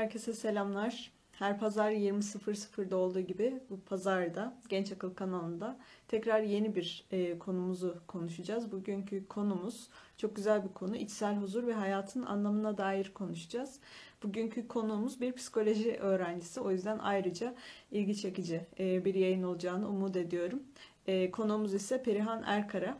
Herkese 0.00 0.32
selamlar. 0.32 1.10
Her 1.32 1.58
pazar 1.58 1.92
20.00'da 1.92 2.96
olduğu 2.96 3.20
gibi 3.20 3.60
bu 3.70 3.80
pazarda 3.80 4.56
Genç 4.68 4.92
Akıl 4.92 5.14
kanalında 5.14 5.78
tekrar 6.08 6.40
yeni 6.40 6.74
bir 6.74 7.04
e, 7.10 7.38
konumuzu 7.38 8.00
konuşacağız. 8.06 8.72
Bugünkü 8.72 9.28
konumuz 9.28 9.88
çok 10.16 10.36
güzel 10.36 10.64
bir 10.64 10.68
konu. 10.68 10.96
İçsel 10.96 11.36
huzur 11.36 11.66
ve 11.66 11.72
hayatın 11.72 12.22
anlamına 12.22 12.78
dair 12.78 13.14
konuşacağız. 13.14 13.80
Bugünkü 14.22 14.68
konuğumuz 14.68 15.20
bir 15.20 15.32
psikoloji 15.32 15.96
öğrencisi. 15.96 16.60
O 16.60 16.70
yüzden 16.70 16.98
ayrıca 16.98 17.54
ilgi 17.90 18.16
çekici 18.16 18.66
e, 18.78 19.04
bir 19.04 19.14
yayın 19.14 19.42
olacağını 19.42 19.88
umut 19.88 20.16
ediyorum. 20.16 20.62
E, 21.06 21.30
konuğumuz 21.30 21.74
ise 21.74 22.02
Perihan 22.02 22.42
Erkara. 22.42 22.98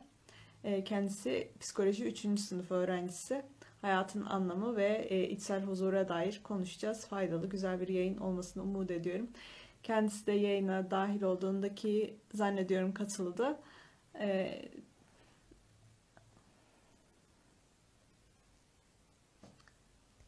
E, 0.65 0.85
kendisi 0.85 1.51
psikoloji 1.61 2.05
3. 2.05 2.41
sınıf 2.41 2.71
öğrencisi 2.71 3.43
hayatın 3.83 4.25
anlamı 4.27 4.77
ve 4.77 5.07
e, 5.11 5.29
içsel 5.29 5.63
huzura 5.63 6.09
dair 6.09 6.41
konuşacağız. 6.45 7.07
Faydalı, 7.07 7.49
güzel 7.49 7.81
bir 7.81 7.89
yayın 7.89 8.17
olmasını 8.17 8.63
umut 8.63 8.91
ediyorum. 8.91 9.31
Kendisi 9.83 10.27
de 10.27 10.33
yayına 10.33 10.91
dahil 10.91 11.23
olduğundaki 11.23 12.17
zannediyorum 12.35 12.95
katıldı. 12.95 13.59
E, 14.21 14.63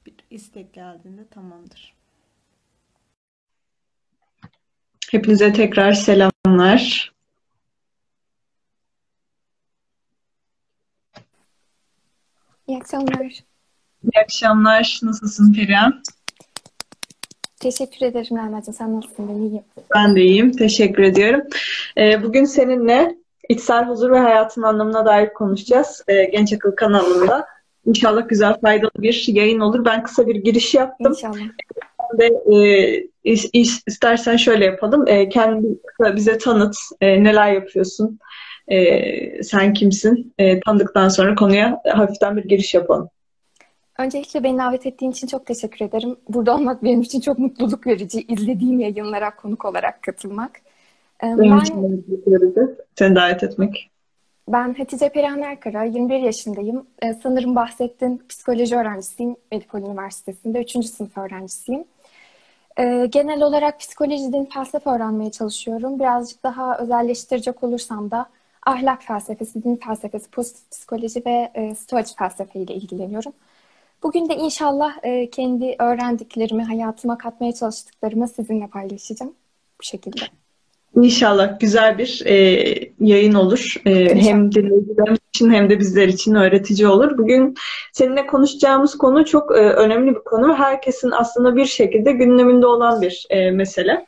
bir 0.07 0.15
istek 0.31 0.73
geldiğinde 0.73 1.29
tamamdır. 1.29 1.95
Hepinize 5.11 5.53
tekrar 5.53 5.93
selamlar. 5.93 7.12
İyi 12.67 12.79
akşamlar. 12.79 13.45
İyi 14.05 14.23
akşamlar. 14.24 15.01
Nasılsın 15.02 15.52
Perihan? 15.55 16.02
Teşekkür 17.61 18.06
ederim 18.06 18.37
Rahmet'ciğim. 18.37 18.75
Sen 18.78 18.97
nasılsın? 18.97 19.28
Ben 19.28 19.34
iyiyim. 19.34 19.62
Ben 19.94 20.17
de 20.17 20.20
iyiyim. 20.20 20.53
Teşekkür 20.53 21.03
ediyorum. 21.03 21.41
Ee, 21.98 22.22
bugün 22.22 22.44
seninle 22.44 23.17
içsel 23.48 23.84
huzur 23.84 24.11
ve 24.11 24.19
hayatın 24.19 24.62
anlamına 24.62 25.06
dair 25.06 25.33
konuşacağız. 25.33 26.05
Ee, 26.09 26.25
Genç 26.25 26.53
Akıl 26.53 26.77
kanalında. 26.77 27.47
İnşallah 27.86 28.28
güzel, 28.28 28.61
faydalı 28.61 28.91
bir 28.98 29.25
yayın 29.28 29.61
olur. 29.61 29.84
Ben 29.84 30.03
kısa 30.03 30.27
bir 30.27 30.34
giriş 30.34 30.75
yaptım. 30.75 31.12
İnşallah. 31.12 31.37
De, 32.19 32.27
e, 32.56 33.33
istersen 33.87 34.37
şöyle 34.37 34.64
yapalım. 34.64 35.09
E, 35.09 35.28
kendi 35.28 35.66
bize 36.00 36.39
tanıt. 36.39 36.77
E, 37.00 37.25
neler 37.25 37.53
yapıyorsun? 37.53 38.19
E, 38.69 39.42
sen 39.42 39.72
kimsin? 39.75 40.34
E, 40.39 40.61
tanıdıktan 40.61 41.09
sonra 41.09 41.34
konuya 41.34 41.81
hafiften 41.92 42.37
bir 42.37 42.44
giriş 42.44 42.75
yapalım. 42.75 43.09
Öncelikle 43.98 44.45
beni 44.45 44.59
davet 44.59 44.87
ettiğin 44.87 45.12
için 45.12 45.27
çok 45.27 45.47
teşekkür 45.47 45.85
ederim. 45.85 46.17
Burada 46.29 46.55
olmak 46.55 46.83
benim 46.83 47.01
için 47.01 47.21
çok 47.21 47.39
mutluluk 47.39 47.87
verici. 47.87 48.23
İzlediğim 48.29 48.81
yayınlara 48.81 49.37
konuk 49.37 49.65
olarak 49.65 50.03
katılmak. 50.03 50.61
Ee, 51.23 51.27
benim 51.27 51.51
ben, 51.51 51.61
için 51.61 52.07
seni 52.99 53.15
davet 53.17 53.43
etmek. 53.43 53.91
Ben 54.49 54.75
Hatice 54.75 55.09
Perihan 55.09 55.43
Erkara, 55.43 55.84
21 55.84 56.19
yaşındayım. 56.19 56.87
Ee, 57.03 57.15
sanırım 57.23 57.55
bahsettiğin 57.55 58.23
psikoloji 58.29 58.77
öğrencisiyim 58.77 59.37
Medipol 59.53 59.79
Üniversitesi'nde. 59.79 60.62
3. 60.62 60.87
sınıf 60.87 61.19
öğrencisiyim. 61.19 61.84
Ee, 62.79 63.06
genel 63.11 63.43
olarak 63.43 63.81
psikolojiden 63.81 64.45
felsefe 64.55 64.91
öğrenmeye 64.91 65.31
çalışıyorum. 65.31 65.99
Birazcık 65.99 66.43
daha 66.43 66.79
özelleştirecek 66.79 67.62
olursam 67.62 68.11
da 68.11 68.27
ahlak 68.67 69.03
felsefesi, 69.03 69.65
din 69.65 69.77
felsefesi, 69.77 70.31
pozitif 70.31 70.71
psikoloji 70.71 71.23
ve 71.27 71.51
e, 71.55 71.75
stoacı 71.75 72.15
felsefe 72.17 72.61
ile 72.61 72.75
ilgileniyorum. 72.75 73.33
Bugün 74.03 74.28
de 74.28 74.34
inşallah 74.36 74.92
e, 75.03 75.31
kendi 75.31 75.77
öğrendiklerimi, 75.78 76.64
hayatıma 76.64 77.19
katmaya 77.19 77.53
çalıştıklarımı 77.53 78.28
sizinle 78.28 78.67
paylaşacağım. 78.67 79.33
Bu 79.81 79.84
şekilde. 79.84 80.20
İnşallah 80.97 81.61
güzel 81.61 81.98
bir 81.98 82.22
e, 82.27 82.34
yayın 83.00 83.34
olur. 83.34 83.75
E, 83.87 84.15
hem 84.15 84.53
dinleyicilerimiz 84.53 85.19
için 85.34 85.53
hem 85.53 85.71
de 85.71 85.81
bizler 85.81 86.09
için 86.09 86.34
öğretici 86.34 86.88
olur. 86.88 87.19
Bugün 87.19 87.54
seninle 87.93 88.27
konuşacağımız 88.27 88.99
konu 88.99 89.25
çok 89.25 89.53
e, 89.53 89.60
önemli 89.60 90.15
bir 90.15 90.21
konu. 90.25 90.54
Herkesin 90.54 91.10
aslında 91.10 91.56
bir 91.56 91.66
şekilde 91.66 92.12
gündeminde 92.12 92.66
olan 92.66 93.03
bir 93.03 93.27
e, 93.31 93.50
mesele 93.50 94.06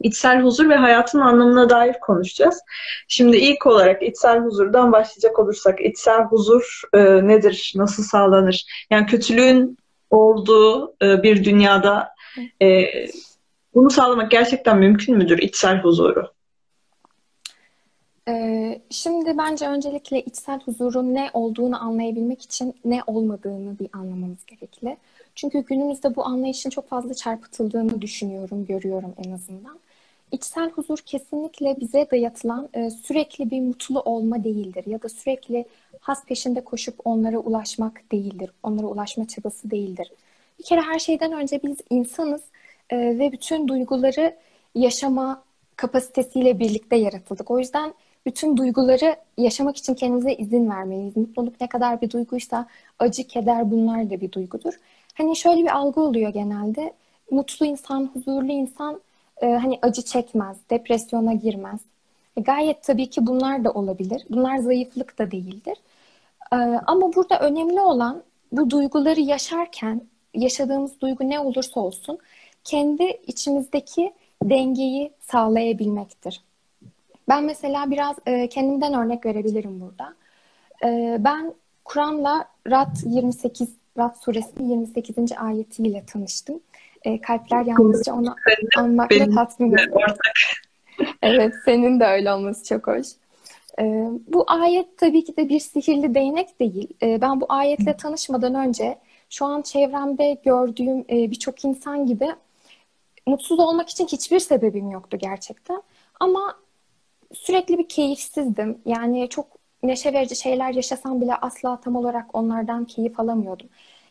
içsel 0.00 0.42
huzur 0.42 0.68
ve 0.68 0.76
hayatın 0.76 1.20
anlamına 1.20 1.70
dair 1.70 2.00
konuşacağız. 2.00 2.60
Şimdi 3.08 3.36
ilk 3.36 3.66
olarak 3.66 4.02
içsel 4.02 4.38
huzurdan 4.38 4.92
başlayacak 4.92 5.38
olursak 5.38 5.80
içsel 5.80 6.22
huzur 6.22 6.82
e, 6.92 6.98
nedir, 7.28 7.72
nasıl 7.76 8.02
sağlanır? 8.02 8.86
Yani 8.90 9.06
kötülüğün 9.06 9.78
olduğu 10.10 10.94
e, 11.02 11.22
bir 11.22 11.44
dünyada 11.44 12.08
e, 12.62 12.84
bunu 13.74 13.90
sağlamak 13.90 14.30
gerçekten 14.30 14.78
mümkün 14.78 15.16
müdür 15.16 15.38
içsel 15.38 15.82
huzuru? 15.82 16.32
E, 18.28 18.80
şimdi 18.90 19.38
bence 19.38 19.68
öncelikle 19.68 20.20
içsel 20.20 20.60
huzurun 20.60 21.14
ne 21.14 21.30
olduğunu 21.32 21.82
anlayabilmek 21.82 22.42
için 22.42 22.74
ne 22.84 23.00
olmadığını 23.06 23.78
bir 23.78 23.88
anlamamız 23.92 24.46
gerekli. 24.46 24.96
Çünkü 25.34 25.60
günümüzde 25.60 26.16
bu 26.16 26.24
anlayışın 26.24 26.70
çok 26.70 26.88
fazla 26.88 27.14
çarpıtıldığını 27.14 28.02
düşünüyorum, 28.02 28.66
görüyorum 28.66 29.14
en 29.24 29.30
azından. 29.30 29.78
İçsel 30.32 30.70
huzur 30.70 30.98
kesinlikle 30.98 31.76
bize 31.80 32.06
dayatılan 32.10 32.68
e, 32.74 32.90
sürekli 32.90 33.50
bir 33.50 33.60
mutlu 33.60 34.00
olma 34.00 34.44
değildir 34.44 34.84
ya 34.86 35.02
da 35.02 35.08
sürekli 35.08 35.64
has 36.00 36.24
peşinde 36.24 36.64
koşup 36.64 36.94
onlara 37.04 37.38
ulaşmak 37.38 38.12
değildir. 38.12 38.50
Onlara 38.62 38.86
ulaşma 38.86 39.28
çabası 39.28 39.70
değildir. 39.70 40.12
Bir 40.58 40.64
kere 40.64 40.80
her 40.80 40.98
şeyden 40.98 41.32
önce 41.32 41.60
biz 41.62 41.76
insanız 41.90 42.42
e, 42.90 42.96
ve 42.96 43.32
bütün 43.32 43.68
duyguları 43.68 44.36
yaşama 44.74 45.42
kapasitesiyle 45.76 46.58
birlikte 46.58 46.96
yaratıldık. 46.96 47.50
O 47.50 47.58
yüzden 47.58 47.94
bütün 48.26 48.56
duyguları 48.56 49.16
yaşamak 49.38 49.76
için 49.76 49.94
kendimize 49.94 50.34
izin 50.34 50.70
vermeliyiz. 50.70 51.16
Mutluluk 51.16 51.60
ne 51.60 51.68
kadar 51.68 52.00
bir 52.00 52.10
duyguysa 52.10 52.66
acı, 52.98 53.24
keder 53.28 53.70
bunlar 53.70 54.10
da 54.10 54.20
bir 54.20 54.32
duygudur. 54.32 54.74
Hani 55.14 55.36
şöyle 55.36 55.62
bir 55.62 55.76
algı 55.76 56.00
oluyor 56.00 56.32
genelde. 56.32 56.92
Mutlu 57.30 57.66
insan, 57.66 58.10
huzurlu 58.14 58.52
insan 58.52 59.00
e, 59.40 59.46
hani 59.46 59.78
acı 59.82 60.02
çekmez, 60.02 60.56
depresyona 60.70 61.32
girmez. 61.32 61.80
E, 62.36 62.40
gayet 62.40 62.82
tabii 62.82 63.10
ki 63.10 63.26
bunlar 63.26 63.64
da 63.64 63.70
olabilir. 63.70 64.22
Bunlar 64.30 64.58
zayıflık 64.58 65.18
da 65.18 65.30
değildir. 65.30 65.76
E, 66.52 66.56
ama 66.86 67.14
burada 67.14 67.38
önemli 67.40 67.80
olan 67.80 68.22
bu 68.52 68.70
duyguları 68.70 69.20
yaşarken 69.20 70.02
yaşadığımız 70.34 71.00
duygu 71.00 71.28
ne 71.28 71.40
olursa 71.40 71.80
olsun 71.80 72.18
kendi 72.64 73.04
içimizdeki 73.26 74.12
dengeyi 74.42 75.12
sağlayabilmektir. 75.20 76.40
Ben 77.28 77.44
mesela 77.44 77.90
biraz 77.90 78.16
kendimden 78.50 78.94
örnek 78.94 79.26
verebilirim 79.26 79.80
burada. 79.80 80.14
Ben 81.24 81.54
Kur'an'la 81.84 82.44
Rad 82.66 82.96
28 83.04 83.68
Rad 83.98 84.14
suresinin 84.14 84.70
28. 84.70 85.32
ayetiyle 85.38 86.04
tanıştım. 86.06 86.60
E, 87.04 87.20
kalpler 87.20 87.64
yalnızca 87.64 88.14
onu 88.14 88.36
anmakla 88.76 89.30
tatmin 89.34 89.72
ediyor. 89.72 90.16
evet, 91.22 91.54
senin 91.64 92.00
de 92.00 92.04
öyle 92.04 92.32
olması 92.32 92.64
çok 92.64 92.86
hoş. 92.86 93.06
E, 93.80 93.84
bu 94.28 94.44
ayet 94.46 94.98
tabii 94.98 95.24
ki 95.24 95.36
de 95.36 95.48
bir 95.48 95.60
sihirli 95.60 96.14
değnek 96.14 96.60
değil. 96.60 96.88
E, 97.02 97.20
ben 97.20 97.40
bu 97.40 97.46
ayetle 97.48 97.96
tanışmadan 97.96 98.54
önce 98.54 98.98
şu 99.30 99.44
an 99.44 99.62
çevremde 99.62 100.40
gördüğüm 100.44 100.98
e, 100.98 101.30
birçok 101.30 101.64
insan 101.64 102.06
gibi 102.06 102.28
mutsuz 103.26 103.58
olmak 103.58 103.88
için 103.88 104.06
hiçbir 104.06 104.38
sebebim 104.38 104.90
yoktu 104.90 105.18
gerçekten. 105.20 105.82
Ama 106.20 106.54
sürekli 107.32 107.78
bir 107.78 107.88
keyifsizdim. 107.88 108.78
Yani 108.86 109.28
çok 109.28 109.46
neşe 109.82 110.12
verici 110.12 110.36
şeyler 110.36 110.74
yaşasam 110.74 111.20
bile 111.20 111.34
asla 111.34 111.80
tam 111.80 111.96
olarak 111.96 112.34
onlardan 112.34 112.84
keyif 112.84 113.20
alamıyordum. 113.20 113.68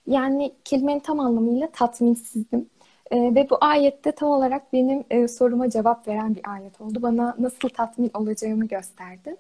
Yani 0.08 0.54
kelimenin 0.66 1.00
tam 1.00 1.20
anlamıyla 1.20 1.72
tatminsizdim. 1.72 2.70
E, 3.12 3.36
ve 3.36 3.48
bu 3.50 3.58
ayette 3.62 4.12
tam 4.12 4.30
olarak 4.30 4.74
benim 4.74 5.04
e, 5.10 5.28
soruma 5.28 5.70
cevap 5.70 6.08
veren 6.08 6.36
bir 6.36 6.42
ayet 6.54 6.82
oldu. 6.82 7.02
Bana 7.02 7.36
nasıl 7.40 7.70
tatmin 7.70 8.12
olacağımı 8.14 8.68
gösterdi. 8.68 9.36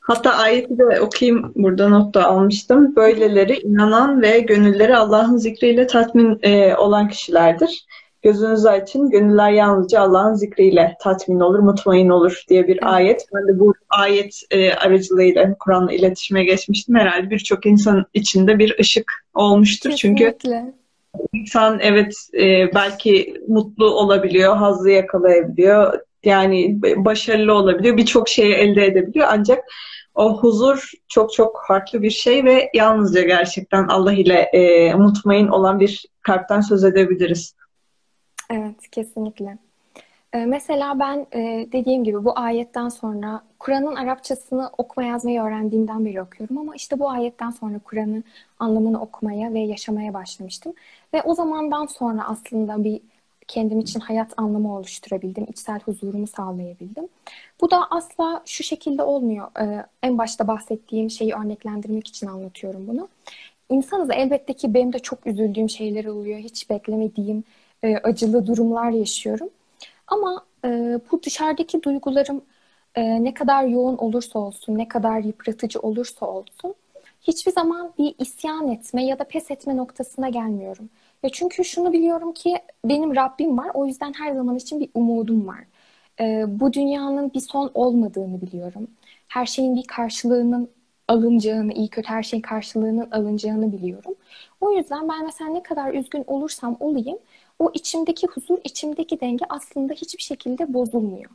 Hatta 0.00 0.34
ayeti 0.34 0.78
de 0.78 1.00
okuyayım 1.00 1.52
burada 1.56 1.88
notta 1.88 2.24
almıştım. 2.24 2.96
Böyleleri 2.96 3.58
inanan 3.58 4.22
ve 4.22 4.40
gönülleri 4.40 4.96
Allah'ın 4.96 5.36
zikriyle 5.36 5.86
tatmin 5.86 6.38
e, 6.42 6.74
olan 6.76 7.08
kişilerdir. 7.08 7.86
Gözünüzü 8.22 8.68
açın, 8.68 9.10
gönüller 9.10 9.50
yalnızca 9.50 10.00
Allah'ın 10.00 10.34
zikriyle 10.34 10.96
tatmin 11.00 11.40
olur, 11.40 11.58
mutmain 11.58 12.08
olur 12.08 12.44
diye 12.48 12.66
bir 12.66 12.72
evet. 12.72 12.82
ayet. 12.82 13.26
Ben 13.34 13.48
de 13.48 13.58
bu 13.58 13.74
ayet 13.88 14.40
e, 14.50 14.74
aracılığıyla 14.74 15.54
Kur'an'la 15.58 15.92
iletişime 15.92 16.44
geçmiştim. 16.44 16.94
Herhalde 16.94 17.30
birçok 17.30 17.66
insan 17.66 18.06
içinde 18.14 18.58
bir 18.58 18.76
ışık 18.80 19.12
olmuştur. 19.34 19.90
Kesinlikle. 19.90 20.36
Çünkü 20.42 20.74
İnsan 21.32 21.80
evet 21.82 22.14
e, 22.34 22.74
belki 22.74 23.34
mutlu 23.48 23.86
olabiliyor, 23.86 24.56
hazzı 24.56 24.90
yakalayabiliyor. 24.90 26.00
Yani 26.24 26.78
başarılı 26.82 27.54
olabiliyor, 27.54 27.96
birçok 27.96 28.28
şeyi 28.28 28.54
elde 28.54 28.86
edebiliyor. 28.86 29.26
Ancak 29.30 29.64
o 30.14 30.42
huzur 30.42 30.90
çok 31.08 31.32
çok 31.32 31.62
farklı 31.68 32.02
bir 32.02 32.10
şey 32.10 32.44
ve 32.44 32.70
yalnızca 32.74 33.22
gerçekten 33.22 33.88
Allah 33.88 34.12
ile 34.12 34.34
e, 34.34 34.94
mutmain 34.94 35.48
olan 35.48 35.80
bir 35.80 36.04
kalpten 36.22 36.60
söz 36.60 36.84
edebiliriz. 36.84 37.54
Evet, 38.50 38.90
kesinlikle. 38.92 39.58
Ee, 40.32 40.46
mesela 40.46 40.98
ben 41.00 41.26
e, 41.34 41.68
dediğim 41.72 42.04
gibi 42.04 42.24
bu 42.24 42.38
ayetten 42.38 42.88
sonra 42.88 43.42
Kur'an'ın 43.60 43.96
Arapçasını 43.96 44.70
okuma 44.78 45.06
yazmayı 45.06 45.42
öğrendiğimden 45.42 46.04
beri 46.04 46.22
okuyorum 46.22 46.58
ama 46.58 46.74
işte 46.76 46.98
bu 46.98 47.10
ayetten 47.10 47.50
sonra 47.50 47.78
Kur'an'ın 47.84 48.24
anlamını 48.58 49.00
okumaya 49.00 49.54
ve 49.54 49.60
yaşamaya 49.60 50.14
başlamıştım. 50.14 50.74
Ve 51.14 51.22
o 51.22 51.34
zamandan 51.34 51.86
sonra 51.86 52.24
aslında 52.28 52.84
bir 52.84 53.00
kendim 53.48 53.80
için 53.80 54.00
hayat 54.00 54.32
anlamı 54.36 54.76
oluşturabildim, 54.76 55.46
içsel 55.50 55.80
huzurumu 55.80 56.26
sağlayabildim. 56.26 57.08
Bu 57.60 57.70
da 57.70 57.86
asla 57.90 58.42
şu 58.46 58.64
şekilde 58.64 59.02
olmuyor. 59.02 59.48
Ee, 59.60 59.86
en 60.02 60.18
başta 60.18 60.48
bahsettiğim 60.48 61.10
şeyi 61.10 61.34
örneklendirmek 61.34 62.08
için 62.08 62.26
anlatıyorum 62.26 62.86
bunu. 62.88 63.08
İnsanız 63.70 64.10
elbette 64.12 64.52
ki 64.52 64.74
benim 64.74 64.92
de 64.92 64.98
çok 64.98 65.26
üzüldüğüm 65.26 65.70
şeyler 65.70 66.04
oluyor. 66.04 66.38
Hiç 66.38 66.70
beklemediğim 66.70 67.44
e, 67.82 67.96
acılı 67.96 68.46
durumlar 68.46 68.90
yaşıyorum. 68.90 69.48
Ama 70.06 70.44
e, 70.64 70.68
bu 71.12 71.22
dışarıdaki 71.22 71.82
duygularım 71.82 72.42
e, 72.94 73.24
ne 73.24 73.34
kadar 73.34 73.64
yoğun 73.64 73.96
olursa 73.96 74.38
olsun, 74.38 74.78
ne 74.78 74.88
kadar 74.88 75.18
yıpratıcı 75.20 75.80
olursa 75.80 76.26
olsun 76.26 76.74
hiçbir 77.22 77.52
zaman 77.52 77.92
bir 77.98 78.14
isyan 78.18 78.68
etme 78.68 79.04
ya 79.06 79.18
da 79.18 79.24
pes 79.24 79.50
etme 79.50 79.76
noktasına 79.76 80.28
gelmiyorum. 80.28 80.90
Ya 81.22 81.30
çünkü 81.32 81.64
şunu 81.64 81.92
biliyorum 81.92 82.32
ki 82.32 82.58
benim 82.84 83.16
Rabbim 83.16 83.58
var. 83.58 83.70
O 83.74 83.86
yüzden 83.86 84.12
her 84.12 84.34
zaman 84.34 84.56
için 84.56 84.80
bir 84.80 84.90
umudum 84.94 85.46
var. 85.46 85.64
E, 86.20 86.44
bu 86.60 86.72
dünyanın 86.72 87.32
bir 87.34 87.40
son 87.40 87.70
olmadığını 87.74 88.40
biliyorum. 88.40 88.90
Her 89.28 89.46
şeyin 89.46 89.76
bir 89.76 89.84
karşılığının 89.86 90.70
alınacağını, 91.08 91.72
iyi 91.72 91.88
kötü 91.88 92.08
her 92.08 92.22
şeyin 92.22 92.42
karşılığının 92.42 93.10
alınacağını 93.10 93.72
biliyorum. 93.72 94.14
O 94.60 94.72
yüzden 94.72 95.08
ben 95.08 95.24
mesela 95.24 95.50
ne 95.50 95.62
kadar 95.62 95.94
üzgün 95.94 96.24
olursam 96.26 96.76
olayım 96.80 97.18
o 97.58 97.70
içimdeki 97.74 98.26
huzur, 98.26 98.58
içimdeki 98.64 99.20
denge 99.20 99.44
aslında 99.48 99.92
hiçbir 99.92 100.22
şekilde 100.22 100.74
bozulmuyor 100.74 101.30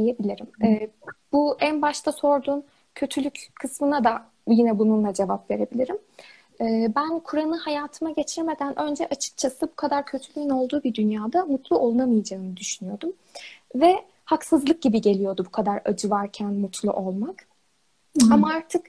diyebilirim. 0.00 0.46
Ee, 0.64 0.90
bu 1.32 1.56
en 1.60 1.82
başta 1.82 2.12
sorduğun 2.12 2.64
kötülük 2.94 3.48
kısmına 3.54 4.04
da 4.04 4.26
yine 4.48 4.78
bununla 4.78 5.14
cevap 5.14 5.50
verebilirim. 5.50 5.98
Ee, 6.60 6.92
ben 6.96 7.20
Kur'an'ı 7.20 7.56
hayatıma 7.56 8.10
geçirmeden 8.10 8.78
önce 8.78 9.06
açıkçası 9.06 9.66
bu 9.66 9.74
kadar 9.74 10.06
kötülüğün 10.06 10.50
olduğu 10.50 10.82
bir 10.82 10.94
dünyada 10.94 11.44
mutlu 11.44 11.78
olunamayacağını 11.78 12.56
düşünüyordum. 12.56 13.12
Ve 13.74 13.94
haksızlık 14.24 14.82
gibi 14.82 15.00
geliyordu 15.00 15.44
bu 15.46 15.50
kadar 15.50 15.82
acı 15.84 16.10
varken 16.10 16.52
mutlu 16.52 16.92
olmak. 16.92 17.46
Hmm. 18.20 18.32
Ama 18.32 18.52
artık 18.54 18.86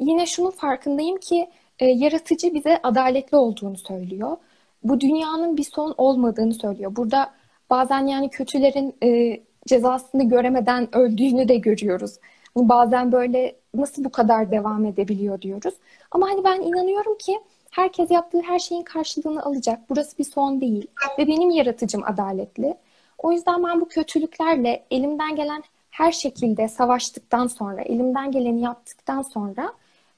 yine 0.00 0.26
şunun 0.26 0.50
farkındayım 0.50 1.16
ki 1.16 1.50
e, 1.78 1.86
yaratıcı 1.86 2.54
bize 2.54 2.80
adaletli 2.82 3.36
olduğunu 3.36 3.76
söylüyor 3.76 4.36
bu 4.82 5.00
dünyanın 5.00 5.56
bir 5.56 5.64
son 5.64 5.94
olmadığını 5.96 6.54
söylüyor. 6.54 6.96
Burada 6.96 7.34
bazen 7.70 8.06
yani 8.06 8.30
kötülerin 8.30 8.94
e, 9.02 9.40
cezasını 9.68 10.28
göremeden 10.28 10.96
öldüğünü 10.96 11.48
de 11.48 11.56
görüyoruz. 11.56 12.16
Bazen 12.56 13.12
böyle 13.12 13.56
nasıl 13.74 14.04
bu 14.04 14.10
kadar 14.10 14.50
devam 14.50 14.84
edebiliyor 14.84 15.42
diyoruz. 15.42 15.74
Ama 16.10 16.28
hani 16.30 16.44
ben 16.44 16.60
inanıyorum 16.60 17.18
ki 17.18 17.40
herkes 17.70 18.10
yaptığı 18.10 18.40
her 18.40 18.58
şeyin 18.58 18.82
karşılığını 18.82 19.42
alacak. 19.44 19.80
Burası 19.90 20.18
bir 20.18 20.24
son 20.24 20.60
değil 20.60 20.86
ve 21.18 21.26
benim 21.26 21.50
yaratıcım 21.50 22.02
adaletli. 22.04 22.76
O 23.18 23.32
yüzden 23.32 23.64
ben 23.64 23.80
bu 23.80 23.88
kötülüklerle 23.88 24.86
elimden 24.90 25.36
gelen 25.36 25.62
her 25.90 26.12
şekilde 26.12 26.68
savaştıktan 26.68 27.46
sonra, 27.46 27.82
elimden 27.82 28.30
geleni 28.30 28.60
yaptıktan 28.60 29.22
sonra 29.22 29.72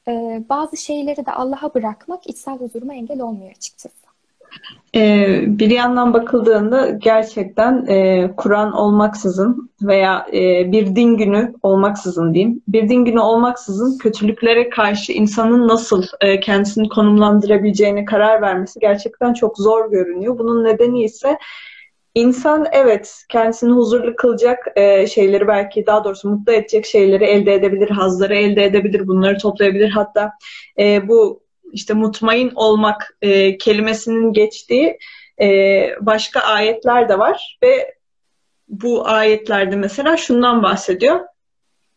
e, 0.08 0.42
bazı 0.48 0.76
şeyleri 0.76 1.26
de 1.26 1.32
Allah'a 1.32 1.74
bırakmak 1.74 2.26
içsel 2.26 2.58
huzuruma 2.58 2.94
engel 2.94 3.20
olmuyor 3.20 3.50
açıkçası. 3.50 3.99
Ee, 4.94 5.44
bir 5.46 5.70
yandan 5.70 6.14
bakıldığında 6.14 6.90
gerçekten 6.90 7.86
e, 7.86 8.30
Kur'an 8.36 8.72
olmaksızın 8.72 9.70
veya 9.82 10.26
e, 10.32 10.72
bir 10.72 10.96
din 10.96 11.16
günü 11.16 11.54
olmaksızın 11.62 12.34
diyeyim, 12.34 12.62
bir 12.68 12.88
din 12.88 13.04
günü 13.04 13.20
olmaksızın 13.20 13.98
kötülüklere 13.98 14.70
karşı 14.70 15.12
insanın 15.12 15.68
nasıl 15.68 16.04
e, 16.20 16.40
kendisini 16.40 16.88
konumlandırabileceğine 16.88 18.04
karar 18.04 18.42
vermesi 18.42 18.80
gerçekten 18.80 19.32
çok 19.32 19.58
zor 19.58 19.90
görünüyor. 19.90 20.38
Bunun 20.38 20.64
nedeni 20.64 21.02
ise 21.02 21.38
insan 22.14 22.66
evet 22.72 23.24
kendisini 23.28 23.72
huzurlu 23.72 24.16
kılacak 24.16 24.58
e, 24.76 25.06
şeyleri 25.06 25.48
belki 25.48 25.86
daha 25.86 26.04
doğrusu 26.04 26.30
mutlu 26.30 26.52
edecek 26.52 26.86
şeyleri 26.86 27.24
elde 27.24 27.54
edebilir, 27.54 27.90
hazları 27.90 28.34
elde 28.34 28.64
edebilir, 28.64 29.06
bunları 29.06 29.38
toplayabilir. 29.38 29.90
Hatta 29.90 30.32
e, 30.78 31.08
bu 31.08 31.42
işte 31.72 31.94
mutmain 31.94 32.52
olmak 32.54 33.16
e, 33.22 33.58
kelimesinin 33.58 34.32
geçtiği 34.32 34.98
e, 35.40 35.46
başka 36.00 36.40
ayetler 36.40 37.08
de 37.08 37.18
var 37.18 37.58
ve 37.62 37.94
bu 38.68 39.08
ayetlerde 39.08 39.76
mesela 39.76 40.16
şundan 40.16 40.62
bahsediyor. 40.62 41.20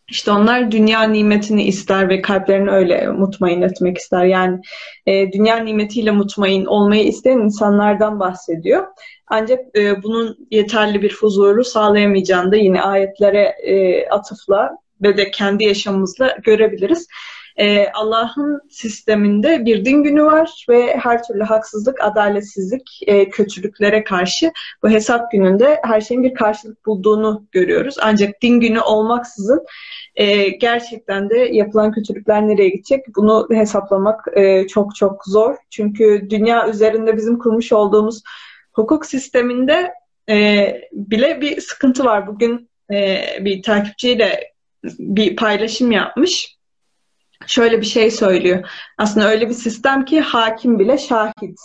İşte 0.10 0.32
onlar 0.32 0.72
dünya 0.72 1.04
nimetini 1.04 1.64
ister 1.64 2.10
ve 2.10 2.22
kalplerini 2.22 2.72
öyle 2.72 3.08
mutmain 3.08 3.62
etmek 3.62 3.98
ister. 3.98 4.26
Yani 4.26 4.62
e, 5.06 5.32
dünya 5.32 5.58
nimetiyle 5.58 6.12
mutmain 6.12 6.66
olmayı 6.66 7.04
isteyen 7.04 7.38
insanlardan 7.38 8.20
bahsediyor. 8.20 8.88
Ancak 9.28 9.60
e, 9.78 10.04
bunun 10.04 10.48
yeterli 10.52 11.02
bir 11.02 11.14
huzuru 11.14 11.64
sağlayamayacağını 11.64 12.52
da 12.52 12.56
yine 12.56 12.82
ayetlere 12.82 13.56
e, 13.64 14.08
atıfla 14.10 14.78
ve 15.02 15.18
de 15.18 15.32
kendi 15.32 15.66
yaşamımızla 15.66 16.38
görebiliriz 16.44 17.08
e, 17.58 17.88
Allah'ın 17.94 18.62
sisteminde 18.70 19.66
bir 19.66 19.86
din 19.86 20.04
günü 20.04 20.24
var 20.24 20.66
ve 20.70 20.98
her 20.98 21.24
türlü 21.24 21.44
haksızlık, 21.44 22.04
adaletsizlik, 22.04 23.00
e, 23.08 23.30
kötülüklere 23.30 24.04
karşı 24.04 24.52
bu 24.84 24.90
hesap 24.90 25.32
gününde 25.32 25.80
her 25.84 26.02
şeyin 26.02 26.24
bir 26.24 26.34
karşılık 26.34 26.86
bulduğunu 26.86 27.48
görüyoruz. 27.52 27.96
Ancak 28.02 28.42
din 28.42 28.60
günü 28.60 28.80
olmaksızın 28.80 29.66
e, 30.16 30.50
gerçekten 30.50 31.30
de 31.30 31.38
yapılan 31.38 31.92
kötülükler 31.92 32.48
nereye 32.48 32.70
gidecek 32.70 33.06
bunu 33.16 33.48
hesaplamak 33.52 34.26
e, 34.34 34.68
çok 34.68 34.96
çok 34.96 35.26
zor. 35.26 35.56
Çünkü 35.70 36.28
dünya 36.30 36.70
üzerinde 36.70 37.18
bizim 37.18 37.40
kurmuş 37.40 37.74
olduğumuz 37.74 38.22
hukuk 38.74 39.06
sisteminde 39.06 39.94
e, 40.30 40.68
bile 40.92 41.42
bir 41.42 41.62
sıkıntı 41.62 42.06
var. 42.06 42.28
Bugün 42.28 42.70
e, 42.94 43.24
bir 43.40 43.64
takipçiyle 43.64 44.54
bir 45.00 45.36
paylaşım 45.36 45.92
yapmış 45.92 46.58
şöyle 47.48 47.82
bir 47.82 47.86
şey 47.86 48.12
söylüyor. 48.12 48.70
Aslında 48.98 49.30
öyle 49.30 49.50
bir 49.50 49.54
sistem 49.54 50.06
ki 50.06 50.22
hakim 50.22 50.80
bile 50.80 50.98
şahit. 50.98 51.60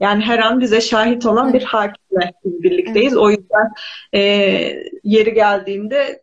Yani 0.00 0.24
her 0.24 0.38
an 0.38 0.60
bize 0.60 0.80
şahit 0.80 1.26
olan 1.26 1.50
evet. 1.50 1.60
bir 1.60 1.66
hakimle 1.66 2.32
birlikteyiz. 2.44 3.12
Evet. 3.12 3.22
O 3.22 3.30
yüzden 3.30 3.72
e, 4.14 4.20
yeri 5.04 5.34
geldiğinde 5.34 6.22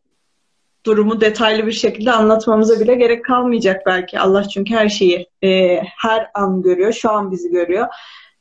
durumu 0.86 1.22
detaylı 1.22 1.68
bir 1.68 1.72
şekilde 1.72 2.12
anlatmamıza 2.12 2.80
bile 2.80 2.96
gerek 2.96 3.26
kalmayacak 3.26 3.86
belki. 3.86 4.20
Allah 4.20 4.44
çünkü 4.44 4.74
her 4.74 4.90
şeyi 4.90 5.28
e, 5.44 5.82
her 5.84 6.32
an 6.34 6.62
görüyor. 6.62 6.94
Şu 6.94 7.12
an 7.12 7.32
bizi 7.32 7.52
görüyor. 7.52 7.88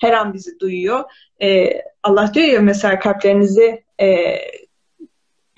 Her 0.00 0.12
an 0.12 0.34
bizi 0.34 0.60
duyuyor. 0.60 1.04
E, 1.42 1.68
Allah 2.02 2.34
diyor 2.34 2.46
ya 2.46 2.60
mesela 2.60 2.98
kalplerinizi 2.98 3.84
e, 4.00 4.06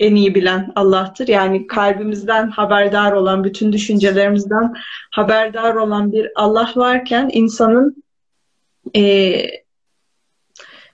en 0.01 0.15
iyi 0.15 0.35
bilen 0.35 0.71
Allah'tır. 0.75 1.27
Yani 1.27 1.67
kalbimizden 1.67 2.47
haberdar 2.49 3.11
olan, 3.11 3.43
bütün 3.43 3.73
düşüncelerimizden 3.73 4.73
haberdar 5.11 5.75
olan 5.75 6.11
bir 6.11 6.31
Allah 6.35 6.71
varken 6.75 7.29
insanın 7.33 8.03
e, 8.95 9.33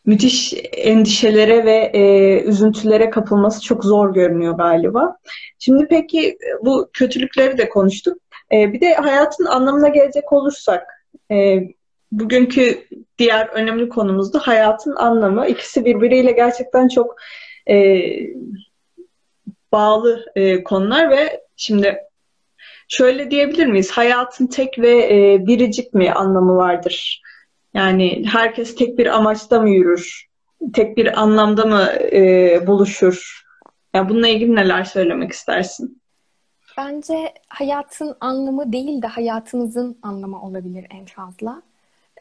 müthiş 0.06 0.54
endişelere 0.74 1.66
ve 1.66 1.92
e, 1.94 2.42
üzüntülere 2.44 3.10
kapılması 3.10 3.62
çok 3.62 3.84
zor 3.84 4.14
görünüyor 4.14 4.58
galiba. 4.58 5.18
Şimdi 5.60 5.88
peki 5.90 6.38
bu 6.62 6.90
kötülükleri 6.94 7.58
de 7.58 7.70
konuştuk. 7.70 8.18
E, 8.52 8.74
bir 8.74 8.82
de 8.82 8.94
hayatın 8.94 9.46
anlamına 9.46 9.88
gelecek 9.88 10.34
olursak, 10.34 10.88
e, 11.32 11.60
bugünkü 12.12 12.88
diğer 13.18 13.48
önemli 13.48 13.90
konumuz 13.90 14.34
da 14.34 14.40
hayatın 14.40 14.96
anlamı. 14.96 15.48
İkisi 15.48 15.86
birbiriyle 15.86 16.32
gerçekten 16.32 16.88
çok 16.88 17.16
e, 17.70 17.76
bağlı 19.72 20.26
e, 20.36 20.64
konular 20.64 21.10
ve 21.10 21.42
şimdi 21.56 21.98
şöyle 22.88 23.32
diyebilir 23.32 23.66
miyiz? 23.66 23.92
Hayatın 23.92 24.48
tek 24.48 24.80
ve 24.80 24.92
e, 24.92 25.48
biricik 25.48 25.94
mi 25.94 26.12
anlamı 26.12 26.56
vardır? 26.56 27.22
Yani 27.74 28.24
herkes 28.32 28.76
tek 28.76 28.98
bir 28.98 29.06
amaçta 29.06 29.62
mı 29.62 29.70
yürür? 29.70 30.28
Tek 30.74 30.98
bir 30.98 31.22
anlamda 31.22 31.66
mı 31.66 31.90
e, 32.12 32.68
buluşur? 32.68 33.44
Yani 33.94 34.10
bununla 34.10 34.28
ilgili 34.28 34.56
neler 34.56 34.84
söylemek 34.84 35.32
istersin? 35.32 36.02
Bence 36.78 37.34
hayatın 37.48 38.18
anlamı 38.20 38.74
değil 38.74 39.02
de 39.02 39.08
hayatınızın 39.08 39.98
anlamı 40.02 40.42
olabilir 40.42 40.88
en 40.90 41.06
fazla. 41.06 41.62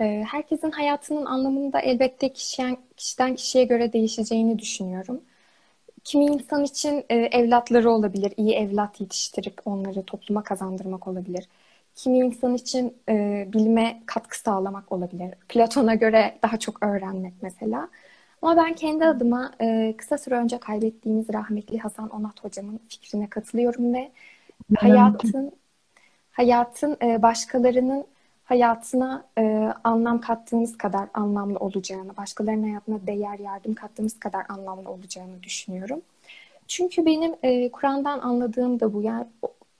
E, 0.01 0.25
herkesin 0.31 0.71
hayatının 0.71 1.27
anlamında 1.27 1.81
elbette 1.81 2.33
kişiden, 2.33 2.77
kişiden 2.97 3.35
kişiye 3.35 3.65
göre 3.65 3.93
değişeceğini 3.93 4.59
düşünüyorum. 4.59 5.21
Kimi 6.07 6.25
insan 6.25 6.65
için 6.65 7.05
e, 7.11 7.17
evlatları 7.17 7.91
olabilir, 7.91 8.33
iyi 8.37 8.55
evlat 8.55 9.01
yetiştirip 9.01 9.61
onları 9.65 10.03
topluma 10.05 10.43
kazandırmak 10.45 11.09
olabilir. 11.09 11.49
Kimi 11.95 12.19
insan 12.19 12.55
için 12.55 12.97
e, 13.09 13.49
bilime 13.53 14.03
katkı 14.07 14.39
sağlamak 14.39 14.93
olabilir. 14.93 15.35
Platon'a 15.49 15.95
göre 15.95 16.39
daha 16.43 16.59
çok 16.59 16.83
öğrenmek 16.87 17.35
mesela. 17.43 17.89
Ama 18.43 18.57
ben 18.57 18.75
kendi 18.75 19.05
adıma 19.05 19.53
e, 19.61 19.95
kısa 19.99 20.19
süre 20.19 20.35
önce 20.35 20.59
kaybettiğimiz 20.59 21.33
rahmetli 21.35 21.79
Hasan 21.79 22.09
Onat 22.11 22.45
hocamın 22.45 22.81
fikrine 22.89 23.29
katılıyorum 23.31 23.95
ve 23.95 24.13
hayatın 24.77 25.53
hayatın 26.33 26.97
e, 27.03 27.23
başkalarının 27.23 28.07
hayatına 28.47 29.25
e, 29.39 29.73
anlam 29.85 30.21
kattığımız 30.21 30.79
kadar 30.79 31.09
anlamlı 31.15 31.59
olacağını, 31.59 32.17
başkalarının 32.17 32.63
hayatına 32.63 33.07
değer, 33.07 33.39
yardım 33.39 33.75
kattığımız 33.75 34.21
kadar 34.21 34.47
anlamlı 34.49 34.91
olacağını 34.91 35.43
düşünüyorum. 35.43 36.03
Çünkü 36.69 37.07
benim 37.07 37.35
e, 37.43 37.71
Kur'an'dan 37.71 38.19
anladığım 38.19 38.81
da 38.81 38.93
bu. 38.93 39.03
Yani 39.03 39.27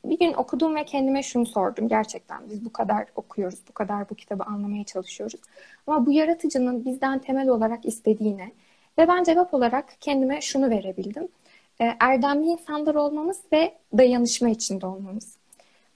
bir 0.05 0.19
gün 0.19 0.33
okudum 0.33 0.75
ve 0.75 0.85
kendime 0.85 1.23
şunu 1.23 1.47
sordum. 1.47 1.89
Gerçekten 1.89 2.51
biz 2.51 2.65
bu 2.65 2.73
kadar 2.73 3.07
okuyoruz, 3.17 3.59
bu 3.69 3.73
kadar 3.73 4.11
bu 4.11 4.15
kitabı 4.15 4.45
anlamaya 4.45 4.85
çalışıyoruz. 4.85 5.41
Ama 5.87 6.07
bu 6.07 6.13
yaratıcının 6.13 6.85
bizden 6.85 7.19
temel 7.19 7.49
olarak 7.49 7.87
istediğine 7.87 8.53
ve 8.99 9.09
ben 9.09 9.25
cevap 9.25 9.55
olarak 9.55 9.97
kendime 10.01 10.41
şunu 10.41 10.71
verebildim. 10.71 11.29
E, 11.81 11.97
erdemli 12.01 12.47
insanlar 12.47 12.95
olmamız 12.95 13.41
ve 13.53 13.75
dayanışma 13.99 14.49
içinde 14.49 14.87
olmamız. 14.87 15.36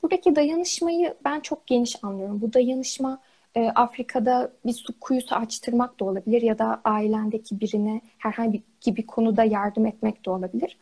Buradaki 0.02 0.36
dayanışmayı 0.36 1.14
ben 1.24 1.40
çok 1.40 1.66
geniş 1.66 2.04
anlıyorum. 2.04 2.40
Bu 2.40 2.52
dayanışma 2.52 3.20
e, 3.54 3.68
Afrika'da 3.68 4.52
bir 4.66 4.72
su 4.72 5.00
kuyusu 5.00 5.34
açtırmak 5.34 6.00
da 6.00 6.04
olabilir 6.04 6.42
ya 6.42 6.58
da 6.58 6.80
ailendeki 6.84 7.60
birine 7.60 8.00
herhangi 8.18 8.62
bir 8.86 9.06
konuda 9.06 9.44
yardım 9.44 9.86
etmek 9.86 10.26
de 10.26 10.30
olabilir. 10.30 10.76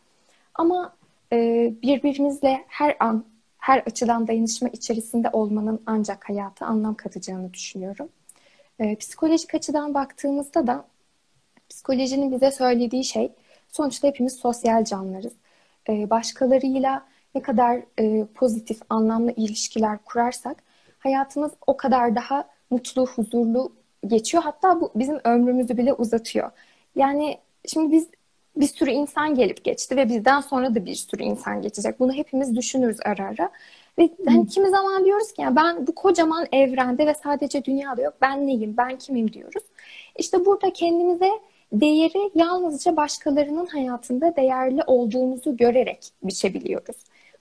Ama 0.55 0.93
e, 1.33 1.37
birbirimizle 1.81 2.65
her 2.67 2.95
an, 2.99 3.25
her 3.57 3.79
açıdan 3.79 4.27
dayanışma 4.27 4.69
içerisinde 4.69 5.29
olmanın 5.33 5.81
ancak 5.85 6.29
hayata 6.29 6.65
anlam 6.65 6.95
katacağını 6.95 7.53
düşünüyorum. 7.53 8.09
E, 8.79 8.95
psikolojik 8.95 9.55
açıdan 9.55 9.93
baktığımızda 9.93 10.67
da 10.67 10.85
psikolojinin 11.69 12.31
bize 12.31 12.51
söylediği 12.51 13.03
şey 13.03 13.31
sonuçta 13.67 14.07
hepimiz 14.07 14.33
sosyal 14.33 14.83
canlılarız. 14.83 15.33
E, 15.89 16.09
başkalarıyla 16.09 17.05
ne 17.35 17.41
kadar 17.41 17.81
e, 17.99 18.25
pozitif, 18.25 18.79
anlamlı 18.89 19.31
ilişkiler 19.31 19.97
kurarsak 20.05 20.63
hayatımız 20.99 21.51
o 21.67 21.77
kadar 21.77 22.15
daha 22.15 22.49
mutlu, 22.69 23.07
huzurlu 23.07 23.71
geçiyor. 24.07 24.43
Hatta 24.43 24.81
bu 24.81 24.91
bizim 24.95 25.19
ömrümüzü 25.23 25.77
bile 25.77 25.93
uzatıyor. 25.93 26.51
Yani 26.95 27.37
şimdi 27.65 27.91
biz 27.91 28.07
bir 28.55 28.67
sürü 28.67 28.91
insan 28.91 29.35
gelip 29.35 29.63
geçti 29.63 29.95
ve 29.95 30.09
bizden 30.09 30.41
sonra 30.41 30.75
da 30.75 30.85
bir 30.85 30.95
sürü 30.95 31.23
insan 31.23 31.61
geçecek. 31.61 31.99
Bunu 31.99 32.13
hepimiz 32.13 32.55
düşünürüz 32.55 32.97
ara 33.05 33.23
ara. 33.23 33.49
Ve 33.99 34.09
hani 34.25 34.47
kimi 34.47 34.69
zaman 34.69 35.05
diyoruz 35.05 35.33
ki 35.33 35.41
ya 35.41 35.55
ben 35.55 35.87
bu 35.87 35.95
kocaman 35.95 36.47
evrende 36.51 37.07
ve 37.07 37.13
sadece 37.13 37.65
dünyada 37.65 38.01
yok. 38.01 38.13
Ben 38.21 38.47
neyim? 38.47 38.77
Ben 38.77 38.97
kimim 38.97 39.33
diyoruz. 39.33 39.63
İşte 40.17 40.45
burada 40.45 40.73
kendimize 40.73 41.29
değeri 41.73 42.31
yalnızca 42.35 42.95
başkalarının 42.95 43.65
hayatında 43.65 44.35
değerli 44.35 44.83
olduğumuzu 44.87 45.57
görerek 45.57 46.11
biçebiliyoruz. 46.23 46.95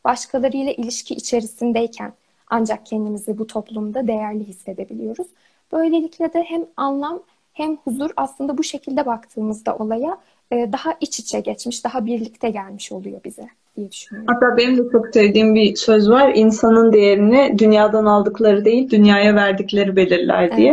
Başkalarıyla 0.08 0.72
ilişki 0.72 1.14
içerisindeyken 1.14 2.12
ancak 2.50 2.86
kendimizi 2.86 3.38
bu 3.38 3.46
toplumda 3.46 4.06
değerli 4.06 4.44
hissedebiliyoruz. 4.44 5.26
Böylelikle 5.72 6.32
de 6.32 6.42
hem 6.42 6.66
anlam 6.76 7.22
hem 7.52 7.76
huzur 7.76 8.10
aslında 8.16 8.58
bu 8.58 8.64
şekilde 8.64 9.06
baktığımızda 9.06 9.76
olaya 9.76 10.18
e, 10.52 10.72
daha 10.72 10.94
iç 11.00 11.20
içe 11.20 11.40
geçmiş, 11.40 11.84
daha 11.84 12.06
birlikte 12.06 12.50
gelmiş 12.50 12.92
oluyor 12.92 13.20
bize 13.24 13.48
diye 13.76 13.90
düşünüyorum. 13.90 14.34
Hatta 14.34 14.56
benim 14.56 14.78
de 14.78 14.82
çok 14.92 15.06
sevdiğim 15.12 15.54
bir 15.54 15.76
söz 15.76 16.10
var. 16.10 16.32
İnsanın 16.34 16.92
değerini 16.92 17.58
dünyadan 17.58 18.04
aldıkları 18.04 18.64
değil, 18.64 18.90
dünyaya 18.90 19.34
verdikleri 19.34 19.96
belirler 19.96 20.56
diye. 20.56 20.72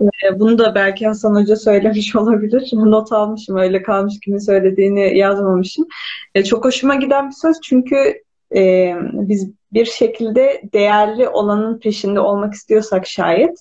Evet. 0.00 0.40
Bunu 0.40 0.58
da 0.58 0.74
belki 0.74 1.06
Hasan 1.06 1.34
Hoca 1.34 1.56
söylemiş 1.56 2.16
olabilir. 2.16 2.70
Not 2.72 3.12
almışım, 3.12 3.56
öyle 3.56 3.82
kalmış 3.82 4.20
kimin 4.20 4.38
söylediğini 4.38 5.18
yazmamışım. 5.18 5.86
E, 6.34 6.44
çok 6.44 6.64
hoşuma 6.64 6.94
giden 6.94 7.28
bir 7.28 7.34
söz 7.34 7.60
çünkü 7.62 8.22
e, 8.56 8.94
biz 9.12 9.50
bir 9.72 9.84
şekilde 9.84 10.62
değerli 10.72 11.28
olanın 11.28 11.78
peşinde 11.78 12.20
olmak 12.20 12.54
istiyorsak 12.54 13.06
şayet 13.06 13.58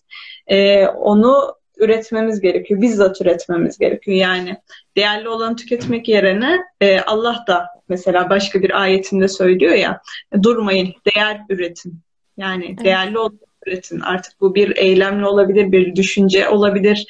e, 0.48 0.88
onu 0.88 1.56
üretmemiz 1.78 2.40
gerekiyor. 2.42 2.82
Bizzat 2.82 3.22
üretmemiz 3.22 3.78
gerekiyor. 3.78 4.18
Yani 4.18 4.58
değerli 4.98 5.30
olanı 5.30 5.56
tüketmek 5.56 6.08
yerine 6.08 6.58
e, 6.82 7.00
Allah 7.00 7.44
da 7.48 7.68
mesela 7.90 8.30
başka 8.30 8.62
bir 8.62 8.82
ayetinde 8.82 9.28
söylüyor 9.28 9.74
ya 9.74 10.02
durmayın, 10.44 10.94
değer 11.06 11.42
üretin. 11.50 12.00
Yani 12.38 12.66
evet. 12.66 12.84
değerli 12.84 13.20
olanı 13.20 13.40
üretin. 13.66 14.00
Artık 14.00 14.42
bu 14.42 14.56
bir 14.56 14.78
eylemle 14.78 15.26
olabilir, 15.26 15.72
bir 15.72 15.96
düşünce 15.96 16.50
olabilir, 16.50 17.06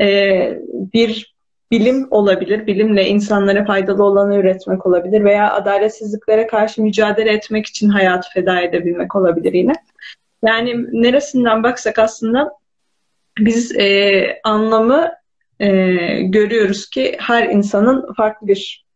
e, 0.00 0.58
bir 0.72 1.34
bilim 1.70 2.08
olabilir. 2.10 2.66
Bilimle 2.66 3.06
insanlara 3.06 3.64
faydalı 3.64 4.04
olanı 4.04 4.36
üretmek 4.36 4.86
olabilir 4.86 5.24
veya 5.24 5.52
adaletsizliklere 5.52 6.46
karşı 6.46 6.82
mücadele 6.82 7.32
etmek 7.32 7.66
için 7.66 7.88
hayatı 7.88 8.28
feda 8.34 8.60
edebilmek 8.60 9.16
olabilir 9.16 9.52
yine. 9.52 9.72
Yani 10.44 10.86
neresinden 10.92 11.62
baksak 11.62 11.98
aslında 11.98 12.50
biz 13.38 13.76
e, 13.76 14.40
anlamı 14.44 15.10
e, 15.60 15.68
görüyoruz 16.22 16.90
ki 16.90 17.16
her 17.18 17.48
insanın 17.48 18.12
farklı 18.14 18.46
bir 18.46 18.86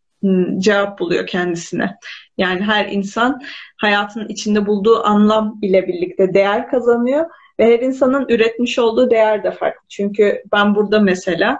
cevap 0.58 0.98
buluyor 0.98 1.26
kendisine. 1.26 1.96
Yani 2.38 2.62
her 2.62 2.86
insan 2.86 3.40
hayatın 3.76 4.28
içinde 4.28 4.66
bulduğu 4.66 5.04
anlam 5.04 5.58
ile 5.62 5.88
birlikte 5.88 6.34
değer 6.34 6.68
kazanıyor 6.68 7.26
ve 7.58 7.74
her 7.74 7.78
insanın 7.78 8.26
üretmiş 8.28 8.78
olduğu 8.78 9.10
değer 9.10 9.44
de 9.44 9.50
farklı. 9.50 9.88
Çünkü 9.88 10.42
ben 10.52 10.74
burada 10.74 11.00
mesela 11.00 11.58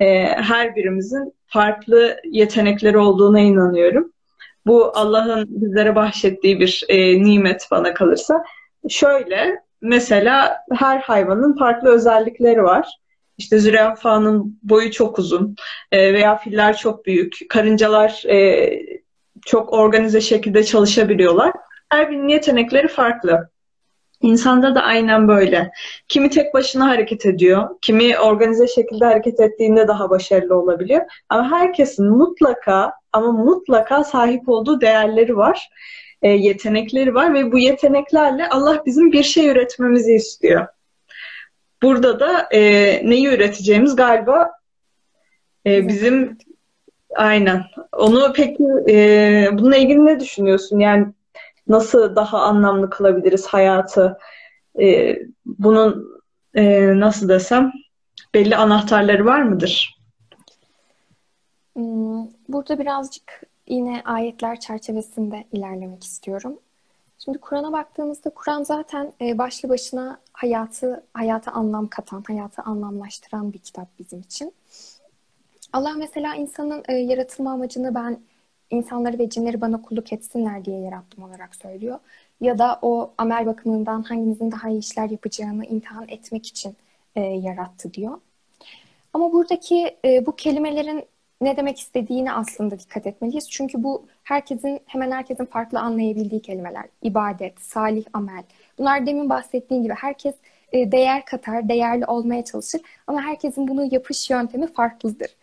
e, 0.00 0.24
her 0.26 0.76
birimizin 0.76 1.34
farklı 1.46 2.16
yetenekleri 2.24 2.98
olduğuna 2.98 3.40
inanıyorum. 3.40 4.12
Bu 4.66 4.92
Allah'ın 4.94 5.46
bizlere 5.48 5.94
bahşettiği 5.94 6.60
bir 6.60 6.84
e, 6.88 7.22
nimet 7.22 7.68
bana 7.70 7.94
kalırsa. 7.94 8.44
Şöyle 8.88 9.60
mesela 9.80 10.56
her 10.72 10.98
hayvanın 10.98 11.56
farklı 11.56 11.90
özellikleri 11.90 12.62
var. 12.62 12.88
İşte 13.38 13.58
zürafanın 13.58 14.58
boyu 14.62 14.90
çok 14.90 15.18
uzun 15.18 15.56
e, 15.92 16.14
veya 16.14 16.36
filler 16.36 16.76
çok 16.76 17.06
büyük. 17.06 17.38
Karıncalar 17.48 18.22
e, 18.28 18.70
çok 19.46 19.72
organize 19.72 20.20
şekilde 20.20 20.64
çalışabiliyorlar. 20.64 21.52
Her 21.88 22.10
birinin 22.10 22.28
yetenekleri 22.28 22.88
farklı. 22.88 23.48
İnsanda 24.24 24.74
da 24.74 24.82
aynen 24.82 25.28
böyle. 25.28 25.70
Kimi 26.08 26.30
tek 26.30 26.54
başına 26.54 26.88
hareket 26.88 27.26
ediyor, 27.26 27.68
kimi 27.82 28.18
organize 28.18 28.68
şekilde 28.68 29.04
hareket 29.04 29.40
ettiğinde 29.40 29.88
daha 29.88 30.10
başarılı 30.10 30.58
olabiliyor. 30.58 31.02
Ama 31.28 31.50
herkesin 31.50 32.06
mutlaka 32.06 32.92
ama 33.12 33.32
mutlaka 33.32 34.04
sahip 34.04 34.48
olduğu 34.48 34.80
değerleri 34.80 35.36
var, 35.36 35.68
e, 36.22 36.28
yetenekleri 36.28 37.14
var 37.14 37.34
ve 37.34 37.52
bu 37.52 37.58
yeteneklerle 37.58 38.48
Allah 38.48 38.82
bizim 38.86 39.12
bir 39.12 39.22
şey 39.22 39.48
üretmemizi 39.48 40.12
istiyor. 40.12 40.66
Burada 41.82 42.20
da 42.20 42.48
e, 42.52 42.60
neyi 43.10 43.26
üreteceğimiz 43.26 43.96
galiba 43.96 44.50
e, 45.66 45.88
bizim 45.88 46.38
aynen. 47.14 47.64
Onu 47.92 48.32
peki 48.36 48.64
e, 48.88 49.48
bununla 49.52 49.76
ilgili 49.76 50.06
ne 50.06 50.20
düşünüyorsun? 50.20 50.78
Yani 50.78 51.06
nasıl 51.68 52.16
daha 52.16 52.38
anlamlı 52.38 52.90
kılabiliriz 52.90 53.46
hayatı? 53.46 54.18
E, 54.80 55.16
bunun 55.46 56.20
e, 56.54 56.86
nasıl 57.00 57.28
desem 57.28 57.72
belli 58.34 58.56
anahtarları 58.56 59.24
var 59.26 59.42
mıdır? 59.42 59.98
Hmm, 61.74 62.26
burada 62.48 62.78
birazcık 62.78 63.42
yine 63.68 64.02
ayetler 64.04 64.60
çerçevesinde 64.60 65.44
ilerlemek 65.52 66.04
istiyorum. 66.04 66.58
Şimdi 67.18 67.38
Kur'an'a 67.38 67.72
baktığımızda 67.72 68.30
Kur'an 68.30 68.62
zaten 68.62 69.12
e, 69.20 69.38
başlı 69.38 69.68
başına 69.68 70.18
hayatı 70.32 71.06
hayata 71.14 71.52
anlam 71.52 71.86
katan, 71.86 72.24
hayatı 72.26 72.62
anlamlaştıran 72.62 73.52
bir 73.52 73.58
kitap 73.58 73.88
bizim 73.98 74.20
için. 74.20 74.54
Allah 75.72 75.94
mesela 75.96 76.34
insanın 76.34 76.82
e, 76.88 76.94
yaratılma 76.94 77.52
amacını 77.52 77.94
ben 77.94 78.20
insanları 78.70 79.18
ve 79.18 79.28
cinleri 79.28 79.60
bana 79.60 79.82
kulluk 79.82 80.12
etsinler 80.12 80.64
diye 80.64 80.80
yarattım 80.80 81.24
olarak 81.24 81.56
söylüyor. 81.56 81.98
Ya 82.40 82.58
da 82.58 82.78
o 82.82 83.14
amel 83.18 83.46
bakımından 83.46 84.02
hangimizin 84.02 84.52
daha 84.52 84.68
iyi 84.68 84.78
işler 84.78 85.10
yapacağını 85.10 85.66
imtihan 85.66 86.08
etmek 86.08 86.46
için 86.46 86.76
e, 87.16 87.20
yarattı 87.20 87.94
diyor. 87.94 88.18
Ama 89.12 89.32
buradaki 89.32 89.96
e, 90.04 90.26
bu 90.26 90.36
kelimelerin 90.36 91.04
ne 91.40 91.56
demek 91.56 91.80
istediğini 91.80 92.32
aslında 92.32 92.78
dikkat 92.78 93.06
etmeliyiz. 93.06 93.50
Çünkü 93.50 93.82
bu 93.82 94.06
herkesin, 94.24 94.80
hemen 94.86 95.10
herkesin 95.10 95.44
farklı 95.44 95.80
anlayabildiği 95.80 96.42
kelimeler. 96.42 96.84
İbadet, 97.02 97.60
salih 97.60 98.04
amel. 98.12 98.42
Bunlar 98.78 99.06
demin 99.06 99.28
bahsettiğim 99.28 99.82
gibi 99.82 99.94
herkes 99.94 100.34
e, 100.72 100.92
değer 100.92 101.24
katar, 101.24 101.68
değerli 101.68 102.06
olmaya 102.06 102.44
çalışır. 102.44 102.80
Ama 103.06 103.22
herkesin 103.22 103.68
bunu 103.68 103.94
yapış 103.94 104.30
yöntemi 104.30 104.66
farklıdır. 104.66 105.36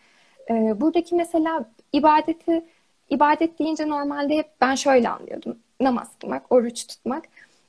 E, 0.50 0.82
buradaki 0.82 1.16
mesela 1.16 1.70
ibadeti 1.94 2.64
İbadet 3.12 3.60
deyince 3.60 3.90
normalde 3.90 4.38
hep 4.38 4.48
ben 4.62 4.76
şöyle 4.76 5.10
anlıyordum. 5.10 5.58
Namaz 5.82 6.10
kılmak, 6.22 6.52
oruç 6.52 6.88
tutmak. 6.88 7.24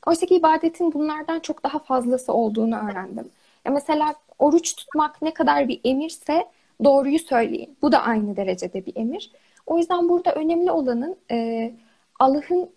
Oysa 0.06 0.26
ki 0.26 0.34
ibadetin 0.34 0.92
bunlardan 0.92 1.40
çok 1.40 1.64
daha 1.64 1.78
fazlası 1.78 2.32
olduğunu 2.32 2.76
öğrendim. 2.76 3.30
Ya 3.64 3.72
mesela 3.72 4.14
oruç 4.38 4.76
tutmak 4.76 5.22
ne 5.22 5.34
kadar 5.34 5.68
bir 5.68 5.80
emirse 5.84 6.44
doğruyu 6.84 7.18
söyleyin. 7.18 7.76
Bu 7.82 7.92
da 7.92 8.02
aynı 8.02 8.36
derecede 8.36 8.86
bir 8.86 8.96
emir. 8.96 9.30
O 9.66 9.78
yüzden 9.78 10.08
burada 10.08 10.32
önemli 10.34 10.70
olanın 10.70 11.16
e, 11.30 11.70
Allah'ın 12.20 12.70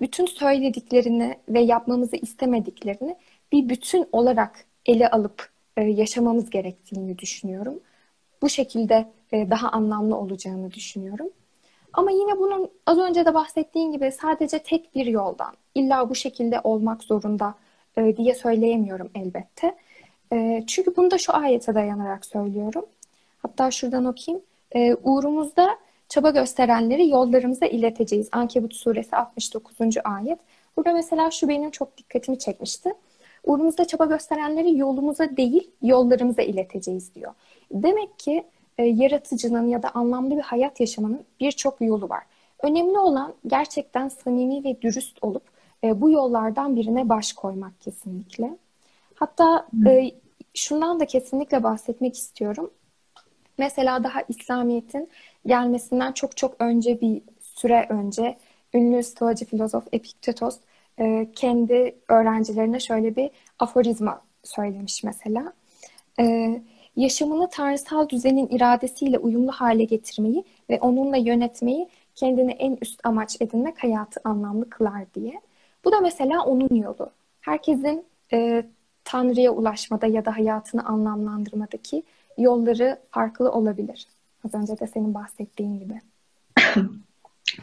bütün 0.00 0.26
söylediklerini 0.26 1.36
ve 1.48 1.60
yapmamızı 1.60 2.16
istemediklerini 2.16 3.16
bir 3.52 3.68
bütün 3.68 4.08
olarak 4.12 4.64
ele 4.86 5.10
alıp 5.10 5.50
e, 5.76 5.82
yaşamamız 5.82 6.50
gerektiğini 6.50 7.18
düşünüyorum. 7.18 7.80
Bu 8.42 8.48
şekilde 8.48 9.08
e, 9.32 9.50
daha 9.50 9.68
anlamlı 9.68 10.16
olacağını 10.16 10.72
düşünüyorum. 10.72 11.30
Ama 11.92 12.10
yine 12.10 12.38
bunun 12.38 12.70
az 12.86 12.98
önce 12.98 13.24
de 13.24 13.34
bahsettiğim 13.34 13.92
gibi 13.92 14.12
sadece 14.12 14.58
tek 14.58 14.94
bir 14.94 15.06
yoldan 15.06 15.54
illa 15.74 16.10
bu 16.10 16.14
şekilde 16.14 16.60
olmak 16.64 17.02
zorunda 17.02 17.54
e, 17.96 18.16
diye 18.16 18.34
söyleyemiyorum 18.34 19.10
elbette. 19.14 19.76
E, 20.32 20.64
çünkü 20.66 20.96
bunu 20.96 21.10
da 21.10 21.18
şu 21.18 21.36
ayete 21.36 21.74
dayanarak 21.74 22.24
söylüyorum. 22.26 22.86
Hatta 23.38 23.70
şuradan 23.70 24.04
okuyayım. 24.04 24.44
E, 24.74 24.94
uğrumuzda 24.94 25.78
çaba 26.08 26.30
gösterenleri 26.30 27.08
yollarımıza 27.08 27.66
ileteceğiz. 27.66 28.28
Ankebut 28.32 28.74
suresi 28.74 29.16
69. 29.16 29.76
ayet. 30.04 30.38
Burada 30.76 30.92
mesela 30.92 31.30
şu 31.30 31.48
benim 31.48 31.70
çok 31.70 31.96
dikkatimi 31.96 32.38
çekmişti. 32.38 32.94
Uğrumuzda 33.44 33.84
çaba 33.84 34.04
gösterenleri 34.04 34.76
yolumuza 34.76 35.36
değil 35.36 35.70
yollarımıza 35.82 36.42
ileteceğiz 36.42 37.14
diyor. 37.14 37.34
Demek 37.72 38.18
ki 38.18 38.44
e, 38.78 38.84
yaratıcının 38.84 39.68
ya 39.68 39.82
da 39.82 39.90
anlamlı 39.94 40.36
bir 40.36 40.42
hayat 40.42 40.80
yaşamanın 40.80 41.24
birçok 41.40 41.80
yolu 41.80 42.08
var. 42.08 42.22
Önemli 42.62 42.98
olan 42.98 43.34
gerçekten 43.46 44.08
samimi 44.08 44.64
ve 44.64 44.82
dürüst 44.82 45.18
olup 45.22 45.42
e, 45.84 46.00
bu 46.00 46.10
yollardan 46.10 46.76
birine 46.76 47.08
baş 47.08 47.32
koymak 47.32 47.80
kesinlikle. 47.80 48.56
Hatta 49.14 49.66
e, 49.86 50.10
şundan 50.54 51.00
da 51.00 51.06
kesinlikle 51.06 51.62
bahsetmek 51.62 52.16
istiyorum. 52.16 52.70
Mesela 53.58 54.04
daha 54.04 54.22
İslamiyet'in 54.28 55.08
gelmesinden 55.46 56.12
çok 56.12 56.36
çok 56.36 56.54
önce 56.58 57.00
bir 57.00 57.22
süre 57.40 57.86
önce 57.88 58.38
ünlü 58.74 59.02
stoacı 59.02 59.44
filozof 59.44 59.84
Epiktetos 59.92 60.58
e, 60.98 61.28
kendi 61.34 61.94
öğrencilerine 62.08 62.80
şöyle 62.80 63.16
bir 63.16 63.30
aforizma 63.58 64.22
söylemiş 64.44 65.04
mesela. 65.04 65.52
E, 66.20 66.24
yaşamını 66.96 67.50
tanrısal 67.50 68.08
düzenin 68.08 68.48
iradesiyle 68.48 69.18
uyumlu 69.18 69.52
hale 69.52 69.84
getirmeyi 69.84 70.44
ve 70.70 70.80
onunla 70.80 71.16
yönetmeyi 71.16 71.88
kendine 72.14 72.52
en 72.52 72.78
üst 72.80 73.00
amaç 73.06 73.36
edinmek 73.40 73.82
hayatı 73.82 74.20
anlamlı 74.24 74.70
kılar 74.70 75.14
diye. 75.14 75.40
Bu 75.84 75.92
da 75.92 76.00
mesela 76.00 76.44
onun 76.44 76.74
yolu. 76.74 77.10
Herkesin 77.40 78.04
e, 78.32 78.66
Tanrı'ya 79.04 79.52
ulaşmada 79.52 80.06
ya 80.06 80.24
da 80.24 80.36
hayatını 80.36 80.86
anlamlandırmadaki 80.86 82.02
yolları 82.38 82.98
farklı 83.10 83.52
olabilir. 83.52 84.06
Az 84.44 84.54
önce 84.54 84.80
de 84.80 84.86
senin 84.86 85.14
bahsettiğin 85.14 85.78
gibi. 85.78 86.00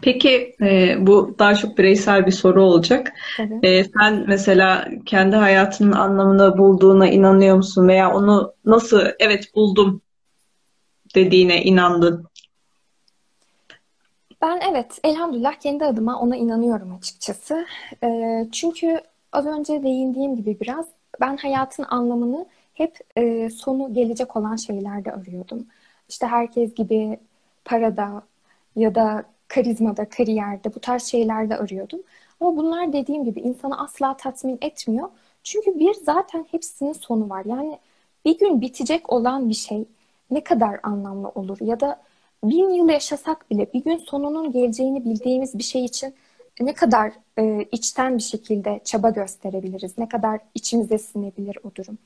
Peki 0.02 0.56
e, 0.62 0.96
bu 1.08 1.36
daha 1.40 1.56
çok 1.56 1.78
bireysel 1.78 2.26
bir 2.26 2.32
soru 2.32 2.64
olacak. 2.64 3.14
E, 3.64 3.84
sen 3.84 4.26
mesela 4.28 4.88
kendi 5.06 5.36
hayatının 5.36 5.92
anlamını 5.92 6.58
bulduğuna 6.58 7.08
inanıyor 7.08 7.56
musun 7.56 7.88
veya 7.88 8.14
onu 8.14 8.54
nasıl 8.66 9.02
evet 9.20 9.56
buldum 9.56 10.02
dediğine 11.16 11.64
inandın? 11.64 12.28
Ben 14.42 14.60
evet 14.72 15.00
elhamdülillah 15.04 15.54
kendi 15.54 15.86
adıma 15.86 16.20
ona 16.20 16.36
inanıyorum 16.36 16.96
açıkçası. 16.96 17.66
E, 18.04 18.10
çünkü 18.52 19.02
az 19.32 19.46
önce 19.46 19.84
değindiğim 19.84 20.36
gibi 20.36 20.58
biraz 20.62 20.86
ben 21.22 21.38
hayatın 21.38 21.86
anlamını 21.90 22.46
hep 22.74 22.98
e, 23.16 23.50
sonu 23.50 23.94
gelecek 23.94 24.36
olan 24.36 24.56
şeylerde 24.56 25.12
arıyordum. 25.12 25.68
İşte 26.10 26.28
herkes 26.28 26.76
gibi 26.76 27.20
parada 27.66 28.22
ya 28.76 28.96
da 28.96 29.26
karizmada, 29.48 30.10
kariyerde 30.10 30.76
bu 30.76 30.80
tarz 30.80 31.04
şeylerde 31.04 31.58
arıyordum. 31.58 32.00
Ama 32.40 32.58
bunlar 32.58 32.94
dediğim 32.94 33.24
gibi 33.24 33.40
insanı 33.40 33.80
asla 33.84 34.18
tatmin 34.18 34.58
etmiyor. 34.62 35.10
Çünkü 35.44 35.80
bir 35.80 35.94
zaten 35.94 36.46
hepsinin 36.52 36.94
sonu 36.94 37.30
var. 37.30 37.46
Yani 37.46 37.80
bir 38.26 38.38
gün 38.40 38.62
bitecek 38.62 39.14
olan 39.14 39.50
bir 39.50 39.54
şey 39.54 39.86
ne 40.32 40.44
kadar 40.44 40.80
anlamlı 40.84 41.30
olur 41.30 41.58
ya 41.62 41.80
da 41.80 42.02
bin 42.44 42.70
yıl 42.70 42.90
yaşasak 42.90 43.52
bile 43.52 43.74
bir 43.74 43.84
gün 43.84 43.98
sonunun 43.98 44.52
geleceğini 44.52 45.06
bildiğimiz 45.06 45.58
bir 45.58 45.64
şey 45.64 45.86
için 45.86 46.14
ne 46.60 46.74
kadar 46.74 47.14
e, 47.40 47.66
içten 47.72 48.18
bir 48.18 48.24
şekilde 48.24 48.80
çaba 48.84 49.10
gösterebiliriz, 49.10 49.98
ne 49.98 50.10
kadar 50.10 50.40
içimize 50.56 50.98
sinebilir 50.98 51.58
o 51.64 51.76
durum. 51.76 51.98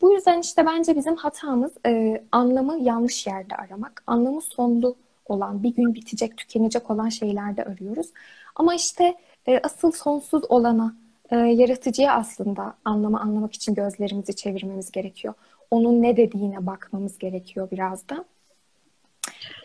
Bu 0.00 0.12
yüzden 0.12 0.40
işte 0.40 0.66
bence 0.66 0.96
bizim 0.96 1.16
hatamız 1.16 1.72
e, 1.86 2.22
anlamı 2.32 2.78
yanlış 2.80 3.26
yerde 3.26 3.54
aramak, 3.56 4.02
anlamı 4.06 4.40
sonlu 4.40 4.96
olan, 5.30 5.62
bir 5.62 5.74
gün 5.74 5.94
bitecek, 5.94 6.36
tükenecek 6.36 6.90
olan 6.90 7.08
şeylerde 7.08 7.64
arıyoruz. 7.64 8.06
Ama 8.54 8.74
işte 8.74 9.14
e, 9.48 9.60
asıl 9.62 9.92
sonsuz 9.92 10.42
olana, 10.48 10.96
e, 11.30 11.36
yaratıcıya 11.36 12.14
aslında 12.14 12.74
anlamı 12.84 13.20
anlamak 13.20 13.54
için 13.54 13.74
gözlerimizi 13.74 14.36
çevirmemiz 14.36 14.90
gerekiyor. 14.90 15.34
Onun 15.70 16.02
ne 16.02 16.16
dediğine 16.16 16.66
bakmamız 16.66 17.18
gerekiyor 17.18 17.68
biraz 17.70 18.08
da. 18.08 18.24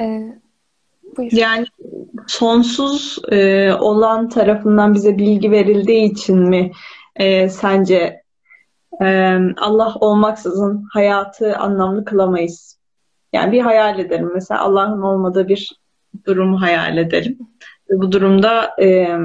E, 0.01 0.33
buyur. 1.17 1.31
Yani 1.31 1.65
sonsuz 2.27 3.17
e, 3.31 3.71
olan 3.73 4.29
tarafından 4.29 4.93
bize 4.93 5.17
bilgi 5.17 5.51
verildiği 5.51 6.11
için 6.11 6.37
mi 6.37 6.71
e, 7.15 7.49
sence 7.49 8.23
e, 9.01 9.37
Allah 9.57 9.95
olmaksızın 9.99 10.87
hayatı 10.93 11.57
anlamlı 11.57 12.05
kılamayız? 12.05 12.77
Yani 13.35 13.51
bir 13.51 13.61
hayal 13.61 13.99
edelim. 13.99 14.31
Mesela 14.33 14.61
Allah'ın 14.61 15.01
olmadığı 15.01 15.47
bir 15.47 15.79
durumu 16.25 16.61
hayal 16.61 16.97
edelim. 16.97 17.39
Ve 17.89 18.01
bu 18.01 18.11
durumda 18.11 18.75
e, 18.81 19.17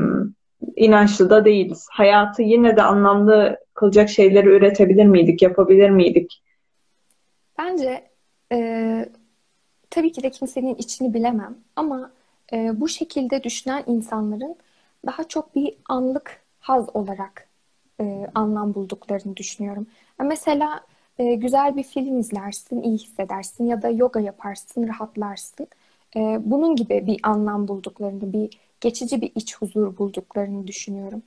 inançlı 0.77 1.31
da 1.31 1.44
değiliz. 1.44 1.87
Hayatı 1.90 2.42
yine 2.42 2.77
de 2.77 2.83
anlamlı 2.83 3.57
kılacak 3.75 4.09
şeyleri 4.09 4.49
üretebilir 4.49 5.05
miydik, 5.05 5.42
yapabilir 5.42 5.90
miydik? 5.90 6.42
Bence 7.59 8.11
e, 8.53 9.09
tabii 9.90 10.12
ki 10.12 10.23
de 10.23 10.31
kimsenin 10.31 10.75
içini 10.75 11.14
bilemem 11.14 11.55
ama 11.77 12.11
e, 12.53 12.81
bu 12.81 12.88
şekilde 12.88 13.44
düşünen 13.44 13.85
insanların 13.87 14.57
daha 15.07 15.25
çok 15.25 15.55
bir 15.55 15.75
anlık 15.88 16.42
haz 16.61 16.96
olarak 16.96 17.49
e, 18.01 18.27
anlam 18.35 18.75
bulduklarını 18.75 19.37
düşünüyorum. 19.37 19.87
mesela 20.18 20.81
e, 21.20 21.35
güzel 21.35 21.76
bir 21.76 21.83
film 21.83 22.18
izlersin, 22.18 22.83
iyi 22.83 22.98
hissedersin 22.98 23.66
ya 23.66 23.83
da 23.83 23.88
yoga 23.88 24.20
yaparsın, 24.20 24.88
rahatlarsın. 24.88 25.66
E, 26.16 26.20
bunun 26.40 26.76
gibi 26.76 27.06
bir 27.06 27.20
anlam 27.22 27.68
bulduklarını, 27.68 28.33
bir 28.33 28.59
geçici 28.80 29.20
bir 29.20 29.33
iç 29.35 29.56
huzur 29.56 29.98
bulduklarını 29.98 30.66
düşünüyorum. 30.66 31.22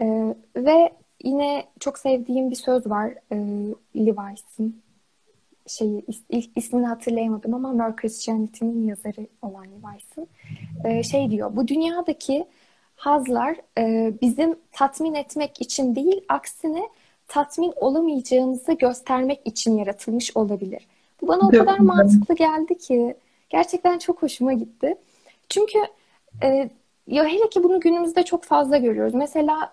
E, 0.00 0.34
ve 0.56 0.92
yine 1.24 1.64
çok 1.80 1.98
sevdiğim 1.98 2.50
bir 2.50 2.56
söz 2.56 2.86
var 2.86 3.14
e, 3.32 3.36
Levi's'in 3.96 4.82
şeyi 5.66 6.04
ilk 6.28 6.50
ismini 6.56 6.86
hatırlayamadım 6.86 7.54
ama 7.54 7.72
More 7.72 7.96
Christianity'nin 7.96 8.86
yazarı 8.86 9.26
olan 9.42 9.64
Levi's'in 9.64 10.28
e, 10.84 11.02
şey 11.02 11.30
diyor 11.30 11.56
bu 11.56 11.68
dünyadaki 11.68 12.46
hazlar 12.96 13.56
e, 13.78 14.12
bizim 14.22 14.58
tatmin 14.72 15.14
etmek 15.14 15.60
için 15.60 15.94
değil 15.94 16.24
aksine 16.28 16.88
tatmin 17.28 17.72
olamayacağımızı 17.76 18.72
göstermek 18.72 19.40
için 19.44 19.76
yaratılmış 19.76 20.36
olabilir. 20.36 20.86
Bu 21.22 21.28
bana 21.28 21.48
o 21.48 21.50
kadar 21.50 21.78
mantıklı 21.78 22.34
geldi 22.34 22.78
ki 22.78 23.16
gerçekten 23.50 23.98
çok 23.98 24.22
hoşuma 24.22 24.52
gitti. 24.52 24.96
Çünkü 25.48 25.78
e, 26.42 26.70
ya 27.06 27.24
hele 27.24 27.48
ki 27.48 27.62
bunu 27.62 27.80
günümüzde 27.80 28.22
çok 28.22 28.44
fazla 28.44 28.76
görüyoruz. 28.76 29.14
Mesela 29.14 29.72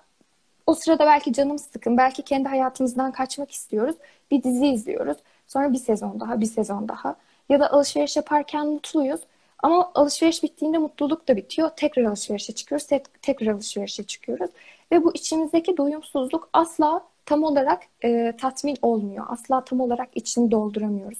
o 0.67 0.73
sırada 0.73 1.05
belki 1.05 1.33
canım 1.33 1.59
sıkın, 1.59 1.97
belki 1.97 2.21
kendi 2.21 2.49
hayatımızdan 2.49 3.11
kaçmak 3.11 3.51
istiyoruz. 3.51 3.95
Bir 4.31 4.43
dizi 4.43 4.67
izliyoruz. 4.67 5.17
Sonra 5.47 5.73
bir 5.73 5.77
sezon 5.77 6.19
daha, 6.19 6.41
bir 6.41 6.45
sezon 6.45 6.87
daha. 6.87 7.15
Ya 7.49 7.59
da 7.59 7.71
alışveriş 7.71 8.15
yaparken 8.15 8.67
mutluyuz. 8.67 9.21
Ama 9.63 9.91
alışveriş 9.95 10.43
bittiğinde 10.43 10.77
mutluluk 10.77 11.27
da 11.27 11.35
bitiyor. 11.37 11.69
Tekrar 11.75 12.03
alışverişe 12.03 12.53
çıkıyoruz, 12.53 12.87
tek, 12.87 13.21
tekrar 13.21 13.47
alışverişe 13.47 14.03
çıkıyoruz. 14.03 14.49
Ve 14.91 15.03
bu 15.03 15.13
içimizdeki 15.13 15.77
doyumsuzluk 15.77 16.49
asla 16.53 17.03
tam 17.25 17.43
olarak 17.43 17.83
e, 18.03 18.33
tatmin 18.41 18.77
olmuyor. 18.81 19.25
Asla 19.29 19.65
tam 19.65 19.79
olarak 19.79 20.09
içini 20.15 20.51
dolduramıyoruz. 20.51 21.19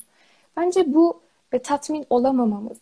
Bence 0.57 0.93
bu 0.93 1.21
e, 1.51 1.59
tatmin 1.59 2.05
olamamamız, 2.09 2.77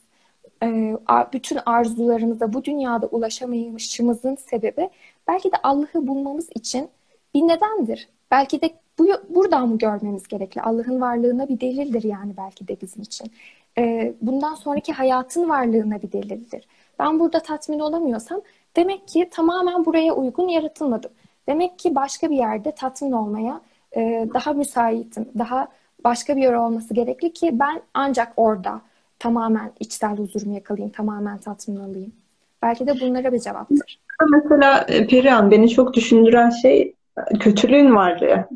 e, 0.63 0.97
bütün 1.33 1.59
arzularımıza 1.65 2.53
bu 2.53 2.63
dünyada 2.63 3.07
ulaşamayışımızın 3.07 4.36
sebebi 4.36 4.89
belki 5.27 5.51
de 5.51 5.55
Allah'ı 5.63 6.07
bulmamız 6.07 6.49
için 6.55 6.89
bir 7.33 7.41
nedendir. 7.41 8.09
Belki 8.31 8.62
de 8.62 8.69
bu 8.99 9.07
buradan 9.29 9.69
mı 9.69 9.77
görmemiz 9.77 10.27
gerekli? 10.27 10.62
Allah'ın 10.62 11.01
varlığına 11.01 11.49
bir 11.49 11.59
delildir 11.59 12.03
yani 12.03 12.33
belki 12.38 12.67
de 12.67 12.81
bizim 12.81 13.01
için. 13.01 13.31
E, 13.77 14.13
bundan 14.21 14.55
sonraki 14.55 14.93
hayatın 14.93 15.49
varlığına 15.49 16.01
bir 16.01 16.12
delildir. 16.12 16.67
Ben 16.99 17.19
burada 17.19 17.39
tatmin 17.39 17.79
olamıyorsam 17.79 18.41
demek 18.75 19.07
ki 19.07 19.29
tamamen 19.31 19.86
buraya 19.86 20.13
uygun 20.13 20.47
yaratılmadım. 20.47 21.12
Demek 21.47 21.79
ki 21.79 21.95
başka 21.95 22.29
bir 22.29 22.36
yerde 22.36 22.71
tatmin 22.71 23.12
olmaya 23.12 23.62
e, 23.95 24.27
daha 24.34 24.53
müsaitim, 24.53 25.25
daha 25.39 25.67
başka 26.03 26.36
bir 26.36 26.41
yer 26.41 26.53
olması 26.53 26.93
gerekli 26.93 27.34
ki 27.34 27.60
ben 27.60 27.82
ancak 27.93 28.34
orada 28.38 28.82
tamamen 29.19 29.71
içsel 29.79 30.17
huzurumu 30.17 30.56
yakalayayım, 30.56 30.91
tamamen 30.91 31.38
tatmin 31.38 31.75
alayım. 31.75 32.12
Belki 32.62 32.88
de 32.88 32.99
bunlara 33.01 33.34
bir 33.34 33.39
cevaptır. 33.39 33.99
Mesela 34.32 34.86
e, 34.88 35.08
Perihan 35.08 35.51
beni 35.51 35.69
çok 35.69 35.93
düşündüren 35.93 36.49
şey 36.49 36.95
kötülüğün 37.39 37.95
varlığı. 37.95 38.47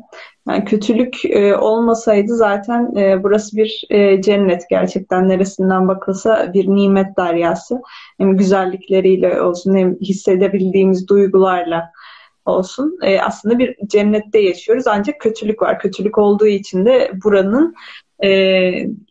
Yani 0.48 0.64
kötülük 0.64 1.24
e, 1.24 1.56
olmasaydı 1.56 2.36
zaten 2.36 2.96
e, 2.96 3.22
burası 3.22 3.56
bir 3.56 3.84
e, 3.90 4.22
cennet 4.22 4.68
gerçekten 4.70 5.28
neresinden 5.28 5.88
bakılsa 5.88 6.52
bir 6.54 6.68
nimet 6.68 7.16
deryası. 7.16 7.80
Hem 8.18 8.36
güzellikleriyle 8.36 9.42
olsun 9.42 9.76
hem 9.76 9.94
hissedebildiğimiz 9.94 11.08
duygularla 11.08 11.92
olsun. 12.48 12.98
E, 13.02 13.20
aslında 13.20 13.58
bir 13.58 13.76
cennette 13.86 14.38
yaşıyoruz 14.40 14.86
ancak 14.86 15.20
kötülük 15.20 15.62
var. 15.62 15.78
Kötülük 15.78 16.18
olduğu 16.18 16.46
için 16.46 16.84
de 16.86 17.10
buranın 17.24 17.74
e, 18.24 18.30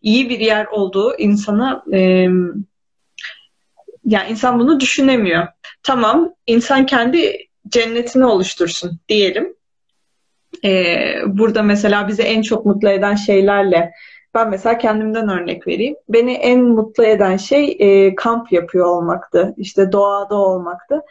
iyi 0.02 0.30
bir 0.30 0.40
yer 0.40 0.66
olduğu 0.66 1.18
insana 1.18 1.84
e, 1.94 2.28
yani 4.06 4.30
insan 4.30 4.60
bunu 4.60 4.80
düşünemiyor. 4.80 5.48
Tamam, 5.84 6.34
insan 6.48 6.86
kendi 6.86 7.48
cennetini 7.70 8.26
oluştursun 8.26 9.00
diyelim. 9.10 9.58
Ee, 10.66 11.16
burada 11.28 11.64
mesela 11.64 12.08
bizi 12.08 12.22
en 12.22 12.42
çok 12.42 12.66
mutlu 12.66 12.90
eden 12.90 13.16
şeylerle 13.16 13.92
ben 14.34 14.50
mesela 14.50 14.78
kendimden 14.78 15.30
örnek 15.30 15.68
vereyim. 15.68 15.96
Beni 16.10 16.34
en 16.34 16.64
mutlu 16.64 17.06
eden 17.06 17.38
şey 17.38 17.78
e, 17.80 18.16
kamp 18.16 18.52
yapıyor 18.52 18.86
olmaktı. 18.86 19.54
İşte 19.58 19.92
doğada 19.92 20.36
olmaktı. 20.36 21.02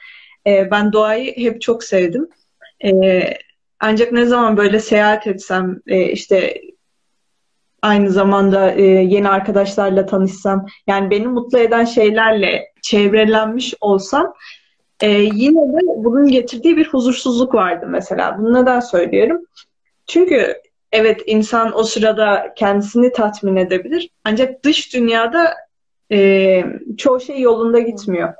E, 0.46 0.70
ben 0.70 0.92
doğayı 0.92 1.36
hep 1.36 1.60
çok 1.60 1.84
sevdim. 1.84 2.28
E, 2.84 3.22
ancak 3.80 4.12
ne 4.12 4.26
zaman 4.26 4.56
böyle 4.56 4.80
seyahat 4.80 5.26
etsem, 5.26 5.80
e, 5.86 6.02
işte 6.02 6.60
aynı 7.82 8.10
zamanda 8.10 8.72
e, 8.72 8.82
yeni 8.82 9.28
arkadaşlarla 9.28 10.06
tanışsam, 10.06 10.66
yani 10.86 11.10
beni 11.10 11.26
mutlu 11.26 11.58
eden 11.58 11.84
şeylerle 11.84 12.72
çevrelenmiş 12.82 13.74
olsam 13.80 14.34
e, 15.00 15.10
yine 15.10 15.72
de 15.72 15.80
bunun 15.96 16.28
getirdiği 16.28 16.76
bir 16.76 16.88
huzursuzluk 16.88 17.54
vardı 17.54 17.86
mesela. 17.88 18.38
Bunu 18.38 18.62
neden 18.62 18.80
söylüyorum? 18.80 19.42
Çünkü 20.06 20.54
evet 20.92 21.22
insan 21.26 21.78
o 21.78 21.82
sırada 21.82 22.54
kendisini 22.56 23.12
tatmin 23.12 23.56
edebilir. 23.56 24.10
Ancak 24.24 24.64
dış 24.64 24.94
dünyada 24.94 25.54
çoğu 26.98 27.20
şey 27.20 27.40
yolunda 27.40 27.78
gitmiyor. 27.78 28.34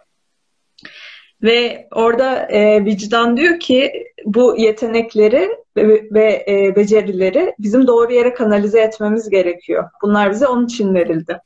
Ve 1.43 1.89
orada 1.95 2.39
e, 2.39 2.85
vicdan 2.85 3.37
diyor 3.37 3.61
ki 3.61 3.93
bu 4.25 4.57
yetenekleri 4.59 5.51
ve, 5.77 6.03
ve 6.11 6.45
e, 6.49 6.77
becerileri 6.77 7.55
bizim 7.59 7.87
doğru 7.87 8.13
yere 8.13 8.35
kanalize 8.35 8.81
etmemiz 8.81 9.29
gerekiyor. 9.31 9.85
Bunlar 10.03 10.31
bize 10.31 10.47
onun 10.47 10.67
için 10.67 10.95
verildi. 10.95 11.39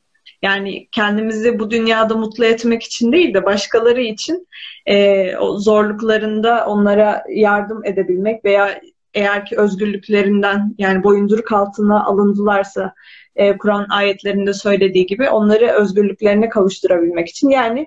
Yani 0.43 0.89
kendimizi 0.93 1.59
bu 1.59 1.71
dünyada 1.71 2.15
mutlu 2.15 2.45
etmek 2.45 2.83
için 2.83 3.13
değil 3.13 3.35
de 3.35 3.45
başkaları 3.45 4.03
için 4.03 4.49
e, 4.87 5.37
o 5.37 5.59
zorluklarında 5.59 6.67
onlara 6.67 7.25
yardım 7.29 7.85
edebilmek 7.85 8.45
veya 8.45 8.81
eğer 9.15 9.47
ki 9.47 9.57
özgürlüklerinden 9.57 10.75
yani 10.79 11.05
boyunduruk 11.05 11.53
altına 11.53 12.05
alındılarsa 12.05 12.95
e, 13.37 13.59
Kur'an 13.59 13.87
ayetlerinde 13.91 14.55
söylediği 14.55 15.07
gibi 15.07 15.29
onları 15.31 15.67
özgürlüklerine 15.67 16.49
kavuşturabilmek 16.49 17.29
için 17.29 17.49
yani 17.49 17.87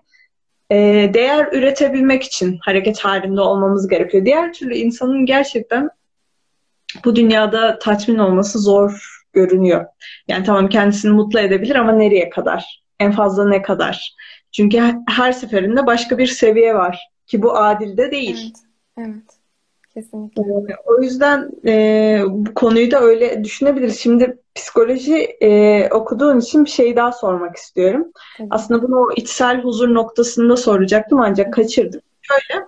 e, 0.71 1.11
değer 1.13 1.49
üretebilmek 1.51 2.23
için 2.23 2.57
hareket 2.61 2.99
halinde 2.99 3.41
olmamız 3.41 3.87
gerekiyor. 3.87 4.25
Diğer 4.25 4.53
türlü 4.53 4.75
insanın 4.75 5.25
gerçekten 5.25 5.89
bu 7.05 7.15
dünyada 7.15 7.79
tatmin 7.79 8.17
olması 8.17 8.59
zor 8.59 9.23
görünüyor. 9.33 9.85
Yani 10.27 10.43
tamam 10.43 10.69
kendisini 10.69 11.11
mutlu 11.11 11.39
edebilir 11.39 11.75
ama 11.75 11.91
nereye 11.91 12.29
kadar? 12.29 12.83
En 12.99 13.11
fazla 13.11 13.47
ne 13.49 13.61
kadar? 13.61 14.15
Çünkü 14.51 14.81
her 15.09 15.31
seferinde 15.31 15.85
başka 15.85 16.17
bir 16.17 16.27
seviye 16.27 16.75
var 16.75 16.99
ki 17.27 17.41
bu 17.41 17.57
adil 17.57 17.97
de 17.97 18.11
değil. 18.11 18.53
Evet, 18.97 19.07
evet. 19.09 19.42
Kesinlikle. 19.93 20.41
O 20.85 21.01
yüzden 21.01 21.49
e, 21.67 22.21
bu 22.29 22.53
konuyu 22.53 22.91
da 22.91 22.99
öyle 22.99 23.43
düşünebiliriz. 23.43 23.99
Şimdi 23.99 24.37
psikoloji 24.55 25.15
e, 25.41 25.89
okuduğun 25.91 26.39
için 26.39 26.65
bir 26.65 26.69
şey 26.69 26.95
daha 26.95 27.11
sormak 27.11 27.55
istiyorum. 27.55 28.07
Tabii. 28.37 28.47
Aslında 28.51 28.81
bunu 28.81 28.99
o 28.99 29.11
içsel 29.15 29.61
huzur 29.61 29.93
noktasında 29.93 30.57
soracaktım 30.57 31.19
ancak 31.19 31.53
kaçırdım. 31.53 32.01
Şöyle, 32.21 32.65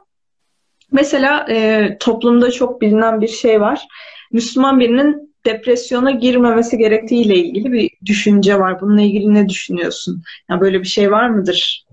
mesela 0.91 1.45
e, 1.49 1.89
toplumda 1.99 2.51
çok 2.51 2.81
bilinen 2.81 3.21
bir 3.21 3.27
şey 3.27 3.61
var. 3.61 3.87
Müslüman 4.31 4.79
birinin 4.79 5.35
depresyona 5.45 6.11
girmemesi 6.11 6.77
gerektiğiyle 6.77 7.35
ilgili 7.35 7.71
bir 7.71 7.91
düşünce 8.05 8.59
var. 8.59 8.81
Bununla 8.81 9.01
ilgili 9.01 9.33
ne 9.33 9.49
düşünüyorsun? 9.49 10.23
Yani 10.49 10.61
böyle 10.61 10.79
bir 10.79 10.87
şey 10.87 11.11
var 11.11 11.29
mıdır? 11.29 11.84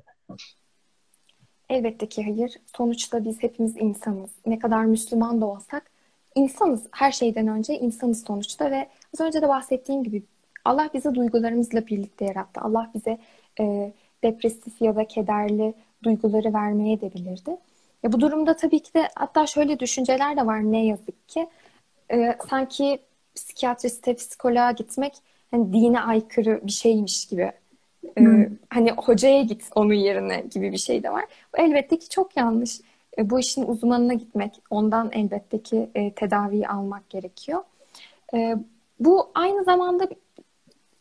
Elbette 1.72 2.08
ki 2.08 2.24
hayır. 2.24 2.56
Sonuçta 2.76 3.24
biz 3.24 3.42
hepimiz 3.42 3.76
insanız. 3.76 4.30
Ne 4.46 4.58
kadar 4.58 4.84
Müslüman 4.84 5.40
da 5.40 5.46
olsak 5.46 5.90
insanız. 6.34 6.86
Her 6.92 7.12
şeyden 7.12 7.48
önce 7.48 7.78
insanız 7.78 8.24
sonuçta 8.24 8.70
ve 8.70 8.88
az 9.14 9.20
önce 9.26 9.42
de 9.42 9.48
bahsettiğim 9.48 10.04
gibi 10.04 10.22
Allah 10.64 10.90
bizi 10.94 11.14
duygularımızla 11.14 11.86
birlikte 11.86 12.24
yarattı. 12.24 12.60
Allah 12.60 12.90
bize 12.94 13.18
e, 13.60 13.92
depresif 14.24 14.82
ya 14.82 14.96
da 14.96 15.06
kederli 15.06 15.74
duyguları 16.02 16.54
vermeye 16.54 17.00
de 17.00 17.14
bilirdi. 17.14 17.56
Ya 18.02 18.12
bu 18.12 18.20
durumda 18.20 18.56
tabii 18.56 18.80
ki 18.80 18.94
de 18.94 19.08
hatta 19.14 19.46
şöyle 19.46 19.80
düşünceler 19.80 20.36
de 20.36 20.46
var 20.46 20.72
ne 20.72 20.86
yazık 20.86 21.28
ki. 21.28 21.48
E, 22.12 22.36
sanki 22.50 22.98
psikiyatriste, 23.34 24.14
psikoloğa 24.14 24.70
gitmek 24.70 25.12
hani 25.50 25.72
dine 25.72 26.00
aykırı 26.00 26.60
bir 26.66 26.72
şeymiş 26.72 27.26
gibi. 27.26 27.52
Ee, 28.18 28.48
hani 28.70 28.90
hocaya 28.90 29.42
git 29.42 29.70
onun 29.74 29.94
yerine 29.94 30.44
gibi 30.50 30.72
bir 30.72 30.78
şey 30.78 31.02
de 31.02 31.12
var. 31.12 31.24
Elbette 31.54 31.98
ki 31.98 32.08
çok 32.08 32.36
yanlış. 32.36 32.80
Ee, 33.18 33.30
bu 33.30 33.38
işin 33.38 33.62
uzmanına 33.62 34.14
gitmek, 34.14 34.62
ondan 34.70 35.10
elbette 35.12 35.62
ki 35.62 35.90
e, 35.94 36.12
tedaviyi 36.12 36.68
almak 36.68 37.10
gerekiyor. 37.10 37.62
Ee, 38.34 38.56
bu 39.00 39.30
aynı 39.34 39.64
zamanda 39.64 40.08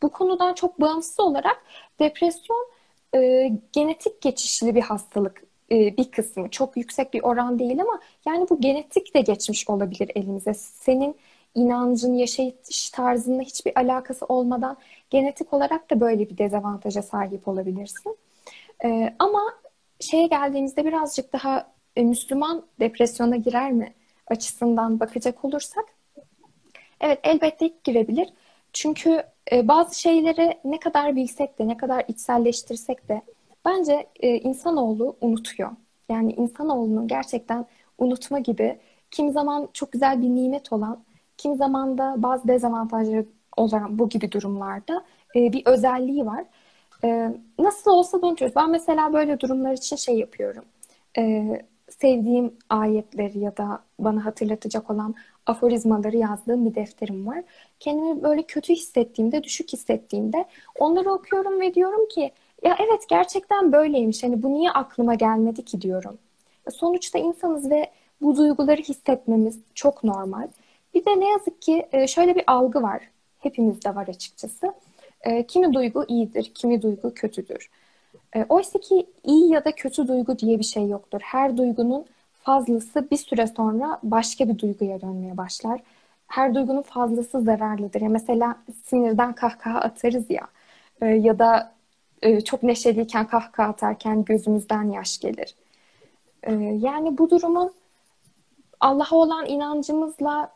bu 0.02 0.10
konudan 0.10 0.54
çok 0.54 0.82
bağımsız 0.82 1.20
olarak 1.20 1.64
depresyon 2.00 2.68
e, 3.16 3.52
genetik 3.74 4.22
geçişli 4.22 4.76
bir 4.76 4.82
hastalık 4.82 5.44
e, 5.72 5.98
bir 5.98 6.12
kısmı. 6.12 6.50
Çok 6.50 6.78
yüksek 6.78 7.14
bir 7.14 7.24
oran 7.24 7.60
değil 7.60 7.82
ama 7.82 8.00
yani 8.26 8.50
bu 8.50 8.62
genetik 8.62 9.16
de 9.16 9.22
geçmiş 9.22 9.70
olabilir 9.70 10.12
elimize. 10.16 10.54
Senin 10.54 11.16
inancın, 11.56 12.14
yaşayış 12.14 12.90
tarzında 12.90 13.42
hiçbir 13.42 13.80
alakası 13.80 14.26
olmadan 14.26 14.78
genetik 15.10 15.54
olarak 15.54 15.92
da 15.92 16.00
böyle 16.00 16.30
bir 16.30 16.38
dezavantaja 16.38 17.02
sahip 17.02 17.48
olabilirsin. 17.48 18.18
Ee, 18.86 19.14
ama 19.20 19.42
şeye 20.00 20.28
geldiğimizde 20.28 20.86
birazcık 20.86 21.34
daha 21.34 21.72
e, 21.96 22.04
Müslüman 22.04 22.66
depresyona 22.80 23.36
girer 23.36 23.72
mi 23.72 23.94
açısından 24.28 25.00
bakacak 25.00 25.46
olursak 25.46 25.86
evet 27.02 27.20
elbette 27.24 27.72
girebilir. 27.84 28.30
Çünkü 28.74 29.24
e, 29.52 29.68
bazı 29.68 30.00
şeyleri 30.00 30.60
ne 30.66 30.80
kadar 30.80 31.16
bilsek 31.16 31.60
de 31.60 31.68
ne 31.68 31.78
kadar 31.78 32.06
içselleştirsek 32.08 33.10
de 33.10 33.22
bence 33.66 34.08
e, 34.20 34.38
insanoğlu 34.40 35.16
unutuyor. 35.22 35.72
Yani 36.10 36.34
insanoğlunun 36.34 37.08
gerçekten 37.08 37.66
unutma 37.98 38.40
gibi 38.40 38.80
kim 39.12 39.32
zaman 39.32 39.70
çok 39.74 39.92
güzel 39.92 40.22
bir 40.22 40.28
nimet 40.28 40.74
olan 40.74 41.04
Kim 41.42 41.56
zaman 41.56 41.98
da 41.98 42.16
bazı 42.18 42.48
dezavantajları 42.48 43.26
olan 43.58 44.00
bu 44.00 44.10
gibi 44.10 44.32
durumlarda 44.32 45.04
e, 45.36 45.54
bir 45.54 45.66
özelliği 45.66 46.26
var. 46.26 46.46
E, 47.04 47.32
nasıl 47.60 47.92
olsa 47.92 48.22
da 48.22 48.28
unutuyoruz. 48.28 48.56
Ben 48.56 48.70
mesela 48.70 49.14
böyle 49.14 49.40
durumlar 49.40 49.74
için 49.74 49.96
şey 49.96 50.18
yapıyorum. 50.20 50.64
E, 51.18 51.48
sevdiğim 51.90 52.54
ayetleri 52.70 53.40
ya 53.40 53.58
da 53.58 53.80
bana 54.00 54.26
hatırlatacak 54.26 54.90
olan 54.90 55.16
aforizmaları 55.46 56.18
yazdığım 56.18 56.66
bir 56.66 56.76
defterim 56.76 57.28
var. 57.28 57.44
Kendimi 57.80 58.24
böyle 58.24 58.44
kötü 58.44 58.74
hissettiğimde, 58.74 59.44
düşük 59.44 59.74
hissettiğimde 59.74 60.46
onları 60.80 61.12
okuyorum 61.12 61.62
ve 61.62 61.74
diyorum 61.74 62.08
ki 62.08 62.32
ya 62.64 62.76
evet 62.80 63.10
gerçekten 63.10 63.72
böyleymiş. 63.72 64.24
Hani 64.24 64.44
bu 64.44 64.54
niye 64.54 64.72
aklıma 64.72 65.16
gelmedi 65.16 65.66
ki 65.66 65.82
diyorum. 65.82 66.18
Sonuçta 66.72 67.20
insanız 67.20 67.70
ve 67.70 67.92
bu 68.22 68.38
duyguları 68.38 68.82
hissetmemiz 68.82 69.60
çok 69.76 70.04
normal. 70.04 70.48
Bir 70.94 71.06
de 71.06 71.20
ne 71.20 71.30
yazık 71.30 71.62
ki 71.62 71.88
e, 71.92 72.08
şöyle 72.08 72.36
bir 72.36 72.44
algı 72.48 72.82
var. 72.82 73.02
Hepimizde 73.40 73.96
var 73.96 74.08
açıkçası. 74.08 74.74
E, 75.22 75.48
kimi 75.48 75.74
duygu 75.74 76.06
iyidir, 76.08 76.52
kimi 76.56 76.82
duygu 76.82 77.14
kötüdür. 77.14 77.70
E, 78.36 78.46
oysa 78.50 78.80
ki 78.80 79.06
iyi 79.24 79.52
ya 79.52 79.66
da 79.66 79.72
kötü 79.76 80.08
duygu 80.08 80.40
diye 80.40 80.60
bir 80.60 80.64
şey 80.64 80.88
yoktur. 80.90 81.20
Her 81.24 81.58
duygunun 81.58 82.06
fazlası 82.44 83.12
bir 83.12 83.18
süre 83.18 83.48
sonra 83.48 84.00
başka 84.04 84.50
bir 84.50 84.60
duyguya 84.60 85.02
dönmeye 85.02 85.38
başlar. 85.38 85.82
Her 86.28 86.56
duygunun 86.56 86.82
fazlası 86.82 87.42
zararlıdır. 87.42 88.02
Ya 88.02 88.10
mesela 88.10 88.58
sinirden 88.86 89.34
kahkaha 89.34 89.80
atarız 89.80 90.26
ya 90.30 90.48
ya 91.08 91.40
da 91.40 91.72
çok 92.46 92.64
neşeliyken 92.64 93.28
kahkaha 93.28 93.70
atarken 93.70 94.24
gözümüzden 94.26 94.92
yaş 94.92 95.20
gelir. 95.20 95.56
Yani 96.82 97.18
bu 97.18 97.30
durumun 97.30 97.74
Allah'a 98.80 99.16
olan 99.16 99.46
inancımızla 99.46 100.52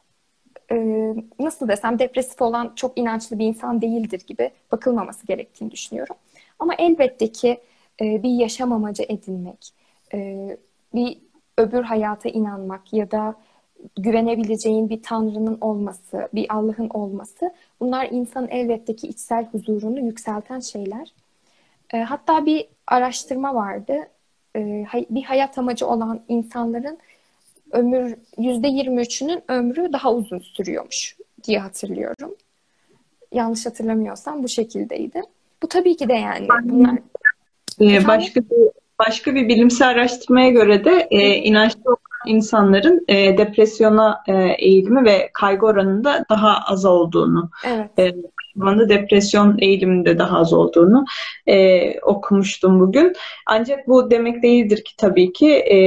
nasıl 1.39 1.67
desem 1.67 1.99
depresif 1.99 2.41
olan 2.41 2.73
çok 2.75 2.97
inançlı 2.97 3.39
bir 3.39 3.45
insan 3.45 3.81
değildir 3.81 4.21
gibi 4.27 4.51
bakılmaması 4.71 5.27
gerektiğini 5.27 5.71
düşünüyorum. 5.71 6.15
Ama 6.59 6.75
elbette 6.75 7.31
ki 7.31 7.57
e, 8.01 8.23
bir 8.23 8.29
yaşam 8.29 8.73
amacı 8.73 9.03
edinmek, 9.03 9.73
e, 10.13 10.47
bir 10.93 11.17
öbür 11.57 11.83
hayata 11.83 12.29
inanmak 12.29 12.93
ya 12.93 13.11
da 13.11 13.35
güvenebileceğin 13.97 14.89
bir 14.89 15.03
tanrının 15.03 15.57
olması, 15.61 16.29
bir 16.33 16.45
Allah'ın 16.49 16.89
olması 16.89 17.53
bunlar 17.79 18.07
insanın 18.11 18.47
elbette 18.47 18.95
ki 18.95 19.07
içsel 19.07 19.45
huzurunu 19.51 19.99
yükselten 19.99 20.59
şeyler. 20.59 21.13
E, 21.93 21.97
hatta 21.97 22.45
bir 22.45 22.67
araştırma 22.87 23.55
vardı. 23.55 23.93
E, 24.55 24.85
bir 25.09 25.23
hayat 25.23 25.57
amacı 25.57 25.87
olan 25.87 26.21
insanların 26.27 26.97
ömür 27.75 28.15
yüzde 28.37 28.67
23'ünün 28.67 29.43
ömrü 29.47 29.93
daha 29.93 30.13
uzun 30.13 30.39
sürüyormuş 30.39 31.15
diye 31.43 31.59
hatırlıyorum. 31.59 32.35
Yanlış 33.31 33.65
hatırlamıyorsam 33.65 34.43
bu 34.43 34.47
şekildeydi. 34.47 35.21
Bu 35.63 35.67
tabii 35.67 35.97
ki 35.97 36.09
de 36.09 36.13
yani 36.13 36.47
bunlar 36.63 36.97
ee, 37.81 38.07
başka 38.07 38.41
bir 38.41 38.69
başka 38.99 39.35
bir 39.35 39.47
bilimsel 39.47 39.89
araştırmaya 39.89 40.49
göre 40.49 40.85
de 40.85 41.07
e, 41.11 41.35
inançlı 41.35 41.81
olan 41.85 41.97
insanların 42.25 43.05
e, 43.07 43.37
depresyona 43.37 44.23
e, 44.27 44.33
eğilimi 44.59 45.05
ve 45.05 45.29
kaygı 45.33 45.65
oranında 45.65 46.25
daha 46.29 46.57
az 46.67 46.85
olduğunu 46.85 47.49
evet. 47.65 47.99
e, 47.99 48.15
zamanda 48.55 48.89
depresyon 48.89 49.57
eğiliminde 49.59 50.17
daha 50.17 50.37
az 50.37 50.53
olduğunu 50.53 51.05
e, 51.47 51.99
okumuştum 51.99 52.79
bugün. 52.79 53.13
Ancak 53.45 53.87
bu 53.87 54.11
demek 54.11 54.43
değildir 54.43 54.83
ki 54.83 54.97
tabii 54.97 55.33
ki. 55.33 55.49
E, 55.49 55.77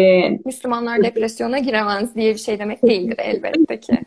Müslümanlar 0.45 1.03
depresyona 1.03 1.59
giremez 1.59 2.15
diye 2.15 2.35
bir 2.35 2.39
şey 2.39 2.59
demek 2.59 2.83
değildir 2.83 3.17
elbette 3.19 3.81
ki. 3.81 3.99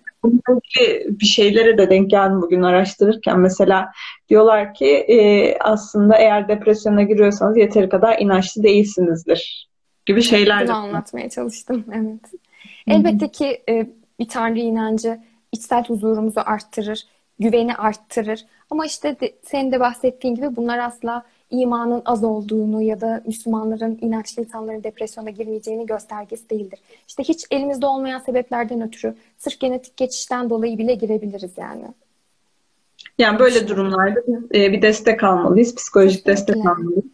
bir 1.09 1.25
şeylere 1.25 1.77
de 1.77 1.89
denk 1.89 2.09
geldim 2.09 2.41
bugün 2.41 2.61
araştırırken. 2.61 3.39
Mesela 3.39 3.91
diyorlar 4.29 4.73
ki 4.73 4.87
e, 4.87 5.57
aslında 5.59 6.15
eğer 6.17 6.47
depresyona 6.47 7.03
giriyorsanız 7.03 7.57
yeteri 7.57 7.89
kadar 7.89 8.19
inançlı 8.19 8.63
değilsinizdir 8.63 9.69
gibi 10.05 10.21
şeyler. 10.21 10.63
Bunu 10.63 10.75
anlatmaya 10.75 11.29
çalıştım. 11.29 11.85
Evet. 11.93 12.41
Elbette 12.87 13.31
ki 13.31 13.63
e, 13.69 13.87
bir 14.19 14.27
tanrı 14.27 14.59
inancı 14.59 15.19
içsel 15.51 15.85
huzurumuzu 15.85 16.41
arttırır 16.45 17.05
güveni 17.41 17.75
arttırır. 17.75 18.45
Ama 18.69 18.85
işte 18.85 19.19
de, 19.19 19.33
senin 19.43 19.71
de 19.71 19.79
bahsettiğin 19.79 20.35
gibi 20.35 20.55
bunlar 20.55 20.79
asla 20.79 21.23
imanın 21.49 22.01
az 22.05 22.23
olduğunu 22.23 22.81
ya 22.81 23.01
da 23.01 23.23
Müslümanların, 23.27 23.97
inançlı 24.01 24.41
insanların 24.41 24.83
depresyona 24.83 25.29
girmeyeceğini 25.29 25.85
göstergesi 25.85 26.49
değildir. 26.49 26.79
İşte 27.07 27.23
hiç 27.23 27.45
elimizde 27.51 27.85
olmayan 27.85 28.19
sebeplerden 28.19 28.81
ötürü 28.81 29.15
sırf 29.37 29.59
genetik 29.59 29.97
geçişten 29.97 30.49
dolayı 30.49 30.77
bile 30.77 30.93
girebiliriz 30.93 31.51
yani. 31.57 31.83
Yani 33.17 33.39
böyle 33.39 33.67
durumlarda 33.67 34.19
e, 34.53 34.71
bir 34.71 34.81
destek 34.81 35.23
almalıyız, 35.23 35.75
psikolojik 35.75 36.25
Kesinlikle. 36.25 36.53
destek 36.55 36.65
almalıyız. 36.65 37.05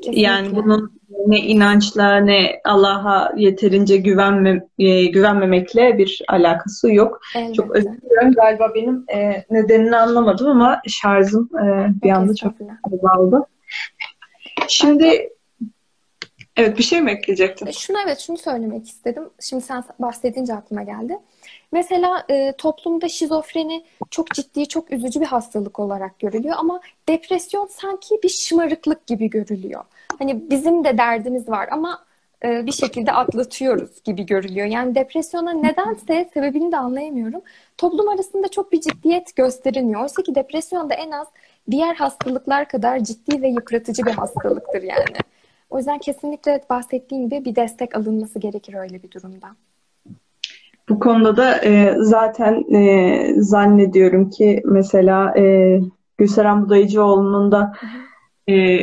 Kesinlikle. 0.00 0.22
Yani 0.22 0.56
bunun 0.56 1.00
ne 1.26 1.36
inançla 1.36 2.16
ne 2.16 2.60
Allah'a 2.64 3.32
yeterince 3.36 3.96
güvenme, 3.96 4.66
e, 4.78 5.06
güvenmemekle 5.06 5.98
bir 5.98 6.22
alakası 6.28 6.92
yok. 6.92 7.20
Elbette. 7.36 7.54
Çok 7.54 7.76
özür 7.76 7.90
dilerim. 7.90 8.32
Galiba 8.32 8.72
benim 8.74 9.04
e, 9.14 9.44
nedenini 9.50 9.96
anlamadım 9.96 10.46
ama 10.46 10.80
şarjım 10.86 11.50
e, 11.56 11.92
bir 12.02 12.10
anda 12.10 12.34
çok 12.34 12.52
azaldı. 12.92 13.46
Şimdi 14.68 15.30
evet 16.56 16.78
bir 16.78 16.82
şey 16.82 17.00
mi 17.00 17.10
ekleyecektin? 17.10 17.66
E, 17.66 17.72
şunu 17.72 17.96
evet 18.06 18.18
şunu 18.18 18.36
söylemek 18.38 18.88
istedim. 18.88 19.24
Şimdi 19.40 19.62
sen 19.62 19.84
bahsedince 19.98 20.54
aklıma 20.54 20.82
geldi. 20.82 21.18
Mesela 21.72 22.24
e, 22.30 22.52
toplumda 22.58 23.08
şizofreni 23.08 23.84
çok 24.10 24.30
ciddi, 24.30 24.68
çok 24.68 24.92
üzücü 24.92 25.20
bir 25.20 25.26
hastalık 25.26 25.78
olarak 25.78 26.18
görülüyor 26.18 26.54
ama 26.58 26.80
depresyon 27.08 27.66
sanki 27.66 28.20
bir 28.22 28.28
şımarıklık 28.28 29.06
gibi 29.06 29.30
görülüyor. 29.30 29.84
Hani 30.18 30.50
bizim 30.50 30.84
de 30.84 30.98
derdimiz 30.98 31.48
var 31.48 31.68
ama 31.72 32.04
e, 32.44 32.66
bir 32.66 32.72
şekilde 32.72 33.12
atlatıyoruz 33.12 34.02
gibi 34.04 34.26
görülüyor. 34.26 34.66
Yani 34.66 34.94
depresyona 34.94 35.52
nedense 35.52 36.30
sebebini 36.34 36.72
de 36.72 36.76
anlayamıyorum. 36.76 37.40
Toplum 37.78 38.08
arasında 38.08 38.48
çok 38.48 38.72
bir 38.72 38.80
ciddiyet 38.80 39.36
gösterilmiyor. 39.36 40.02
Oysa 40.02 40.22
ki 40.22 40.34
depresyon 40.34 40.90
da 40.90 40.94
en 40.94 41.10
az 41.10 41.26
diğer 41.70 41.94
hastalıklar 41.94 42.68
kadar 42.68 42.98
ciddi 42.98 43.42
ve 43.42 43.48
yıpratıcı 43.48 44.06
bir 44.06 44.12
hastalıktır 44.12 44.82
yani. 44.82 45.16
O 45.70 45.78
yüzden 45.78 45.98
kesinlikle 45.98 46.60
bahsettiğim 46.70 47.28
gibi 47.28 47.44
bir 47.44 47.56
destek 47.56 47.96
alınması 47.96 48.38
gerekir 48.38 48.74
öyle 48.74 49.02
bir 49.02 49.10
durumda. 49.10 49.48
Bu 50.88 50.98
konuda 50.98 51.36
da 51.36 51.64
e, 51.64 51.94
zaten 51.98 52.74
e, 52.74 53.34
zannediyorum 53.36 54.30
ki 54.30 54.62
mesela 54.64 55.38
e, 55.38 55.80
Gülseren 56.18 56.64
Budayıcıoğlu'nun 56.64 57.52
da 57.52 57.72
e, 58.48 58.78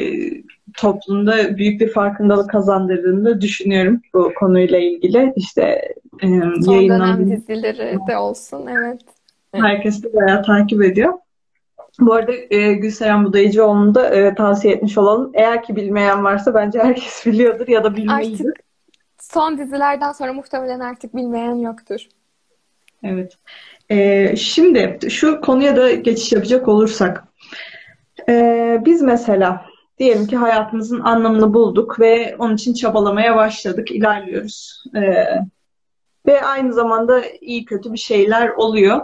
toplumda 0.78 1.58
büyük 1.58 1.82
bir 1.82 1.90
farkındalık 1.90 2.50
kazandırdığını 2.50 3.26
da 3.26 3.42
düşünüyorum 3.42 4.02
bu 4.14 4.32
konuyla 4.40 4.80
ilgili. 4.80 5.34
İşte 5.36 5.64
e, 6.24 6.28
Son 6.66 6.74
yayınlanan 6.74 7.18
dönem 7.18 7.32
dizileri 7.32 7.98
de 8.08 8.18
olsun, 8.18 8.66
evet. 8.68 9.02
Herkes 9.54 10.04
de 10.04 10.14
bayağı 10.14 10.44
takip 10.44 10.84
ediyor. 10.84 11.14
Bu 12.00 12.14
arada 12.14 12.32
e, 12.50 12.74
Gülseren 12.74 13.26
Budayıcıoğlu'nu 13.26 13.96
da 13.96 14.10
e, 14.10 14.36
tavsiye 14.36 14.74
etmiş 14.74 14.98
olalım. 14.98 15.32
Eğer 15.34 15.64
ki 15.64 15.76
bilmeyen 15.76 16.24
varsa 16.24 16.54
bence 16.54 16.80
herkes 16.80 17.26
biliyordur 17.26 17.68
ya 17.68 17.84
da 17.84 17.96
bilmelidir. 17.96 18.46
Artık 18.46 18.65
son 19.34 19.58
dizilerden 19.58 20.12
sonra 20.12 20.34
muhtemelen 20.34 20.80
artık 20.80 21.16
bilmeyen 21.16 21.56
yoktur. 21.56 22.08
Evet. 23.04 23.38
Ee, 23.90 24.36
şimdi 24.36 25.00
şu 25.10 25.42
konuya 25.42 25.76
da 25.76 25.92
geçiş 25.92 26.32
yapacak 26.32 26.68
olursak. 26.68 27.24
Ee, 28.30 28.82
biz 28.86 29.02
mesela 29.02 29.66
diyelim 30.00 30.28
ki 30.28 30.38
hayatımızın 30.38 31.00
anlamını 31.00 31.54
bulduk 31.54 32.00
ve 32.00 32.36
onun 32.40 32.56
için 32.56 32.74
çabalamaya 32.74 33.36
başladık, 33.36 33.92
ilerliyoruz. 33.92 34.84
Ee, 34.96 35.26
ve 36.26 36.42
aynı 36.42 36.74
zamanda 36.74 37.22
iyi 37.42 37.66
kötü 37.66 37.94
bir 37.94 37.98
şeyler 37.98 38.50
oluyor. 38.50 39.02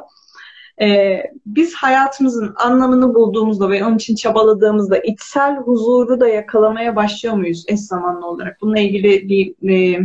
Ee, 0.82 1.24
biz 1.46 1.74
hayatımızın 1.74 2.54
anlamını 2.58 3.15
bulduğumuzda 3.15 3.70
ve 3.70 3.86
onun 3.86 3.96
için 3.96 4.15
çabaladığımızda 4.15 4.98
içsel 4.98 5.58
huzuru 5.58 6.20
da 6.20 6.28
yakalamaya 6.28 6.96
başlıyor 6.96 7.36
muyuz 7.36 7.65
eş 7.67 7.80
zamanlı 7.80 8.26
olarak? 8.26 8.62
Bununla 8.62 8.80
ilgili 8.80 9.30
bir 9.30 9.70
e, 9.70 10.00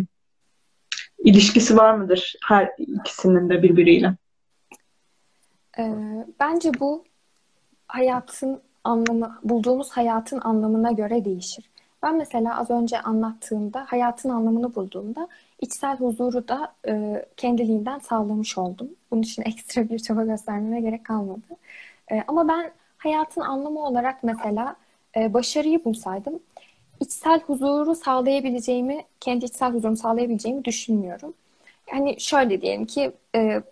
ilişkisi 1.19 1.77
var 1.77 1.95
mıdır 1.95 2.35
her 2.45 2.71
ikisinin 2.79 3.49
de 3.49 3.63
birbiriyle? 3.63 4.15
Ee, 5.79 5.95
bence 6.41 6.71
bu 6.81 7.05
hayatın 7.89 8.61
anlamı, 8.85 9.39
bulduğumuz 9.43 9.91
hayatın 9.91 10.41
anlamına 10.41 10.93
göre 10.93 11.25
değişir. 11.25 11.71
Ben 12.03 12.17
mesela 12.17 12.61
az 12.61 12.71
önce 12.71 13.01
anlattığımda 13.01 13.85
hayatın 13.89 14.29
anlamını 14.29 14.75
bulduğumda 14.75 15.29
içsel 15.61 15.99
huzuru 15.99 16.49
da 16.49 16.75
e, 16.89 17.25
kendiliğinden 17.37 17.99
sağlamış 17.99 18.59
oldum. 18.59 18.91
Bunun 19.11 19.23
için 19.23 19.43
ekstra 19.47 19.89
bir 19.89 19.99
çaba 19.99 20.25
göstermeme 20.25 20.81
gerek 20.81 21.05
kalmadı. 21.05 21.57
E, 22.13 22.23
ama 22.29 22.49
ben 22.49 22.73
hayatın 22.99 23.41
anlamı 23.41 23.87
olarak 23.87 24.23
mesela 24.23 24.77
e, 25.17 25.35
başarıyı 25.35 25.85
bulsaydım 25.85 26.41
içsel 27.01 27.41
huzuru 27.41 27.95
sağlayabileceğimi, 27.95 29.05
kendi 29.21 29.45
içsel 29.45 29.73
huzurumu 29.73 29.97
sağlayabileceğimi 29.97 30.65
düşünmüyorum. 30.65 31.35
Yani 31.93 32.21
şöyle 32.21 32.63
diyelim 32.63 32.87
ki 32.87 33.13
e, 33.35 33.63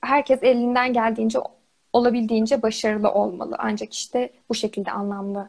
herkes 0.00 0.42
elinden 0.42 0.92
geldiğince 0.92 1.38
olabildiğince 1.92 2.62
başarılı 2.62 3.10
olmalı. 3.10 3.56
Ancak 3.58 3.94
işte 3.94 4.30
bu 4.48 4.54
şekilde 4.54 4.90
anlamlı 4.90 5.48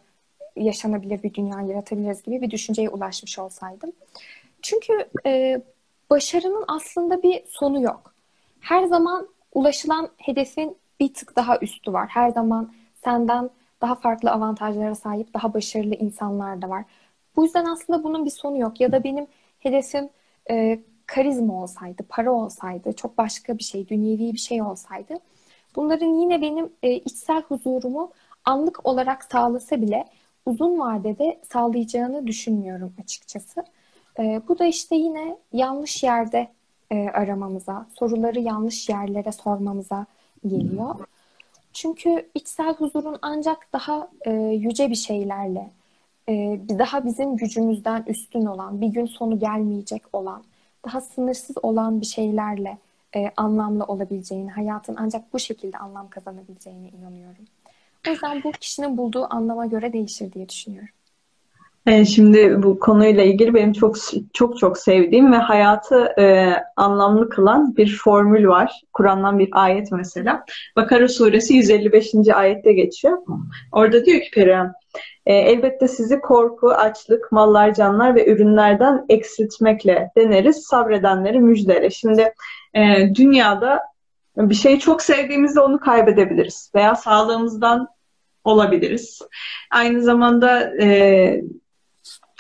yaşanabilir 0.56 1.24
bir 1.24 1.34
dünya 1.34 1.62
yaratabiliriz 1.62 2.24
gibi 2.24 2.42
bir 2.42 2.52
düşünceye 2.52 2.90
ulaşmış 2.90 3.40
olsaydım. 3.40 3.92
Çünkü 4.62 5.10
e, 5.26 5.62
başarının 6.10 6.66
aslında 6.68 7.24
bir 7.24 7.44
sonu 7.48 7.82
yok. 7.82 8.14
Her 8.62 8.84
zaman 8.84 9.28
ulaşılan 9.54 10.10
hedefin 10.18 10.78
bir 11.00 11.14
tık 11.14 11.36
daha 11.36 11.58
üstü 11.60 11.94
var. 11.94 12.08
Her 12.10 12.30
zaman 12.30 12.74
senden 12.96 13.50
daha 13.82 13.96
farklı 13.96 14.32
avantajlara 14.32 14.96
sahip, 14.96 15.34
daha 15.34 15.54
başarılı 15.54 15.96
insanlar 15.96 16.62
da 16.62 16.70
var. 16.70 16.86
Bu 17.36 17.44
yüzden 17.44 17.66
aslında 17.66 18.04
bunun 18.04 18.26
bir 18.26 18.30
sonu 18.30 18.58
yok. 18.58 18.82
Ya 18.82 18.92
da 18.92 19.04
benim 19.04 19.28
hedefim 19.60 20.10
e, 20.52 20.80
karizma 21.06 21.62
olsaydı, 21.64 22.04
para 22.10 22.32
olsaydı, 22.32 22.94
çok 22.94 23.18
başka 23.18 23.58
bir 23.58 23.64
şey, 23.64 23.88
dünyevi 23.88 24.34
bir 24.34 24.40
şey 24.40 24.62
olsaydı 24.62 25.20
bunların 25.76 26.14
yine 26.14 26.42
benim 26.42 26.70
e, 26.84 26.94
içsel 26.96 27.42
huzurumu 27.42 28.12
anlık 28.46 28.86
olarak 28.86 29.24
sağlasa 29.24 29.82
bile 29.82 30.06
uzun 30.46 30.80
vadede 30.80 31.40
sağlayacağını 31.52 32.28
düşünmüyorum 32.28 32.94
açıkçası. 33.04 33.64
E, 34.20 34.42
bu 34.48 34.60
da 34.60 34.66
işte 34.66 34.96
yine 34.96 35.38
yanlış 35.54 36.04
yerde 36.04 36.48
e, 36.92 37.10
aramamıza, 37.10 37.88
soruları 38.00 38.40
yanlış 38.40 38.90
yerlere 38.90 39.32
sormamıza 39.32 40.06
geliyor. 40.48 40.96
Çünkü 41.74 42.30
içsel 42.36 42.74
huzurun 42.74 43.18
ancak 43.22 43.74
daha 43.74 44.10
e, 44.26 44.32
yüce 44.34 44.90
bir 44.90 44.96
şeylerle, 44.96 45.72
e, 46.30 46.34
daha 46.80 47.06
bizim 47.06 47.38
gücümüzden 47.38 48.04
üstün 48.08 48.46
olan, 48.46 48.82
bir 48.82 48.88
gün 48.88 49.06
sonu 49.06 49.40
gelmeyecek 49.40 50.04
olan, 50.14 50.44
daha 50.86 51.02
sınırsız 51.02 51.58
olan 51.64 52.02
bir 52.02 52.06
şeylerle 52.06 52.78
e, 53.16 53.32
anlamlı 53.38 53.84
olabileceğini, 53.84 54.52
hayatın 54.52 54.96
ancak 55.00 55.34
bu 55.34 55.40
şekilde 55.40 55.78
anlam 55.78 56.10
kazanabileceğine 56.10 56.90
inanıyorum. 56.90 57.46
O 58.08 58.12
yüzden 58.12 58.44
bu 58.44 58.52
kişinin 58.52 58.98
bulduğu 58.98 59.34
anlama 59.34 59.66
göre 59.66 59.94
değişir 59.94 60.34
diye 60.34 60.50
düşünüyorum. 60.50 60.90
E, 61.86 62.06
şimdi 62.06 62.64
bu 62.64 62.80
konuyla 62.80 63.24
ilgili 63.24 63.54
benim 63.54 63.74
çok 63.74 63.96
çok 64.34 64.58
çok 64.58 64.78
sevdiğim 64.78 65.32
ve 65.32 65.38
hayatı 65.38 66.06
e, 66.20 66.54
anlamlı 66.76 67.30
kılan 67.30 67.78
bir 67.78 67.98
formül 68.04 68.48
var. 68.48 68.82
Kur'an'dan 68.94 69.40
bir 69.40 69.50
ayet 69.52 69.92
mesela. 69.92 70.46
Bakara 70.76 71.08
suresi 71.08 71.54
155. 71.54 72.14
ayette 72.34 72.74
geçiyor. 72.74 73.18
Orada 73.72 74.06
diyor 74.06 74.22
ki 74.22 74.32
Perihan, 74.34 74.74
e, 75.26 75.34
elbette 75.34 75.88
sizi 75.88 76.20
korku, 76.20 76.70
açlık, 76.70 77.32
mallar, 77.32 77.74
canlar 77.74 78.16
ve 78.16 78.32
ürünlerden 78.32 79.06
eksiltmekle 79.10 80.12
deneriz. 80.18 80.64
Sabredenleri 80.64 81.40
müjdele. 81.40 81.90
Şimdi 81.90 82.34
e, 82.74 83.16
dünyada 83.16 83.80
bir 84.38 84.56
şeyi 84.56 84.80
çok 84.80 85.02
sevdiğimizde 85.02 85.60
onu 85.60 85.80
kaybedebiliriz. 85.80 86.72
Veya 86.76 86.96
sağlığımızdan 86.96 87.88
olabiliriz. 88.44 89.22
Aynı 89.72 90.02
zamanda 90.02 90.74
e, 90.82 91.42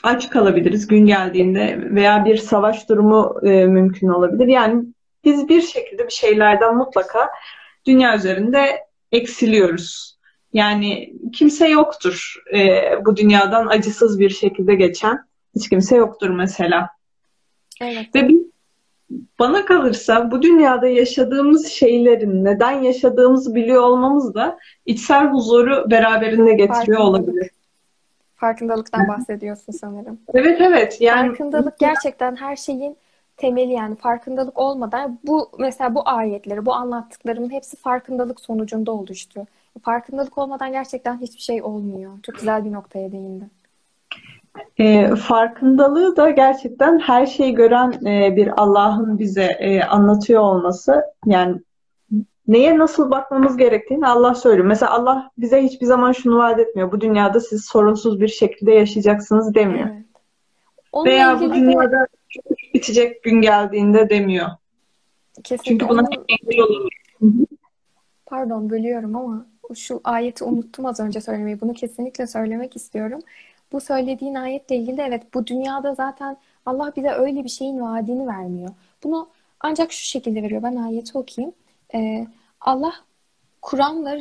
aç 0.03 0.29
kalabiliriz 0.29 0.87
gün 0.87 1.05
geldiğinde 1.05 1.79
veya 1.81 2.25
bir 2.25 2.37
savaş 2.37 2.89
durumu 2.89 3.39
e, 3.43 3.65
mümkün 3.65 4.07
olabilir. 4.07 4.47
Yani 4.47 4.83
biz 5.25 5.49
bir 5.49 5.61
şekilde 5.61 6.05
bir 6.05 6.13
şeylerden 6.13 6.75
mutlaka 6.75 7.29
dünya 7.85 8.15
üzerinde 8.15 8.85
eksiliyoruz. 9.11 10.19
Yani 10.53 11.13
kimse 11.33 11.67
yoktur 11.67 12.33
e, 12.53 12.81
bu 13.05 13.17
dünyadan 13.17 13.67
acısız 13.67 14.19
bir 14.19 14.29
şekilde 14.29 14.75
geçen. 14.75 15.19
Hiç 15.55 15.69
kimse 15.69 15.95
yoktur 15.95 16.29
mesela. 16.29 16.89
Evet. 17.81 18.05
Ve 18.15 18.27
bir, 18.27 18.41
bana 19.39 19.65
kalırsa 19.65 20.31
bu 20.31 20.41
dünyada 20.41 20.87
yaşadığımız 20.87 21.67
şeylerin 21.67 22.45
neden 22.45 22.71
yaşadığımızı 22.71 23.55
biliyor 23.55 23.83
olmamız 23.83 24.35
da 24.35 24.57
içsel 24.85 25.27
huzuru 25.27 25.91
beraberinde 25.91 26.53
getiriyor 26.53 26.99
olabilir. 26.99 27.49
Farkındalıktan 28.39 29.07
bahsediyorsun 29.07 29.73
sanırım. 29.73 30.19
Evet 30.33 30.61
evet. 30.61 31.01
Yani 31.01 31.27
farkındalık 31.27 31.79
gerçekten 31.79 32.35
her 32.35 32.55
şeyin 32.55 32.97
temeli 33.37 33.73
yani 33.73 33.95
farkındalık 33.95 34.59
olmadan 34.59 35.19
bu 35.23 35.51
mesela 35.59 35.95
bu 35.95 36.01
ayetleri, 36.05 36.65
bu 36.65 36.73
anlattıklarımın 36.73 37.49
hepsi 37.49 37.77
farkındalık 37.77 38.39
sonucunda 38.39 38.91
oluştu. 38.91 39.47
Farkındalık 39.83 40.37
olmadan 40.37 40.71
gerçekten 40.71 41.21
hiçbir 41.21 41.41
şey 41.41 41.63
olmuyor. 41.63 42.11
Çok 42.23 42.35
güzel 42.35 42.65
bir 42.65 42.71
noktaya 42.71 43.11
değindin. 43.11 43.51
E, 44.77 45.15
farkındalığı 45.15 46.15
da 46.15 46.29
gerçekten 46.29 46.99
her 46.99 47.25
şeyi 47.25 47.53
gören 47.53 48.05
e, 48.05 48.35
bir 48.35 48.61
Allah'ın 48.61 49.19
bize 49.19 49.43
e, 49.59 49.83
anlatıyor 49.83 50.41
olması 50.41 51.03
yani 51.25 51.57
neye 52.49 52.77
nasıl 52.77 53.11
bakmamız 53.11 53.57
gerektiğini 53.57 54.07
Allah 54.07 54.35
söylüyor. 54.35 54.67
Mesela 54.67 54.91
Allah 54.91 55.31
bize 55.37 55.63
hiçbir 55.63 55.85
zaman 55.85 56.11
şunu 56.11 56.37
vaat 56.37 56.59
etmiyor. 56.59 56.91
Bu 56.91 57.01
dünyada 57.01 57.39
siz 57.39 57.65
sorunsuz 57.65 58.21
bir 58.21 58.27
şekilde 58.27 58.71
yaşayacaksınız 58.71 59.55
demiyor. 59.55 59.89
Evet. 59.89 61.05
Veya 61.05 61.39
bu 61.39 61.53
dünyada 61.53 61.91
de... 61.91 62.55
bitecek 62.73 63.23
gün 63.23 63.41
geldiğinde 63.41 64.09
demiyor. 64.09 64.47
Kesinlikle. 65.43 65.63
Çünkü 65.63 65.89
buna 65.89 66.01
Onun... 66.01 66.25
engel 66.27 66.59
olamıyor. 66.59 67.47
Pardon 68.25 68.69
bölüyorum 68.69 69.15
ama 69.15 69.45
şu 69.75 70.01
ayeti 70.03 70.43
unuttum 70.43 70.85
az 70.85 70.99
önce 70.99 71.21
söylemeyi. 71.21 71.61
Bunu 71.61 71.73
kesinlikle 71.73 72.27
söylemek 72.27 72.75
istiyorum. 72.75 73.19
Bu 73.71 73.81
söylediğin 73.81 74.35
ayetle 74.35 74.75
ilgili 74.75 75.01
evet 75.01 75.33
bu 75.33 75.47
dünyada 75.47 75.95
zaten 75.95 76.37
Allah 76.65 76.93
bize 76.95 77.09
öyle 77.09 77.43
bir 77.43 77.49
şeyin 77.49 77.81
vaadini 77.81 78.27
vermiyor. 78.27 78.69
Bunu 79.03 79.27
ancak 79.59 79.91
şu 79.91 80.03
şekilde 80.05 80.43
veriyor. 80.43 80.63
Ben 80.63 80.75
ayeti 80.75 81.17
okuyayım. 81.17 81.53
Ee, 81.93 82.27
Allah 82.61 82.93
Kur'an'la 83.61 84.17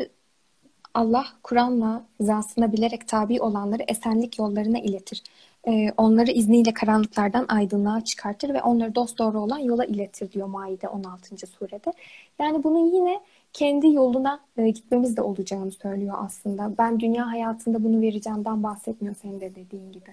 Allah 0.95 1.27
Kur'an'la 1.43 2.05
rızasına 2.21 2.73
bilerek 2.73 3.09
tabi 3.09 3.41
olanları 3.41 3.83
esenlik 3.89 4.39
yollarına 4.39 4.79
iletir. 4.79 5.23
Ee, 5.69 5.93
onları 5.97 6.31
izniyle 6.31 6.75
karanlıklardan 6.75 7.47
aydınlığa 7.49 8.05
çıkartır 8.05 8.55
ve 8.55 8.63
onları 8.63 8.95
dosdoğru 8.95 9.41
olan 9.41 9.59
yola 9.59 9.85
iletir 9.85 10.33
diyor 10.33 10.47
Maide 10.47 10.89
16. 10.89 11.47
surede. 11.47 11.93
Yani 12.39 12.65
bunun 12.65 12.95
yine 12.95 13.21
kendi 13.53 13.93
yoluna 13.93 14.41
e, 14.57 14.71
gitmemiz 14.71 15.17
de 15.17 15.23
olacağını 15.23 15.71
söylüyor 15.71 16.15
aslında. 16.19 16.73
Ben 16.79 17.01
dünya 17.01 17.31
hayatında 17.31 17.85
bunu 17.85 18.01
vereceğimden 18.01 18.63
bahsetmiyor 18.63 19.15
senin 19.23 19.41
de 19.41 19.55
dediğin 19.55 19.93
gibi. 19.93 20.11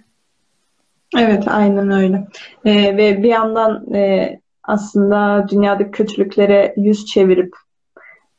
Evet, 1.18 1.48
aynen 1.48 1.92
öyle. 1.92 2.28
Ee, 2.66 2.98
ve 2.98 3.24
bir 3.24 3.30
yandan 3.30 3.94
e, 3.94 4.40
aslında 4.64 5.48
dünyadaki 5.50 5.92
kötülüklere 5.92 6.74
yüz 6.78 7.06
çevirip 7.06 7.56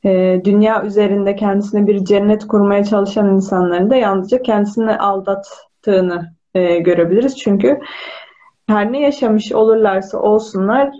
e, 0.06 0.40
dünya 0.44 0.82
üzerinde 0.84 1.36
kendisine 1.36 1.86
bir 1.86 2.04
cennet 2.04 2.46
kurmaya 2.46 2.84
çalışan 2.84 3.34
insanların 3.34 3.90
da 3.90 3.96
yalnızca 3.96 4.42
kendisini 4.42 4.98
aldattığını 4.98 6.32
e, 6.54 6.78
görebiliriz. 6.78 7.36
Çünkü 7.36 7.80
her 8.68 8.92
ne 8.92 9.00
yaşamış 9.00 9.52
olurlarsa 9.52 10.18
olsunlar 10.18 10.90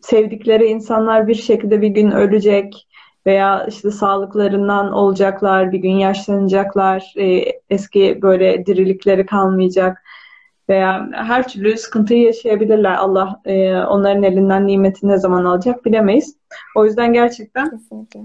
sevdikleri 0.00 0.66
insanlar 0.66 1.28
bir 1.28 1.34
şekilde 1.34 1.82
bir 1.82 1.88
gün 1.88 2.10
ölecek 2.10 2.86
veya 3.26 3.66
işte 3.68 3.90
sağlıklarından 3.90 4.92
olacaklar, 4.92 5.72
bir 5.72 5.78
gün 5.78 5.92
yaşlanacaklar, 5.98 7.14
e, 7.16 7.44
eski 7.70 8.22
böyle 8.22 8.66
dirilikleri 8.66 9.26
kalmayacak 9.26 10.03
veya 10.68 11.08
her 11.12 11.48
türlü 11.48 11.76
sıkıntıyı 11.76 12.22
yaşayabilirler. 12.22 12.94
Allah 12.94 13.40
e, 13.44 13.76
onların 13.76 14.22
elinden 14.22 14.66
nimeti 14.66 15.08
ne 15.08 15.18
zaman 15.18 15.44
alacak 15.44 15.84
bilemeyiz. 15.84 16.36
O 16.76 16.84
yüzden 16.84 17.12
gerçekten 17.12 17.70
Kesinlikle. 17.70 18.20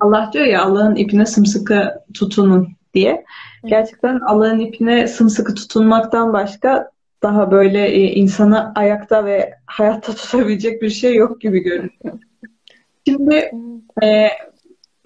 Allah 0.00 0.30
diyor 0.32 0.44
ya 0.44 0.62
Allah'ın 0.62 0.94
ipine 0.94 1.26
sımsıkı 1.26 1.92
tutunun 2.14 2.68
diye. 2.94 3.24
Gerçekten 3.64 4.20
Allah'ın 4.20 4.58
ipine 4.58 5.08
sımsıkı 5.08 5.54
tutunmaktan 5.54 6.32
başka 6.32 6.90
daha 7.22 7.50
böyle 7.50 7.88
e, 7.88 8.00
insanı 8.00 8.72
ayakta 8.74 9.24
ve 9.24 9.54
hayatta 9.66 10.14
tutabilecek 10.14 10.82
bir 10.82 10.90
şey 10.90 11.14
yok 11.14 11.40
gibi 11.40 11.60
görünüyor. 11.60 12.18
Şimdi 13.08 13.50
e, 14.02 14.28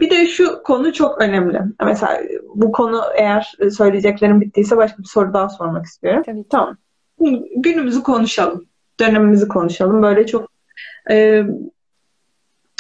bir 0.00 0.11
de 0.11 0.26
şu 0.26 0.62
konu 0.62 0.92
çok 0.92 1.20
önemli. 1.20 1.61
Mesela 1.85 2.20
bu 2.54 2.72
konu 2.72 3.02
eğer 3.16 3.52
söyleyeceklerim 3.70 4.40
bittiyse 4.40 4.76
başka 4.76 4.98
bir 4.98 5.09
soru 5.09 5.35
daha 5.35 5.48
sormak 5.48 5.87
istiyorum. 5.87 6.22
Tabii. 6.26 6.44
Tamam. 6.50 6.76
Günümüzü 7.56 8.02
konuşalım. 8.02 8.66
Dönemimizi 9.00 9.48
konuşalım. 9.48 10.02
Böyle 10.02 10.26
çok 10.26 10.50
e, 11.11 11.42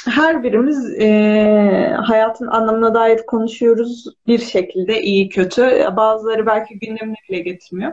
her 0.08 0.42
birimiz 0.42 0.94
e, 1.00 1.96
hayatın 2.06 2.46
anlamına 2.46 2.94
dair 2.94 3.26
konuşuyoruz 3.26 4.04
bir 4.26 4.38
şekilde 4.38 5.02
iyi 5.02 5.28
kötü. 5.28 5.62
Bazıları 5.96 6.46
belki 6.46 6.78
gündemine 6.78 7.16
bile 7.28 7.38
getirmiyor. 7.38 7.92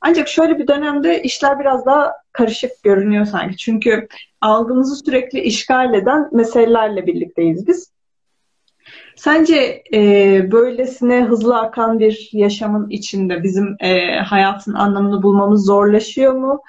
Ancak 0.00 0.28
şöyle 0.28 0.58
bir 0.58 0.68
dönemde 0.68 1.22
işler 1.22 1.60
biraz 1.60 1.86
daha 1.86 2.12
karışık 2.32 2.82
görünüyor 2.82 3.24
sanki. 3.24 3.56
Çünkü 3.56 4.08
algımızı 4.40 4.96
sürekli 4.96 5.40
işgal 5.40 5.94
eden 5.94 6.28
meselelerle 6.32 7.06
birlikteyiz 7.06 7.66
biz. 7.66 7.97
Sence 9.18 9.82
e, 9.94 10.00
böylesine 10.52 11.24
hızlı 11.24 11.58
akan 11.58 11.98
bir 11.98 12.30
yaşamın 12.32 12.90
içinde 12.90 13.42
bizim 13.42 13.76
e, 13.80 14.16
hayatın 14.16 14.74
anlamını 14.74 15.22
bulmamız 15.22 15.66
zorlaşıyor 15.66 16.32
mu? 16.32 16.62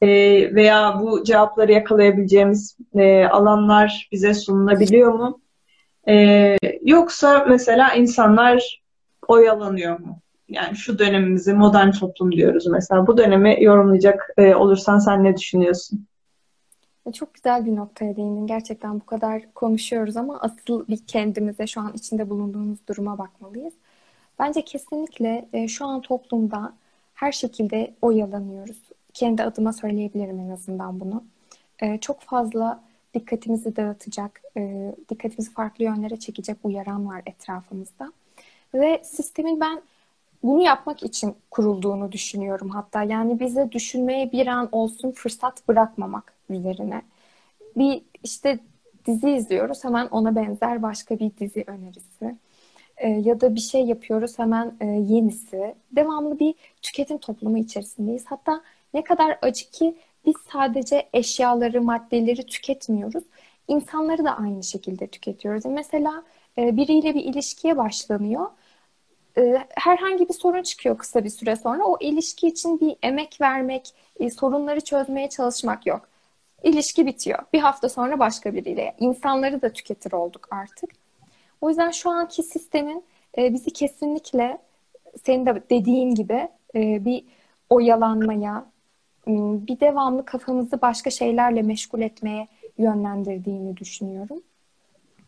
E, 0.00 0.08
veya 0.54 1.00
bu 1.00 1.24
cevapları 1.24 1.72
yakalayabileceğimiz 1.72 2.76
e, 2.94 3.24
alanlar 3.24 4.08
bize 4.12 4.34
sunulabiliyor 4.34 5.12
mu? 5.12 5.40
E, 6.08 6.56
yoksa 6.82 7.44
mesela 7.48 7.94
insanlar 7.94 8.82
oyalanıyor 9.28 10.00
mu? 10.00 10.20
Yani 10.48 10.76
şu 10.76 10.98
dönemimizi 10.98 11.54
modern 11.54 11.90
toplum 11.90 12.32
diyoruz 12.32 12.66
mesela. 12.66 13.06
Bu 13.06 13.18
dönemi 13.18 13.56
yorumlayacak 13.60 14.28
e, 14.36 14.54
olursan 14.54 14.98
sen 14.98 15.24
ne 15.24 15.36
düşünüyorsun? 15.36 16.06
Çok 17.12 17.34
güzel 17.34 17.66
bir 17.66 17.76
noktaya 17.76 18.16
değindin. 18.16 18.46
Gerçekten 18.46 19.00
bu 19.00 19.06
kadar 19.06 19.54
konuşuyoruz 19.54 20.16
ama 20.16 20.40
asıl 20.40 20.88
bir 20.88 21.06
kendimize 21.06 21.66
şu 21.66 21.80
an 21.80 21.92
içinde 21.94 22.30
bulunduğumuz 22.30 22.78
duruma 22.88 23.18
bakmalıyız. 23.18 23.74
Bence 24.38 24.62
kesinlikle 24.62 25.48
e, 25.52 25.68
şu 25.68 25.86
an 25.86 26.00
toplumda 26.00 26.72
her 27.14 27.32
şekilde 27.32 27.94
oyalanıyoruz. 28.02 28.78
Kendi 29.14 29.42
adıma 29.42 29.72
söyleyebilirim 29.72 30.40
en 30.40 30.48
azından 30.50 31.00
bunu. 31.00 31.24
E, 31.78 31.98
çok 31.98 32.20
fazla 32.20 32.80
dikkatimizi 33.14 33.76
dağıtacak, 33.76 34.42
e, 34.56 34.94
dikkatimizi 35.08 35.52
farklı 35.52 35.84
yönlere 35.84 36.16
çekecek 36.16 36.56
uyaran 36.64 37.08
var 37.08 37.22
etrafımızda. 37.26 38.12
Ve 38.74 39.00
sistemin 39.04 39.60
ben 39.60 39.82
bunu 40.42 40.62
yapmak 40.62 41.02
için 41.02 41.34
kurulduğunu 41.50 42.12
düşünüyorum 42.12 42.68
hatta. 42.68 43.02
Yani 43.02 43.40
bize 43.40 43.72
düşünmeye 43.72 44.32
bir 44.32 44.46
an 44.46 44.68
olsun 44.72 45.12
fırsat 45.12 45.68
bırakmamak 45.68 46.33
üzerine. 46.50 47.02
Bir 47.76 48.02
işte 48.22 48.58
dizi 49.06 49.30
izliyoruz 49.30 49.84
hemen 49.84 50.06
ona 50.06 50.36
benzer 50.36 50.82
başka 50.82 51.18
bir 51.18 51.36
dizi 51.36 51.64
önerisi. 51.66 52.36
Ee, 52.96 53.08
ya 53.08 53.40
da 53.40 53.54
bir 53.54 53.60
şey 53.60 53.84
yapıyoruz 53.84 54.38
hemen 54.38 54.74
e, 54.80 54.86
yenisi. 54.86 55.74
Devamlı 55.92 56.38
bir 56.38 56.54
tüketim 56.82 57.18
toplumu 57.18 57.58
içerisindeyiz. 57.58 58.24
Hatta 58.26 58.62
ne 58.94 59.04
kadar 59.04 59.38
acı 59.42 59.70
ki 59.70 59.96
biz 60.26 60.34
sadece 60.52 61.08
eşyaları, 61.12 61.82
maddeleri 61.82 62.46
tüketmiyoruz. 62.46 63.24
insanları 63.68 64.24
da 64.24 64.38
aynı 64.38 64.62
şekilde 64.62 65.06
tüketiyoruz. 65.06 65.64
Mesela 65.66 66.22
e, 66.58 66.76
biriyle 66.76 67.14
bir 67.14 67.24
ilişkiye 67.24 67.76
başlanıyor. 67.76 68.46
E, 69.38 69.66
herhangi 69.74 70.28
bir 70.28 70.34
sorun 70.34 70.62
çıkıyor 70.62 70.98
kısa 70.98 71.24
bir 71.24 71.30
süre 71.30 71.56
sonra. 71.56 71.84
O 71.84 71.98
ilişki 72.00 72.48
için 72.48 72.80
bir 72.80 72.96
emek 73.02 73.40
vermek, 73.40 73.94
e, 74.20 74.30
sorunları 74.30 74.80
çözmeye 74.80 75.28
çalışmak 75.28 75.86
yok. 75.86 76.08
İlişki 76.64 77.06
bitiyor. 77.06 77.38
Bir 77.52 77.58
hafta 77.58 77.88
sonra 77.88 78.18
başka 78.18 78.54
biriyle. 78.54 78.94
İnsanları 78.98 79.62
da 79.62 79.72
tüketir 79.72 80.12
olduk 80.12 80.48
artık. 80.50 80.90
O 81.60 81.68
yüzden 81.68 81.90
şu 81.90 82.10
anki 82.10 82.42
sistemin 82.42 83.04
bizi 83.38 83.70
kesinlikle 83.70 84.58
senin 85.24 85.46
de 85.46 85.62
dediğin 85.70 86.14
gibi 86.14 86.48
bir 86.74 87.24
oyalanmaya, 87.70 88.66
bir 89.26 89.80
devamlı 89.80 90.24
kafamızı 90.24 90.82
başka 90.82 91.10
şeylerle 91.10 91.62
meşgul 91.62 92.00
etmeye 92.00 92.48
yönlendirdiğini 92.78 93.76
düşünüyorum. 93.76 94.42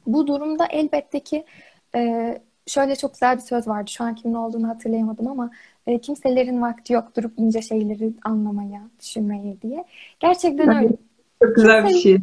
Bu 0.06 0.26
durumda 0.26 0.66
elbette 0.66 1.20
ki 1.20 1.44
e, 1.94 2.38
şöyle 2.66 2.96
çok 2.96 3.12
güzel 3.12 3.36
bir 3.36 3.42
söz 3.42 3.68
vardı. 3.68 3.90
Şu 3.90 4.04
an 4.04 4.14
kimin 4.14 4.34
olduğunu 4.34 4.68
hatırlayamadım 4.68 5.28
ama 5.28 5.50
e, 5.86 5.98
kimselerin 5.98 6.62
vakti 6.62 6.92
yok 6.92 7.16
durup 7.16 7.32
ince 7.36 7.62
şeyleri 7.62 8.12
anlamaya, 8.24 8.82
düşünmeye 9.00 9.60
diye. 9.62 9.84
Gerçekten 10.20 10.76
öyle. 10.76 10.96
Çok 11.42 11.56
güzel 11.56 11.84
bir 11.84 11.98
şey. 11.98 12.18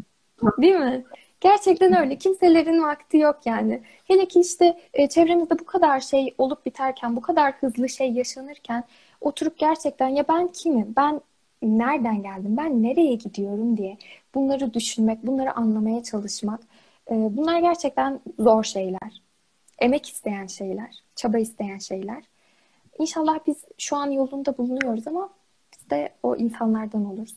Değil 0.62 0.76
mi? 0.76 1.04
Gerçekten 1.42 1.98
öyle. 1.98 2.18
Kimselerin 2.18 2.84
vakti 2.84 3.18
yok 3.18 3.40
yani. 3.46 3.82
Hele 4.06 4.26
ki 4.26 4.40
işte 4.40 4.78
e, 4.94 5.10
çevremizde 5.10 5.60
bu 5.60 5.66
kadar 5.66 6.00
şey 6.00 6.36
olup 6.38 6.66
biterken, 6.66 7.16
bu 7.16 7.22
kadar 7.22 7.54
hızlı 7.54 7.90
şey 7.90 8.12
yaşanırken 8.12 8.84
oturup 9.22 9.58
gerçekten 9.58 10.08
ya 10.08 10.26
ben 10.30 10.48
kimim? 10.48 10.94
Ben 10.98 11.22
nereden 11.62 12.24
geldim? 12.24 12.58
Ben 12.58 12.84
nereye 12.84 13.16
gidiyorum 13.16 13.78
diye 13.78 13.98
bunları 14.36 14.74
düşünmek, 14.74 15.28
bunları 15.28 15.54
anlamaya 15.56 16.04
çalışmak. 16.04 16.60
E, 17.12 17.14
bunlar 17.14 17.60
gerçekten 17.60 18.20
zor 18.40 18.64
şeyler. 18.64 19.22
Emek 19.80 20.10
isteyen 20.10 20.48
şeyler, 20.48 21.04
çaba 21.16 21.38
isteyen 21.38 21.78
şeyler. 21.78 22.24
İnşallah 23.00 23.40
biz 23.48 23.58
şu 23.78 23.96
an 23.96 24.12
yolunda 24.12 24.58
bulunuyoruz 24.58 25.08
ama 25.08 25.30
biz 25.74 25.90
de 25.90 26.10
o 26.24 26.36
insanlardan 26.36 27.06
oluruz. 27.06 27.36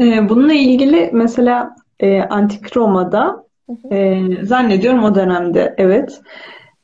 E, 0.00 0.28
bununla 0.28 0.52
ilgili 0.52 1.10
mesela 1.12 1.76
e, 2.00 2.22
Antik 2.22 2.76
Roma'da 2.76 3.46
e, 3.90 4.22
zannediyorum 4.42 5.04
o 5.04 5.14
dönemde 5.14 5.74
evet 5.78 6.20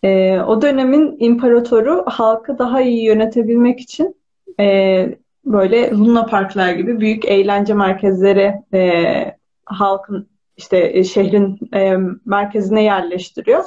e, 0.03 0.41
o 0.41 0.63
dönemin 0.63 1.17
imparatoru 1.19 2.05
halkı 2.07 2.59
daha 2.59 2.81
iyi 2.81 3.05
yönetebilmek 3.05 3.81
için 3.81 4.17
e, 4.61 5.17
böyle 5.45 5.91
Luna 5.91 6.27
Parklar 6.27 6.73
gibi 6.73 7.01
büyük 7.01 7.25
eğlence 7.25 7.75
merkezleri 7.75 8.55
e, 8.75 9.03
halkın 9.65 10.29
işte 10.57 10.91
e, 10.93 11.05
şehrin 11.05 11.59
e, 11.75 11.97
merkezine 12.25 12.83
yerleştiriyor. 12.83 13.65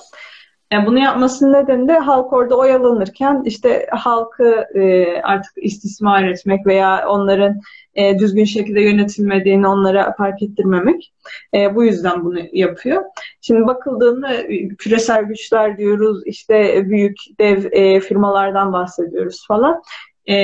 Yani 0.71 0.85
bunu 0.85 0.99
yapmasının 0.99 1.53
nedeni 1.53 1.87
de 1.87 1.99
halk 1.99 2.33
orada 2.33 2.57
oyalanırken 2.57 3.43
işte 3.45 3.87
halkı 3.91 4.65
e, 4.75 5.05
artık 5.21 5.51
istismar 5.57 6.23
etmek 6.23 6.67
veya 6.67 7.09
onların 7.09 7.61
e, 7.95 8.19
düzgün 8.19 8.45
şekilde 8.45 8.81
yönetilmediğini 8.81 9.67
onlara 9.67 10.15
fark 10.17 10.43
ettirmemek. 10.43 11.13
E, 11.53 11.75
bu 11.75 11.83
yüzden 11.83 12.25
bunu 12.25 12.39
yapıyor. 12.51 13.03
Şimdi 13.41 13.67
bakıldığında 13.67 14.29
küresel 14.77 15.23
güçler 15.23 15.77
diyoruz, 15.77 16.21
işte 16.25 16.89
büyük 16.89 17.17
dev 17.39 17.65
e, 17.71 17.99
firmalardan 17.99 18.73
bahsediyoruz 18.73 19.47
falan. 19.47 19.81
E, 20.29 20.35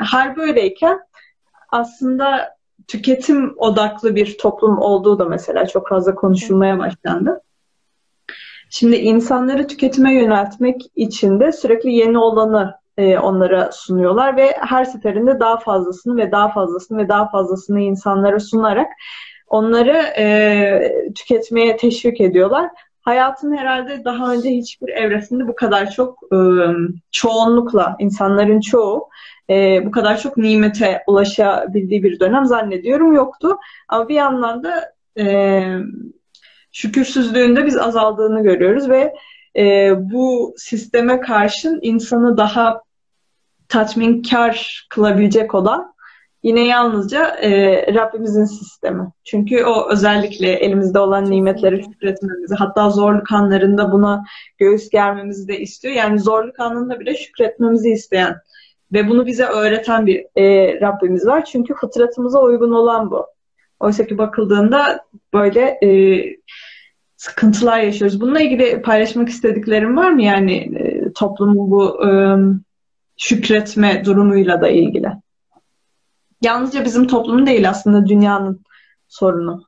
hal 0.00 0.36
böyleyken 0.36 0.98
aslında 1.68 2.56
tüketim 2.88 3.54
odaklı 3.56 4.16
bir 4.16 4.38
toplum 4.38 4.78
olduğu 4.78 5.18
da 5.18 5.24
mesela 5.24 5.66
çok 5.66 5.88
fazla 5.88 6.14
konuşulmaya 6.14 6.78
başlandı. 6.78 7.40
Şimdi 8.70 8.96
insanları 8.96 9.66
tüketime 9.66 10.14
yöneltmek 10.14 10.82
için 10.96 11.40
de 11.40 11.52
sürekli 11.52 11.92
yeni 11.92 12.18
olanı 12.18 12.74
e, 12.98 13.18
onlara 13.18 13.72
sunuyorlar 13.72 14.36
ve 14.36 14.54
her 14.60 14.84
seferinde 14.84 15.40
daha 15.40 15.58
fazlasını 15.58 16.16
ve 16.16 16.30
daha 16.30 16.48
fazlasını 16.48 16.98
ve 16.98 17.08
daha 17.08 17.30
fazlasını 17.30 17.80
insanlara 17.80 18.40
sunarak 18.40 18.86
onları 19.46 19.96
e, 20.18 21.12
tüketmeye 21.14 21.76
teşvik 21.76 22.20
ediyorlar. 22.20 22.70
Hayatın 23.00 23.56
herhalde 23.56 24.04
daha 24.04 24.32
önce 24.32 24.50
hiçbir 24.50 24.88
evresinde 24.88 25.48
bu 25.48 25.54
kadar 25.54 25.90
çok 25.90 26.18
e, 26.32 26.38
çoğunlukla 27.10 27.96
insanların 27.98 28.60
çoğu 28.60 29.08
e, 29.50 29.86
bu 29.86 29.90
kadar 29.90 30.18
çok 30.18 30.36
nimete 30.36 31.02
ulaşabildiği 31.06 32.02
bir 32.02 32.20
dönem 32.20 32.46
zannediyorum 32.46 33.12
yoktu. 33.12 33.58
Ama 33.88 34.08
bir 34.08 34.14
yandan 34.14 34.64
da 34.64 34.92
e, 35.18 35.62
şükürsüzlüğünde 36.72 37.66
biz 37.66 37.76
azaldığını 37.76 38.42
görüyoruz 38.42 38.88
ve 38.90 39.14
e, 39.56 39.92
bu 40.12 40.54
sisteme 40.56 41.20
karşın 41.20 41.78
insanı 41.82 42.36
daha 42.36 42.80
tatminkar 43.68 44.86
kılabilecek 44.90 45.54
olan 45.54 45.94
yine 46.42 46.66
yalnızca 46.66 47.26
e, 47.26 47.50
Rabbimizin 47.94 48.44
sistemi. 48.44 49.12
Çünkü 49.24 49.64
o 49.64 49.92
özellikle 49.92 50.52
elimizde 50.52 50.98
olan 50.98 51.30
nimetleri 51.30 51.84
şükretmemizi, 51.84 52.54
hatta 52.54 52.90
zorluk 52.90 53.32
anlarında 53.32 53.92
buna 53.92 54.24
göğüs 54.58 54.90
germemizi 54.90 55.48
de 55.48 55.60
istiyor. 55.60 55.94
Yani 55.94 56.20
zorluk 56.20 56.60
anında 56.60 57.00
bile 57.00 57.14
şükretmemizi 57.14 57.90
isteyen 57.90 58.36
ve 58.92 59.08
bunu 59.08 59.26
bize 59.26 59.44
öğreten 59.44 60.06
bir 60.06 60.26
e, 60.36 60.74
Rabbimiz 60.80 61.26
var. 61.26 61.44
Çünkü 61.44 61.74
fıtratımıza 61.74 62.40
uygun 62.40 62.72
olan 62.72 63.10
bu. 63.10 63.26
Oysa 63.80 64.06
ki 64.06 64.18
bakıldığında 64.18 65.04
böyle 65.34 65.78
e, 65.82 65.88
sıkıntılar 67.16 67.78
yaşıyoruz. 67.78 68.20
Bununla 68.20 68.40
ilgili 68.40 68.82
paylaşmak 68.82 69.28
istediklerim 69.28 69.96
var 69.96 70.10
mı? 70.10 70.22
Yani 70.22 70.56
e, 70.56 71.12
toplumun 71.12 71.70
bu 71.70 72.06
e, 72.06 72.10
şükretme 73.18 74.04
durumuyla 74.04 74.60
da 74.60 74.68
ilgili. 74.68 75.08
Yalnızca 76.42 76.84
bizim 76.84 77.06
toplumun 77.06 77.46
değil 77.46 77.70
aslında 77.70 78.06
dünyanın 78.06 78.62
sorunu. 79.08 79.64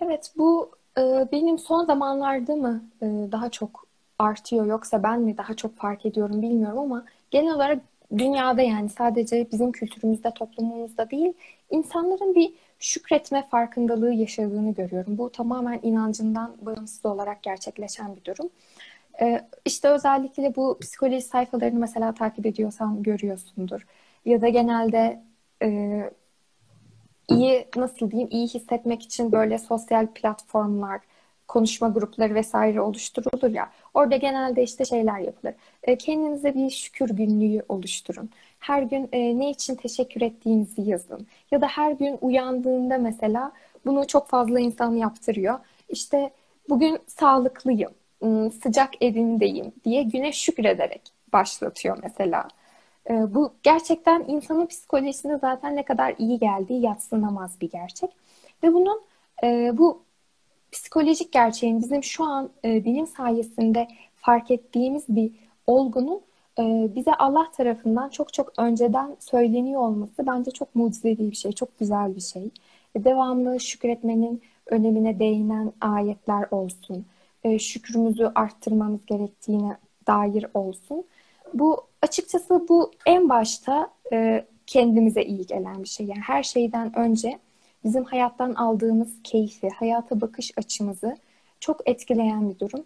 Evet 0.00 0.32
bu 0.36 0.70
e, 0.98 1.28
benim 1.32 1.58
son 1.58 1.84
zamanlarda 1.84 2.56
mı 2.56 2.84
e, 3.02 3.06
daha 3.32 3.50
çok 3.50 3.88
artıyor 4.18 4.66
yoksa 4.66 5.02
ben 5.02 5.20
mi 5.20 5.36
daha 5.36 5.54
çok 5.54 5.76
fark 5.76 6.06
ediyorum 6.06 6.42
bilmiyorum 6.42 6.78
ama 6.78 7.04
genel 7.30 7.54
olarak 7.54 7.78
dünyada 8.18 8.62
yani 8.62 8.88
sadece 8.88 9.48
bizim 9.52 9.72
kültürümüzde, 9.72 10.30
toplumumuzda 10.30 11.10
değil, 11.10 11.32
insanların 11.70 12.34
bir 12.34 12.52
şükretme 12.78 13.48
farkındalığı 13.50 14.12
yaşadığını 14.12 14.74
görüyorum. 14.74 15.18
Bu 15.18 15.30
tamamen 15.30 15.80
inancından 15.82 16.56
bağımsız 16.62 17.06
olarak 17.06 17.42
gerçekleşen 17.42 18.16
bir 18.16 18.24
durum. 18.24 18.50
Ee, 19.20 19.48
işte 19.64 19.88
özellikle 19.88 20.56
bu 20.56 20.78
psikoloji 20.80 21.20
sayfalarını 21.20 21.78
mesela 21.78 22.14
takip 22.14 22.46
ediyorsan 22.46 23.02
görüyorsundur. 23.02 23.86
Ya 24.24 24.40
da 24.40 24.48
genelde 24.48 25.22
e, 25.62 26.00
iyi 27.28 27.68
nasıl 27.76 28.10
diyeyim 28.10 28.28
iyi 28.32 28.48
hissetmek 28.48 29.02
için 29.02 29.32
böyle 29.32 29.58
sosyal 29.58 30.06
platformlar, 30.06 31.00
konuşma 31.48 31.88
grupları 31.88 32.34
vesaire 32.34 32.80
oluşturulur 32.80 33.54
ya. 33.54 33.70
Orada 33.94 34.16
genelde 34.16 34.62
işte 34.62 34.84
şeyler 34.84 35.18
yapılır. 35.18 35.54
E, 35.82 35.98
kendinize 35.98 36.54
bir 36.54 36.70
şükür 36.70 37.10
günlüğü 37.10 37.62
oluşturun. 37.68 38.30
Her 38.58 38.82
gün 38.82 39.08
e, 39.12 39.38
ne 39.38 39.50
için 39.50 39.74
teşekkür 39.74 40.20
ettiğinizi 40.20 40.82
yazın. 40.82 41.26
Ya 41.50 41.60
da 41.60 41.66
her 41.66 41.92
gün 41.92 42.18
uyandığında 42.20 42.98
mesela 42.98 43.52
bunu 43.86 44.06
çok 44.06 44.28
fazla 44.28 44.60
insan 44.60 44.94
yaptırıyor. 44.96 45.58
İşte 45.88 46.30
bugün 46.68 46.98
sağlıklıyım, 47.06 47.92
sıcak 48.62 49.02
evimdeyim 49.02 49.72
diye 49.84 50.02
güne 50.02 50.32
şükrederek 50.32 51.02
başlatıyor 51.32 51.98
mesela. 52.02 52.48
Bu 53.10 53.52
gerçekten 53.62 54.24
insanın 54.28 54.66
psikolojisine 54.66 55.38
zaten 55.38 55.76
ne 55.76 55.82
kadar 55.82 56.14
iyi 56.18 56.38
geldiği 56.38 56.80
yatsınamaz 56.80 57.60
bir 57.60 57.70
gerçek. 57.70 58.10
Ve 58.62 58.74
bunun 58.74 59.00
e, 59.44 59.78
bu 59.78 60.02
psikolojik 60.72 61.32
gerçeğin 61.32 61.80
bizim 61.80 62.02
şu 62.02 62.24
an 62.24 62.50
e, 62.64 62.84
bilim 62.84 63.06
sayesinde 63.06 63.88
fark 64.16 64.50
ettiğimiz 64.50 65.04
bir 65.08 65.32
olgunun 65.66 66.20
bize 66.94 67.14
Allah 67.14 67.50
tarafından 67.56 68.08
çok 68.08 68.32
çok 68.32 68.52
önceden 68.58 69.16
söyleniyor 69.20 69.80
olması 69.80 70.26
bence 70.26 70.50
çok 70.50 70.74
mucizevi 70.74 71.30
bir 71.30 71.36
şey, 71.36 71.52
çok 71.52 71.78
güzel 71.78 72.16
bir 72.16 72.20
şey. 72.20 72.50
Devamlı 72.96 73.60
şükretmenin 73.60 74.42
önemine 74.66 75.18
değinen 75.18 75.72
ayetler 75.80 76.46
olsun, 76.50 77.06
e, 77.48 77.58
şükrümüzü 77.58 78.32
arttırmamız 78.34 79.06
gerektiğine 79.06 79.76
dair 80.06 80.46
olsun. 80.54 81.04
Bu 81.54 81.86
açıkçası 82.02 82.68
bu 82.68 82.92
en 83.06 83.28
başta 83.28 83.90
e, 84.12 84.44
kendimize 84.66 85.22
iyi 85.22 85.46
gelen 85.46 85.82
bir 85.82 85.88
şey. 85.88 86.06
Yani 86.06 86.20
her 86.20 86.42
şeyden 86.42 86.98
önce 86.98 87.38
bizim 87.84 88.04
hayattan 88.04 88.54
aldığımız 88.54 89.22
keyfi, 89.24 89.68
hayata 89.68 90.20
bakış 90.20 90.52
açımızı 90.56 91.16
çok 91.60 91.88
etkileyen 91.88 92.50
bir 92.50 92.58
durum. 92.58 92.84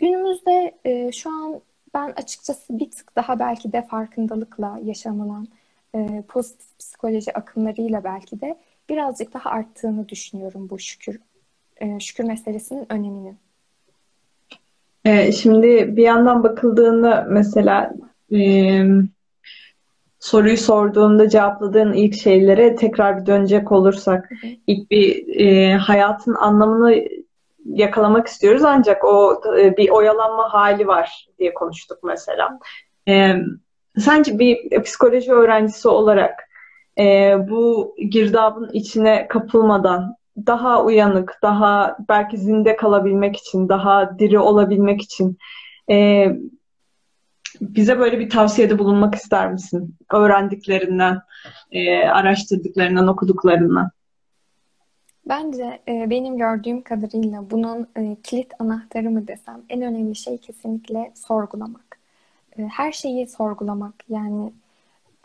Günümüzde 0.00 0.78
e, 0.84 1.12
şu 1.12 1.30
an 1.30 1.60
ben 1.94 2.12
açıkçası 2.16 2.78
bir 2.78 2.90
tık 2.90 3.16
daha 3.16 3.38
belki 3.38 3.72
de 3.72 3.82
farkındalıkla 3.82 4.80
yaşanılan 4.84 5.48
e, 5.94 6.22
pozitif 6.28 6.78
psikoloji 6.78 7.38
akımlarıyla 7.38 8.04
belki 8.04 8.40
de 8.40 8.58
birazcık 8.88 9.34
daha 9.34 9.50
arttığını 9.50 10.08
düşünüyorum 10.08 10.70
bu 10.70 10.78
şükür 10.78 11.20
şükür 12.00 12.24
meselesinin 12.24 12.92
önemini. 12.92 13.34
E, 15.08 15.32
şimdi 15.32 15.96
bir 15.96 16.02
yandan 16.02 16.42
bakıldığında 16.42 17.26
mesela 17.28 17.92
e, 18.34 18.40
soruyu 20.20 20.56
sorduğunda 20.56 21.28
cevapladığın 21.28 21.92
ilk 21.92 22.14
şeylere 22.14 22.74
tekrar 22.74 23.20
bir 23.20 23.26
dönecek 23.26 23.72
olursak 23.72 24.30
ilk 24.66 24.90
bir 24.90 25.40
e, 25.40 25.74
hayatın 25.74 26.34
anlamını 26.34 27.04
yakalamak 27.64 28.26
istiyoruz 28.26 28.64
ancak 28.64 29.04
o 29.04 29.42
e, 29.58 29.76
bir 29.76 29.88
oyalanma 29.88 30.52
hali 30.52 30.86
var 30.86 31.28
diye 31.38 31.54
konuştuk 31.54 31.98
mesela. 32.02 32.58
E, 33.08 33.34
sence 33.98 34.38
bir 34.38 34.82
psikoloji 34.82 35.32
öğrencisi 35.32 35.88
olarak 35.88 36.48
e, 36.98 37.36
bu 37.50 37.94
girdabın 38.10 38.70
içine 38.72 39.28
kapılmadan 39.28 40.17
daha 40.46 40.84
uyanık, 40.84 41.38
daha 41.42 41.96
belki 42.08 42.38
zinde 42.38 42.76
kalabilmek 42.76 43.36
için, 43.36 43.68
daha 43.68 44.18
diri 44.18 44.38
olabilmek 44.38 45.02
için 45.02 45.38
e, 45.90 46.26
bize 47.60 47.98
böyle 47.98 48.18
bir 48.18 48.30
tavsiyede 48.30 48.78
bulunmak 48.78 49.14
ister 49.14 49.52
misin? 49.52 49.94
Öğrendiklerinden, 50.12 51.20
e, 51.72 51.98
araştırdıklarından, 51.98 53.08
okuduklarından. 53.08 53.90
Bence 55.28 55.80
e, 55.88 56.10
benim 56.10 56.38
gördüğüm 56.38 56.82
kadarıyla 56.82 57.50
bunun 57.50 57.88
e, 57.96 58.16
kilit 58.22 58.52
anahtarı 58.58 59.10
mı 59.10 59.28
desem 59.28 59.62
en 59.68 59.82
önemli 59.82 60.16
şey 60.16 60.38
kesinlikle 60.38 61.12
sorgulamak. 61.14 61.98
E, 62.58 62.62
her 62.62 62.92
şeyi 62.92 63.26
sorgulamak 63.28 63.94
yani 64.08 64.52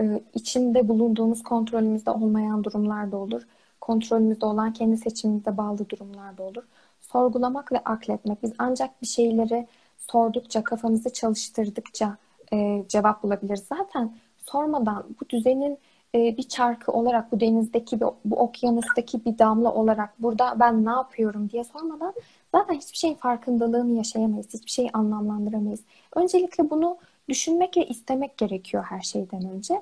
e, 0.01 0.21
içinde 0.33 0.87
bulunduğumuz 0.87 1.43
kontrolümüzde 1.43 2.11
olmayan 2.11 2.63
durumlar 2.63 3.11
da 3.11 3.17
olur. 3.17 3.41
Kontrolümüzde 3.83 4.45
olan 4.45 4.73
kendi 4.73 4.97
seçimimize 4.97 5.57
bağlı 5.57 5.89
durumlar 5.89 6.37
da 6.37 6.43
olur. 6.43 6.63
Sorgulamak 7.01 7.71
ve 7.71 7.79
akletmek. 7.79 8.43
Biz 8.43 8.51
ancak 8.57 9.01
bir 9.01 9.07
şeyleri 9.07 9.67
sordukça, 9.97 10.63
kafamızı 10.63 11.13
çalıştırdıkça 11.13 12.17
e, 12.53 12.83
cevap 12.89 13.23
bulabiliriz. 13.23 13.63
Zaten 13.63 14.15
sormadan 14.37 15.05
bu 15.21 15.29
düzenin 15.29 15.77
e, 16.15 16.37
bir 16.37 16.43
çarkı 16.43 16.91
olarak 16.91 17.31
bu 17.31 17.39
denizdeki, 17.39 18.01
bu, 18.01 18.15
bu 18.25 18.35
okyanustaki 18.35 19.25
bir 19.25 19.37
damla 19.39 19.73
olarak 19.73 20.13
burada 20.19 20.59
ben 20.59 20.85
ne 20.85 20.91
yapıyorum 20.91 21.49
diye 21.49 21.63
sormadan 21.63 22.13
zaten 22.55 22.73
hiçbir 22.73 22.97
şeyin 22.97 23.15
farkındalığını 23.15 23.97
yaşayamayız. 23.97 24.47
Hiçbir 24.53 24.71
şeyi 24.71 24.89
anlamlandıramayız. 24.93 25.81
Öncelikle 26.15 26.69
bunu 26.69 26.97
düşünmek 27.29 27.77
ve 27.77 27.87
istemek 27.87 28.37
gerekiyor 28.37 28.83
her 28.89 29.01
şeyden 29.01 29.49
önce. 29.49 29.81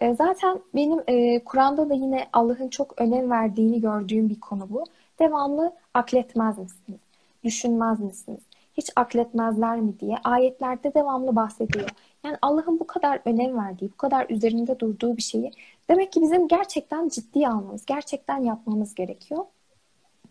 E, 0.00 0.14
zaten 0.14 0.60
benim 0.74 1.00
e, 1.06 1.44
Kur'an'da 1.44 1.88
da 1.88 1.94
yine 1.94 2.28
Allah'ın 2.32 2.68
çok 2.68 3.00
önem 3.00 3.30
verdiğini 3.30 3.80
gördüğüm 3.80 4.28
bir 4.28 4.40
konu 4.40 4.70
bu. 4.70 4.84
Devamlı 5.18 5.72
akletmez 5.94 6.58
misiniz? 6.58 7.00
Düşünmez 7.44 8.00
misiniz? 8.00 8.40
Hiç 8.74 8.90
akletmezler 8.96 9.80
mi 9.80 10.00
diye 10.00 10.16
ayetlerde 10.24 10.94
devamlı 10.94 11.36
bahsediyor. 11.36 11.88
Yani 12.24 12.36
Allah'ın 12.42 12.80
bu 12.80 12.86
kadar 12.86 13.20
önem 13.24 13.58
verdiği, 13.58 13.90
bu 13.92 13.96
kadar 13.96 14.26
üzerinde 14.28 14.78
durduğu 14.78 15.16
bir 15.16 15.22
şeyi 15.22 15.50
demek 15.88 16.12
ki 16.12 16.22
bizim 16.22 16.48
gerçekten 16.48 17.08
ciddiye 17.08 17.48
almamız, 17.48 17.86
gerçekten 17.86 18.38
yapmamız 18.44 18.94
gerekiyor. 18.94 19.44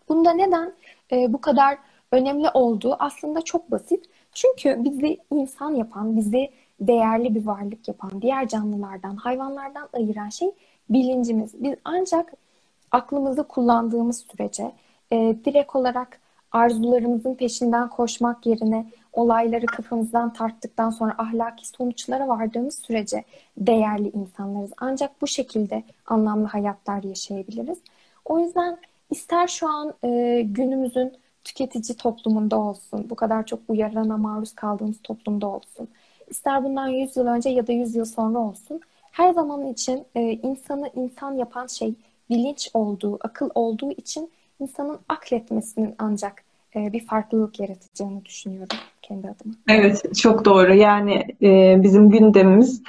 Bunda 0.09 0.32
neden 0.32 0.74
e, 1.11 1.34
bu 1.34 1.41
kadar 1.41 1.78
önemli 2.11 2.49
olduğu 2.49 2.95
aslında 2.99 3.41
çok 3.41 3.72
basit. 3.72 4.05
Çünkü 4.34 4.84
bizi 4.84 5.17
insan 5.32 5.76
yapan, 5.76 6.15
bizi 6.15 6.49
değerli 6.82 7.36
bir 7.36 7.45
varlık 7.45 7.88
yapan, 7.88 8.21
diğer 8.21 8.47
canlılardan, 8.47 9.15
hayvanlardan 9.15 9.89
ayıran 9.93 10.30
şey 10.30 10.51
bilincimiz. 10.89 11.63
Biz 11.63 11.75
ancak 11.86 12.34
aklımızı 12.91 13.43
kullandığımız 13.43 14.17
sürece 14.32 14.71
e, 15.11 15.36
direkt 15.45 15.75
olarak 15.75 16.19
arzularımızın 16.51 17.36
peşinden 17.36 17.89
koşmak 17.89 18.45
yerine 18.45 18.86
olayları 19.13 19.65
kafamızdan 19.65 20.34
tarttıktan 20.34 20.89
sonra 20.89 21.15
ahlaki 21.17 21.67
sonuçlara 21.67 22.27
vardığımız 22.27 22.80
sürece 22.80 23.23
değerli 23.57 24.09
insanlarız. 24.09 24.71
Ancak 24.77 25.21
bu 25.21 25.27
şekilde 25.27 25.84
anlamlı 26.05 26.47
hayatlar 26.47 27.03
yaşayabiliriz. 27.03 27.80
O 28.25 28.39
yüzden 28.39 28.77
ister 29.09 29.47
şu 29.47 29.67
an 29.67 29.93
e, 30.03 30.41
günümüzün 30.41 31.13
tüketici 31.43 31.97
toplumunda 31.97 32.59
olsun, 32.59 33.09
bu 33.09 33.15
kadar 33.15 33.45
çok 33.45 33.59
uyarana 33.67 34.17
maruz 34.17 34.55
kaldığımız 34.55 35.01
toplumda 35.03 35.47
olsun, 35.47 35.88
ister 36.30 36.63
bundan 36.63 36.88
100 36.88 37.17
yıl 37.17 37.27
önce 37.27 37.49
ya 37.49 37.67
da 37.67 37.71
100 37.71 37.95
yıl 37.95 38.05
sonra 38.05 38.39
olsun, 38.39 38.82
her 39.11 39.34
zaman 39.34 39.67
için 39.67 40.05
e, 40.15 40.21
insanı 40.21 40.89
insan 40.95 41.34
yapan 41.34 41.67
şey 41.67 41.93
bilinç 42.30 42.69
olduğu, 42.73 43.17
akıl 43.21 43.49
olduğu 43.55 43.91
için 43.91 44.32
insanın 44.59 44.99
akletmesinin 45.09 45.95
ancak 45.99 46.43
e, 46.75 46.93
bir 46.93 47.05
farklılık 47.05 47.59
yaratacağını 47.59 48.25
düşünüyorum 48.25 48.77
kendi 49.01 49.27
adıma. 49.27 49.53
Evet, 49.69 50.15
çok 50.15 50.45
doğru. 50.45 50.73
Yani 50.73 51.25
e, 51.41 51.84
bizim 51.84 52.09
gündemimiz 52.09 52.82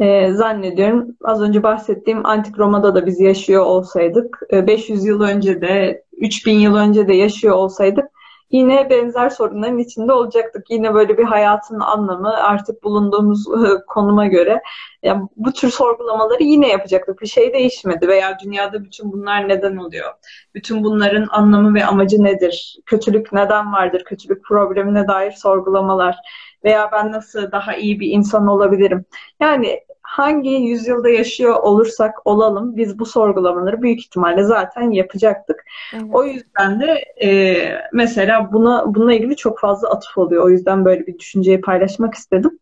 e, 0.00 0.32
zannediyorum 0.32 1.16
az 1.24 1.42
önce 1.42 1.62
bahsettiğim 1.62 2.26
Antik 2.26 2.58
Roma'da 2.58 2.94
da 2.94 3.06
biz 3.06 3.20
yaşıyor 3.20 3.64
olsaydık, 3.64 4.40
e, 4.52 4.66
500 4.66 5.04
yıl 5.04 5.20
önce 5.20 5.60
de, 5.60 6.02
3000 6.12 6.58
yıl 6.58 6.76
önce 6.76 7.08
de 7.08 7.14
yaşıyor 7.14 7.54
olsaydık 7.54 8.15
yine 8.50 8.90
benzer 8.90 9.30
sorunların 9.30 9.78
içinde 9.78 10.12
olacaktık. 10.12 10.70
Yine 10.70 10.94
böyle 10.94 11.18
bir 11.18 11.24
hayatın 11.24 11.80
anlamı 11.80 12.36
artık 12.36 12.84
bulunduğumuz 12.84 13.44
konuma 13.86 14.26
göre 14.26 14.62
yani 15.02 15.28
bu 15.36 15.52
tür 15.52 15.70
sorgulamaları 15.70 16.42
yine 16.42 16.68
yapacaktık. 16.68 17.20
Bir 17.20 17.26
şey 17.26 17.52
değişmedi 17.52 18.08
veya 18.08 18.38
dünyada 18.44 18.84
bütün 18.84 19.12
bunlar 19.12 19.48
neden 19.48 19.76
oluyor? 19.76 20.12
Bütün 20.54 20.84
bunların 20.84 21.26
anlamı 21.30 21.74
ve 21.74 21.86
amacı 21.86 22.24
nedir? 22.24 22.78
Kötülük 22.86 23.32
neden 23.32 23.72
vardır? 23.72 24.04
Kötülük 24.04 24.44
problemine 24.44 25.08
dair 25.08 25.30
sorgulamalar 25.30 26.16
veya 26.64 26.90
ben 26.92 27.12
nasıl 27.12 27.52
daha 27.52 27.76
iyi 27.76 28.00
bir 28.00 28.10
insan 28.10 28.46
olabilirim? 28.46 29.04
Yani 29.40 29.80
hangi 30.06 30.50
yüzyılda 30.50 31.08
yaşıyor 31.08 31.54
olursak 31.54 32.26
olalım 32.26 32.76
biz 32.76 32.98
bu 32.98 33.06
sorgulamaları 33.06 33.82
büyük 33.82 34.00
ihtimalle 34.00 34.42
zaten 34.42 34.90
yapacaktık. 34.90 35.64
Evet. 35.94 36.04
O 36.12 36.24
yüzden 36.24 36.80
de 36.80 37.04
e, 37.22 37.58
mesela 37.92 38.52
buna 38.52 38.94
bununla 38.94 39.14
ilgili 39.14 39.36
çok 39.36 39.60
fazla 39.60 39.90
atıf 39.90 40.18
oluyor. 40.18 40.44
O 40.44 40.50
yüzden 40.50 40.84
böyle 40.84 41.06
bir 41.06 41.18
düşünceyi 41.18 41.60
paylaşmak 41.60 42.14
istedim. 42.14 42.58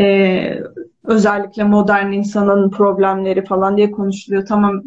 E, 0.00 0.58
özellikle 1.04 1.64
modern 1.64 2.12
insanın 2.12 2.70
problemleri 2.70 3.44
falan 3.44 3.76
diye 3.76 3.90
konuşuluyor. 3.90 4.46
Tamam 4.46 4.82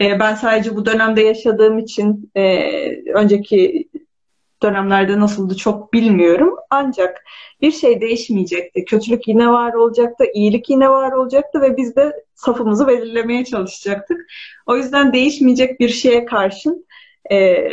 e, 0.00 0.20
ben 0.20 0.34
sadece 0.34 0.76
bu 0.76 0.86
dönemde 0.86 1.20
yaşadığım 1.20 1.78
için 1.78 2.30
e, 2.36 3.12
önceki 3.12 3.89
dönemlerde 4.62 5.20
nasıldı 5.20 5.56
çok 5.56 5.92
bilmiyorum. 5.92 6.56
Ancak 6.70 7.24
bir 7.60 7.72
şey 7.72 8.00
değişmeyecekti. 8.00 8.84
Kötülük 8.84 9.28
yine 9.28 9.48
var 9.48 9.74
olacaktı, 9.74 10.24
iyilik 10.34 10.70
yine 10.70 10.88
var 10.88 11.12
olacaktı 11.12 11.60
ve 11.60 11.76
biz 11.76 11.96
de 11.96 12.24
safımızı 12.34 12.88
belirlemeye 12.88 13.44
çalışacaktık. 13.44 14.26
O 14.66 14.76
yüzden 14.76 15.12
değişmeyecek 15.12 15.80
bir 15.80 15.88
şeye 15.88 16.24
karşın 16.24 16.86
e, 17.30 17.68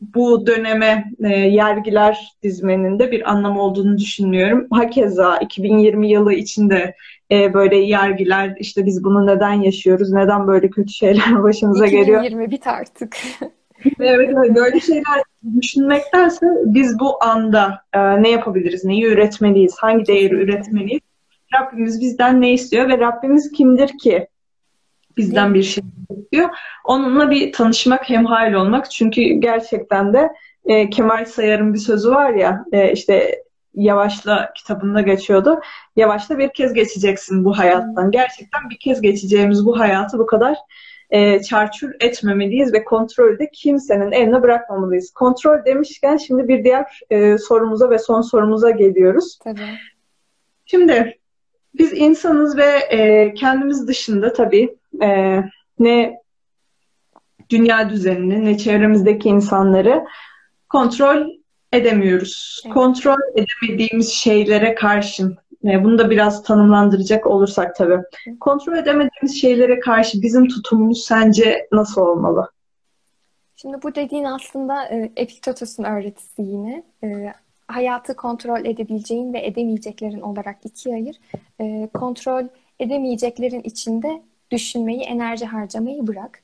bu 0.00 0.46
döneme 0.46 1.04
e, 1.24 1.28
yergiler 1.28 2.36
dizmenin 2.42 2.98
de 2.98 3.12
bir 3.12 3.30
anlam 3.30 3.58
olduğunu 3.58 3.98
düşünüyorum. 3.98 4.66
Hakeza 4.70 5.38
2020 5.38 6.10
yılı 6.10 6.32
içinde 6.32 6.94
e, 7.32 7.54
böyle 7.54 7.76
yergiler 7.76 8.56
işte 8.58 8.86
biz 8.86 9.04
bunu 9.04 9.26
neden 9.26 9.52
yaşıyoruz, 9.52 10.12
neden 10.12 10.46
böyle 10.46 10.70
kötü 10.70 10.92
şeyler 10.92 11.42
başımıza 11.42 11.86
2020 11.86 12.06
geliyor. 12.06 12.24
2020 12.24 12.50
bit 12.50 12.66
artık. 12.66 13.16
evet, 14.00 14.36
böyle 14.54 14.80
şeyler 14.80 15.22
düşünmektense 15.60 16.46
biz 16.64 16.98
bu 16.98 17.24
anda 17.24 17.82
e, 17.92 18.22
ne 18.22 18.30
yapabiliriz, 18.30 18.84
neyi 18.84 19.04
üretmeliyiz, 19.04 19.76
hangi 19.78 20.06
değeri 20.06 20.34
üretmeliyiz? 20.34 21.00
Rabbimiz 21.54 22.00
bizden 22.00 22.40
ne 22.40 22.52
istiyor 22.52 22.88
ve 22.88 22.98
Rabbimiz 22.98 23.52
kimdir 23.52 23.98
ki 23.98 24.28
bizden 25.16 25.54
bir 25.54 25.62
şey 25.62 25.84
istiyor? 26.18 26.48
Onunla 26.84 27.30
bir 27.30 27.52
tanışmak, 27.52 28.10
hemhal 28.10 28.52
olmak. 28.52 28.90
Çünkü 28.90 29.22
gerçekten 29.22 30.12
de 30.12 30.28
e, 30.64 30.90
Kemal 30.90 31.24
Sayar'ın 31.24 31.74
bir 31.74 31.78
sözü 31.78 32.10
var 32.10 32.30
ya, 32.30 32.64
e, 32.72 32.92
işte 32.92 33.42
Yavaşla 33.74 34.52
kitabında 34.56 35.00
geçiyordu. 35.00 35.60
Yavaşla 35.96 36.38
bir 36.38 36.48
kez 36.48 36.72
geçeceksin 36.72 37.44
bu 37.44 37.58
hayattan. 37.58 38.10
Gerçekten 38.10 38.70
bir 38.70 38.78
kez 38.78 39.00
geçeceğimiz 39.00 39.66
bu 39.66 39.78
hayatı 39.78 40.18
bu 40.18 40.26
kadar 40.26 40.56
e, 41.10 41.42
çarçur 41.42 41.90
etmemeliyiz 42.00 42.72
ve 42.72 42.84
kontrolü 42.84 43.38
de 43.38 43.50
kimsenin 43.52 44.12
eline 44.12 44.42
bırakmamalıyız. 44.42 45.10
Kontrol 45.10 45.64
demişken 45.64 46.16
şimdi 46.16 46.48
bir 46.48 46.64
diğer 46.64 47.00
e, 47.10 47.38
sorumuza 47.38 47.90
ve 47.90 47.98
son 47.98 48.20
sorumuza 48.20 48.70
geliyoruz. 48.70 49.38
Tabii. 49.44 49.60
Şimdi 50.64 51.18
biz 51.74 51.92
insanız 51.92 52.56
ve 52.56 52.78
e, 52.90 53.34
kendimiz 53.34 53.88
dışında 53.88 54.32
tabii 54.32 54.76
e, 55.02 55.40
ne 55.78 56.20
dünya 57.50 57.90
düzenini 57.90 58.44
ne 58.44 58.58
çevremizdeki 58.58 59.28
insanları 59.28 60.04
kontrol 60.68 61.26
edemiyoruz. 61.72 62.62
Evet. 62.64 62.74
Kontrol 62.74 63.18
edemediğimiz 63.34 64.12
şeylere 64.12 64.74
karşın 64.74 65.38
bunu 65.62 65.98
da 65.98 66.10
biraz 66.10 66.42
tanımlandıracak 66.42 67.26
olursak 67.26 67.76
tabii. 67.76 68.02
Kontrol 68.40 68.76
edemediğimiz 68.76 69.40
şeylere 69.40 69.80
karşı 69.80 70.22
bizim 70.22 70.48
tutumumuz 70.48 71.04
sence 71.04 71.68
nasıl 71.72 72.00
olmalı? 72.00 72.50
Şimdi 73.56 73.82
bu 73.82 73.94
dediğin 73.94 74.24
aslında 74.24 74.84
e, 74.84 75.12
Epiktetos'un 75.16 75.84
öğretisi 75.84 76.42
yine. 76.42 76.82
E, 77.04 77.32
hayatı 77.68 78.16
kontrol 78.16 78.64
edebileceğin 78.64 79.32
ve 79.32 79.46
edemeyeceklerin 79.46 80.20
olarak 80.20 80.56
ikiye 80.64 80.94
ayır. 80.94 81.16
E, 81.60 81.88
kontrol 81.94 82.44
edemeyeceklerin 82.80 83.60
içinde 83.64 84.22
düşünmeyi, 84.50 85.00
enerji 85.00 85.46
harcamayı 85.46 86.06
bırak. 86.06 86.42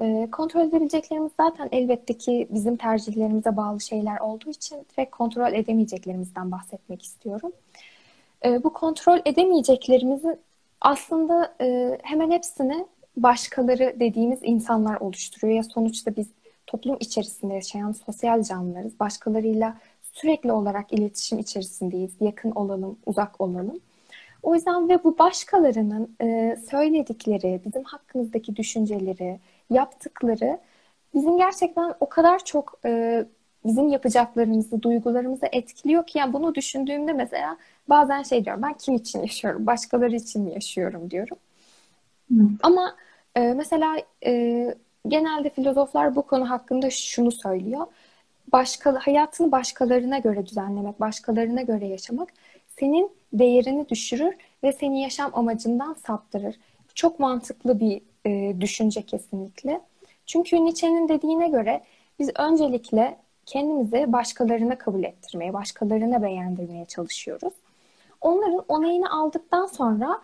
E, 0.00 0.28
kontrol 0.32 0.60
edebileceklerimiz 0.60 1.32
zaten 1.40 1.68
elbette 1.72 2.18
ki 2.18 2.48
bizim 2.50 2.76
tercihlerimize 2.76 3.56
bağlı 3.56 3.80
şeyler 3.80 4.18
olduğu 4.20 4.50
için 4.50 4.76
direkt 4.92 5.16
kontrol 5.16 5.52
edemeyeceklerimizden 5.52 6.52
bahsetmek 6.52 7.02
istiyorum. 7.02 7.52
E, 7.52 7.91
bu 8.44 8.72
kontrol 8.72 9.18
edemeyeceklerimizin 9.24 10.38
aslında 10.80 11.54
e, 11.60 11.98
hemen 12.02 12.30
hepsini 12.30 12.86
başkaları 13.16 13.96
dediğimiz 14.00 14.38
insanlar 14.42 15.00
oluşturuyor. 15.00 15.54
Ya 15.54 15.62
sonuçta 15.62 16.16
biz 16.16 16.28
toplum 16.66 16.96
içerisinde 17.00 17.54
yaşayan 17.54 17.92
sosyal 17.92 18.42
canlılarız. 18.42 19.00
Başkalarıyla 19.00 19.76
sürekli 20.12 20.52
olarak 20.52 20.92
iletişim 20.92 21.38
içerisindeyiz. 21.38 22.12
Yakın 22.20 22.50
olalım, 22.50 22.98
uzak 23.06 23.40
olalım. 23.40 23.80
O 24.42 24.54
yüzden 24.54 24.88
ve 24.88 25.04
bu 25.04 25.18
başkalarının 25.18 26.16
e, 26.22 26.56
söyledikleri, 26.70 27.60
bizim 27.64 27.84
hakkımızdaki 27.84 28.56
düşünceleri, 28.56 29.38
yaptıkları 29.70 30.58
bizim 31.14 31.36
gerçekten 31.36 31.94
o 32.00 32.08
kadar 32.08 32.44
çok 32.44 32.78
e, 32.84 33.24
bizim 33.64 33.88
yapacaklarımızı, 33.88 34.82
duygularımızı 34.82 35.46
etkiliyor 35.52 36.06
ki 36.06 36.18
yani 36.18 36.32
bunu 36.32 36.54
düşündüğümde 36.54 37.12
mesela 37.12 37.56
bazen 37.88 38.22
şey 38.22 38.44
diyorum 38.44 38.62
ben 38.62 38.74
kim 38.74 38.94
için 38.94 39.20
yaşıyorum, 39.20 39.66
başkaları 39.66 40.16
için 40.16 40.42
mi 40.42 40.54
yaşıyorum 40.54 41.10
diyorum. 41.10 41.36
Hı. 42.32 42.42
Ama 42.62 42.96
e, 43.34 43.40
mesela 43.40 43.96
e, 44.26 44.74
genelde 45.08 45.50
filozoflar 45.50 46.16
bu 46.16 46.22
konu 46.22 46.50
hakkında 46.50 46.90
şunu 46.90 47.32
söylüyor. 47.32 47.86
Başka, 48.52 49.06
hayatını 49.06 49.52
başkalarına 49.52 50.18
göre 50.18 50.46
düzenlemek, 50.46 51.00
başkalarına 51.00 51.62
göre 51.62 51.86
yaşamak 51.86 52.28
senin 52.78 53.10
değerini 53.32 53.88
düşürür 53.88 54.34
ve 54.62 54.72
seni 54.72 55.02
yaşam 55.02 55.30
amacından 55.34 55.96
saptırır. 56.06 56.56
Çok 56.94 57.20
mantıklı 57.20 57.80
bir 57.80 58.02
e, 58.26 58.60
düşünce 58.60 59.02
kesinlikle. 59.02 59.80
Çünkü 60.26 60.64
Nietzsche'nin 60.64 61.08
dediğine 61.08 61.48
göre 61.48 61.82
biz 62.18 62.30
öncelikle 62.38 63.16
kendimizi 63.46 64.12
başkalarına 64.12 64.78
kabul 64.78 65.04
ettirmeye, 65.04 65.52
başkalarına 65.52 66.22
beğendirmeye 66.22 66.84
çalışıyoruz. 66.84 67.52
Onların 68.22 68.64
onayını 68.68 69.12
aldıktan 69.12 69.66
sonra 69.66 70.22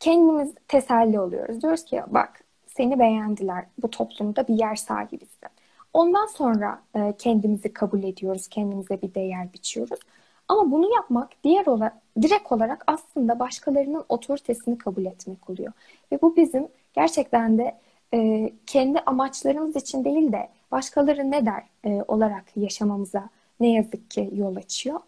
kendimiz 0.00 0.54
teselli 0.68 1.20
oluyoruz. 1.20 1.62
Diyoruz 1.62 1.84
ki 1.84 2.02
bak 2.06 2.44
seni 2.66 2.98
beğendiler, 2.98 3.64
bu 3.82 3.90
toplumda 3.90 4.48
bir 4.48 4.54
yer 4.54 4.74
sahibisin. 4.76 5.48
Ondan 5.92 6.26
sonra 6.26 6.82
e, 6.96 7.14
kendimizi 7.18 7.72
kabul 7.72 8.02
ediyoruz, 8.02 8.48
kendimize 8.48 9.02
bir 9.02 9.14
değer 9.14 9.52
biçiyoruz. 9.52 10.00
Ama 10.48 10.70
bunu 10.70 10.94
yapmak 10.94 11.30
diğer 11.44 11.66
olarak, 11.66 11.96
direkt 12.22 12.52
olarak 12.52 12.84
aslında 12.86 13.38
başkalarının 13.38 14.04
otoritesini 14.08 14.78
kabul 14.78 15.04
etmek 15.04 15.50
oluyor. 15.50 15.72
Ve 16.12 16.22
bu 16.22 16.36
bizim 16.36 16.68
gerçekten 16.94 17.58
de 17.58 17.78
e, 18.14 18.52
kendi 18.66 19.00
amaçlarımız 19.00 19.76
için 19.76 20.04
değil 20.04 20.32
de 20.32 20.48
başkaları 20.72 21.30
ne 21.30 21.46
der 21.46 21.62
e, 21.84 22.02
olarak 22.08 22.44
yaşamamıza 22.56 23.28
ne 23.60 23.72
yazık 23.72 24.10
ki 24.10 24.30
yol 24.32 24.56
açıyor. 24.56 25.00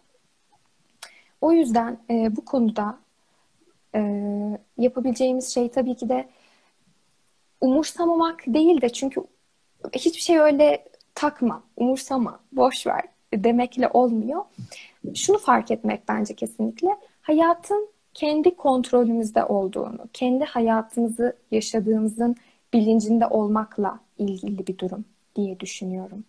O 1.41 1.51
yüzden 1.51 1.99
e, 2.09 2.35
bu 2.35 2.45
konuda 2.45 2.99
e, 3.95 4.01
yapabileceğimiz 4.77 5.53
şey 5.53 5.69
tabii 5.69 5.95
ki 5.95 6.09
de 6.09 6.29
umursamamak 7.61 8.43
değil 8.47 8.81
de 8.81 8.89
çünkü 8.89 9.21
hiçbir 9.93 10.21
şey 10.21 10.39
öyle 10.39 10.85
takma, 11.15 11.63
umursama, 11.77 12.39
boş 12.51 12.87
ver 12.87 13.03
demekle 13.33 13.87
olmuyor. 13.87 14.41
Şunu 15.15 15.37
fark 15.37 15.71
etmek 15.71 16.07
bence 16.07 16.35
kesinlikle. 16.35 16.97
Hayatın 17.21 17.89
kendi 18.13 18.55
kontrolümüzde 18.55 19.45
olduğunu, 19.45 19.99
kendi 20.13 20.45
hayatımızı 20.45 21.37
yaşadığımızın 21.51 22.35
bilincinde 22.73 23.27
olmakla 23.27 23.99
ilgili 24.17 24.67
bir 24.67 24.77
durum 24.77 25.05
diye 25.35 25.59
düşünüyorum. 25.59 26.23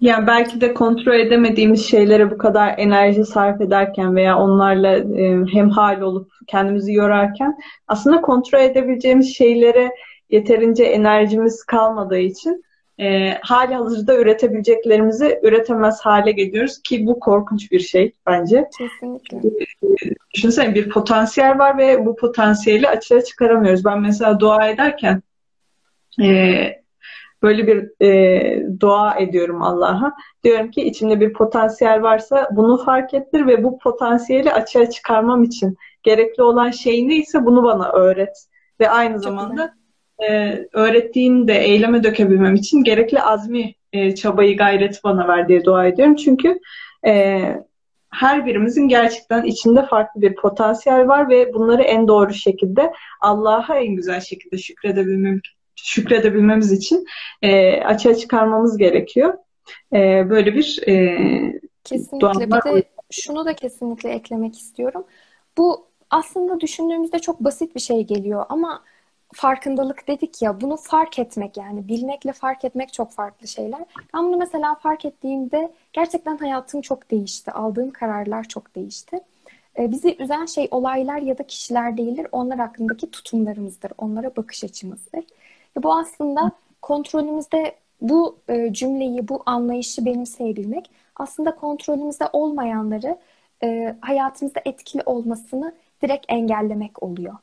Yani 0.00 0.26
belki 0.26 0.60
de 0.60 0.74
kontrol 0.74 1.14
edemediğimiz 1.14 1.86
şeylere 1.86 2.30
bu 2.30 2.38
kadar 2.38 2.74
enerji 2.78 3.24
sarf 3.24 3.60
ederken 3.60 4.16
veya 4.16 4.38
onlarla 4.38 4.96
e, 4.96 5.44
hemhal 5.52 6.00
olup 6.00 6.32
kendimizi 6.46 6.92
yorarken 6.92 7.58
aslında 7.88 8.20
kontrol 8.20 8.60
edebileceğimiz 8.60 9.36
şeylere 9.36 9.90
yeterince 10.30 10.84
enerjimiz 10.84 11.64
kalmadığı 11.64 12.18
için 12.18 12.64
e, 13.00 13.34
hali 13.42 13.74
hazırda 13.74 14.16
üretebileceklerimizi 14.16 15.40
üretemez 15.42 16.00
hale 16.00 16.32
geliyoruz 16.32 16.82
ki 16.82 17.06
bu 17.06 17.20
korkunç 17.20 17.72
bir 17.72 17.80
şey 17.80 18.12
bence. 18.26 18.64
Kesinlikle. 18.78 19.36
E, 19.36 20.14
düşünsene 20.34 20.74
bir 20.74 20.88
potansiyel 20.88 21.58
var 21.58 21.78
ve 21.78 22.06
bu 22.06 22.16
potansiyeli 22.16 22.88
açığa 22.88 23.24
çıkaramıyoruz. 23.24 23.84
Ben 23.84 24.00
mesela 24.00 24.40
dua 24.40 24.68
ederken 24.68 25.22
e, 26.22 26.77
böyle 27.42 27.66
bir 27.66 28.04
e, 28.06 28.80
dua 28.80 29.14
ediyorum 29.14 29.62
Allah'a. 29.62 30.14
Diyorum 30.44 30.70
ki 30.70 30.82
içimde 30.82 31.20
bir 31.20 31.32
potansiyel 31.32 32.02
varsa 32.02 32.48
bunu 32.52 32.84
fark 32.84 33.14
ettir 33.14 33.46
ve 33.46 33.64
bu 33.64 33.78
potansiyeli 33.78 34.52
açığa 34.52 34.90
çıkarmam 34.90 35.42
için 35.42 35.76
gerekli 36.02 36.42
olan 36.42 36.70
şey 36.70 37.08
neyse 37.08 37.46
bunu 37.46 37.64
bana 37.64 37.92
öğret. 37.92 38.48
Ve 38.80 38.90
aynı 38.90 39.14
Çok 39.14 39.22
zamanda 39.22 39.74
e, 40.28 40.58
öğrettiğini 40.72 41.48
de 41.48 41.58
eyleme 41.58 42.04
dökebilmem 42.04 42.54
için 42.54 42.84
gerekli 42.84 43.22
azmi 43.22 43.74
e, 43.92 44.14
çabayı 44.14 44.56
gayret 44.56 45.04
bana 45.04 45.28
ver 45.28 45.48
diye 45.48 45.64
dua 45.64 45.86
ediyorum. 45.86 46.14
Çünkü 46.16 46.58
e, 47.06 47.42
her 48.10 48.46
birimizin 48.46 48.88
gerçekten 48.88 49.42
içinde 49.42 49.86
farklı 49.86 50.20
bir 50.20 50.34
potansiyel 50.34 51.08
var 51.08 51.28
ve 51.28 51.54
bunları 51.54 51.82
en 51.82 52.08
doğru 52.08 52.34
şekilde 52.34 52.92
Allah'a 53.20 53.78
en 53.78 53.96
güzel 53.96 54.20
şekilde 54.20 54.58
şükredebilmem, 54.58 55.40
şükredebilmemiz 55.84 56.72
için 56.72 57.06
e, 57.42 57.80
açığa 57.80 58.14
çıkarmamız 58.14 58.76
gerekiyor. 58.76 59.34
E, 59.92 60.30
böyle 60.30 60.54
bir 60.54 60.82
e, 60.88 61.18
Kesinlikle. 61.84 62.46
Bir 62.46 62.52
de 62.52 62.84
şunu 63.10 63.44
da 63.46 63.54
kesinlikle 63.54 64.10
eklemek 64.10 64.58
istiyorum. 64.58 65.04
Bu 65.58 65.86
aslında 66.10 66.60
düşündüğümüzde 66.60 67.18
çok 67.18 67.40
basit 67.40 67.74
bir 67.74 67.80
şey 67.80 68.06
geliyor 68.06 68.46
ama 68.48 68.82
farkındalık 69.34 70.08
dedik 70.08 70.42
ya 70.42 70.60
bunu 70.60 70.76
fark 70.76 71.18
etmek 71.18 71.56
yani 71.56 71.88
bilmekle 71.88 72.32
fark 72.32 72.64
etmek 72.64 72.92
çok 72.92 73.12
farklı 73.12 73.48
şeyler. 73.48 73.80
Ben 74.14 74.24
bunu 74.24 74.36
mesela 74.36 74.74
fark 74.74 75.04
ettiğimde 75.04 75.72
gerçekten 75.92 76.36
hayatım 76.36 76.80
çok 76.80 77.10
değişti. 77.10 77.52
Aldığım 77.52 77.90
kararlar 77.90 78.44
çok 78.44 78.74
değişti. 78.74 79.20
Ee, 79.78 79.90
bizi 79.90 80.16
üzen 80.18 80.46
şey 80.46 80.68
olaylar 80.70 81.18
ya 81.18 81.38
da 81.38 81.46
kişiler 81.46 81.96
değildir. 81.96 82.26
Onlar 82.32 82.58
hakkındaki 82.58 83.10
tutumlarımızdır. 83.10 83.92
Onlara 83.98 84.36
bakış 84.36 84.64
açımızdır. 84.64 85.24
Bu 85.82 85.94
aslında 85.94 86.52
kontrolümüzde 86.82 87.74
bu 88.00 88.36
e, 88.48 88.72
cümleyi, 88.72 89.28
bu 89.28 89.42
anlayışı 89.46 90.04
benimseyebilmek 90.04 90.90
aslında 91.16 91.56
kontrolümüzde 91.56 92.24
olmayanları 92.32 93.18
e, 93.62 93.96
hayatımızda 94.00 94.60
etkili 94.64 95.02
olmasını 95.06 95.74
direkt 96.02 96.26
engellemek 96.28 97.02
oluyor 97.02 97.34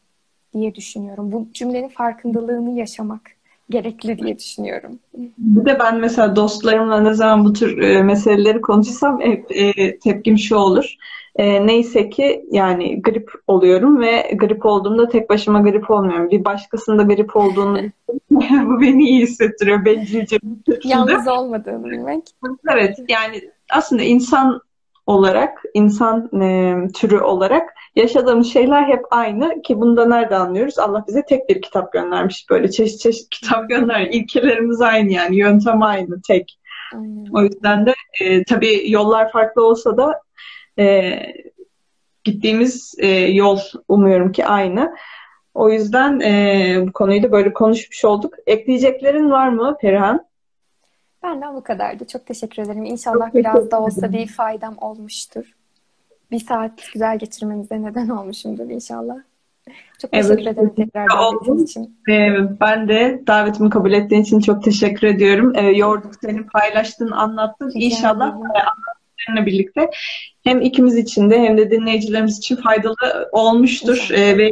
diye 0.54 0.76
düşünüyorum. 0.76 1.32
Bu 1.32 1.48
cümlenin 1.54 1.90
farkındalığını 1.90 2.80
yaşamak 2.80 3.22
gerekli 3.70 4.18
diye 4.18 4.40
düşünüyorum. 4.40 5.00
Bir 5.38 5.66
de 5.66 5.80
ben 5.80 6.00
mesela 6.00 6.36
dostlarımla 6.36 7.00
ne 7.00 7.14
zaman 7.14 7.46
bu 7.46 7.54
tür 7.54 7.78
e, 7.78 8.04
meseleleri 8.04 8.62
konuşsam 8.62 9.22
hep 9.22 9.50
tepkim 10.02 10.38
şu 10.38 10.56
olur. 10.56 10.96
E, 11.36 11.68
neyse 11.68 12.10
ki 12.10 12.46
yani 12.52 13.02
grip 13.02 13.32
oluyorum 13.48 14.02
ve 14.02 14.36
grip 14.36 14.66
olduğumda 14.66 15.10
tek 15.10 15.30
başıma 15.30 15.62
grip 15.62 15.92
olmuyorum. 15.92 16.30
Bir 16.30 16.46
başkasında 16.46 17.04
grip 17.04 17.36
olduğunu 17.36 17.80
bu 18.66 18.82
beni 18.82 19.04
iyi 19.04 19.22
hissettiriyor 19.22 19.86
bencilce. 19.86 20.38
Yalnız 20.84 21.28
olmadığını 21.28 21.86
bilmek. 21.86 22.24
Evet 22.70 22.98
yani 23.10 23.42
aslında 23.72 24.04
insan 24.04 24.62
olarak, 25.06 25.64
insan 25.74 26.42
e, 26.42 26.76
türü 26.94 27.20
olarak 27.20 27.70
yaşadığımız 27.96 28.54
şeyler 28.54 28.88
hep 28.88 29.04
aynı 29.12 29.62
ki 29.62 29.80
bunda 29.80 30.06
nerede 30.06 30.36
anlıyoruz? 30.36 30.80
Allah 30.80 31.06
bize 31.08 31.26
tek 31.26 31.50
bir 31.50 31.62
kitap 31.62 31.94
göndermiş. 31.94 32.46
Böyle 32.50 32.72
çeşit 32.72 33.00
çeşit 33.00 33.30
kitap 33.30 33.70
gönder. 33.70 34.02
İlkelerimiz 34.02 34.82
aynı 34.82 35.12
yani. 35.12 35.36
Yöntem 35.38 35.82
aynı, 35.82 36.22
tek. 36.28 36.60
Aynen. 36.94 37.26
O 37.34 37.42
yüzden 37.42 37.86
de 37.86 37.94
e, 38.22 38.44
tabii 38.44 38.92
yollar 38.92 39.32
farklı 39.32 39.66
olsa 39.66 39.98
da 39.98 40.25
e, 40.80 41.20
gittiğimiz 42.24 42.96
e, 42.98 43.08
yol 43.10 43.60
umuyorum 43.88 44.32
ki 44.32 44.46
aynı. 44.46 44.96
O 45.54 45.70
yüzden 45.70 46.20
e, 46.20 46.88
bu 46.88 46.92
konuyu 46.92 47.24
da 47.24 47.32
böyle 47.32 47.54
konuşmuş 47.54 48.06
olduk. 48.06 48.34
Ekleyeceklerin 48.48 49.32
var 49.32 49.50
mı 49.50 49.78
Perihan? 49.82 50.26
Benden 51.24 51.56
bu 51.56 51.64
kadardı. 51.64 52.08
Çok 52.08 52.26
teşekkür 52.26 52.64
ederim. 52.64 52.86
İnşallah 52.86 53.26
Çok 53.26 53.36
biraz 53.36 53.72
da 53.72 53.82
olsa 53.82 54.12
bir 54.14 54.28
faydam 54.28 54.76
olmuştur. 54.82 55.46
Bir 56.32 56.40
saat 56.40 56.72
güzel 56.94 57.20
geçirmemize 57.20 57.82
neden 57.82 58.10
olmuşumdur 58.10 58.70
inşallah. 58.70 59.16
Çok 60.02 60.12
teşekkür 60.12 60.36
Evet, 60.38 60.48
ederim 60.48 60.74
tekrar 60.76 61.10
davetiniz 61.10 61.50
oldum. 61.50 61.64
için. 61.64 61.98
Ee, 62.10 62.60
ben 62.60 62.90
de 62.90 63.24
davetimi 63.28 63.70
kabul 63.70 63.92
ettiğin 63.92 64.22
için 64.22 64.40
çok 64.40 64.64
teşekkür 64.64 65.08
ediyorum. 65.08 65.54
Ee, 65.56 65.62
yorduk 65.62 66.14
seni, 66.22 66.46
paylaştın, 66.48 67.12
anlattın. 67.12 67.68
Rica 67.68 67.80
İnşallah 67.80 68.28
ederim. 68.30 68.42
E, 69.28 69.36
anlattıklarınla 69.36 69.46
birlikte 69.46 69.90
hem 70.44 70.62
ikimiz 70.62 70.98
için 70.98 71.30
de 71.30 71.40
hem 71.40 71.58
de 71.58 71.72
dinleyicilerimiz 71.72 72.38
için 72.38 72.56
faydalı 72.56 73.30
olmuştur. 73.32 74.10
Ee, 74.12 74.38
ve 74.38 74.52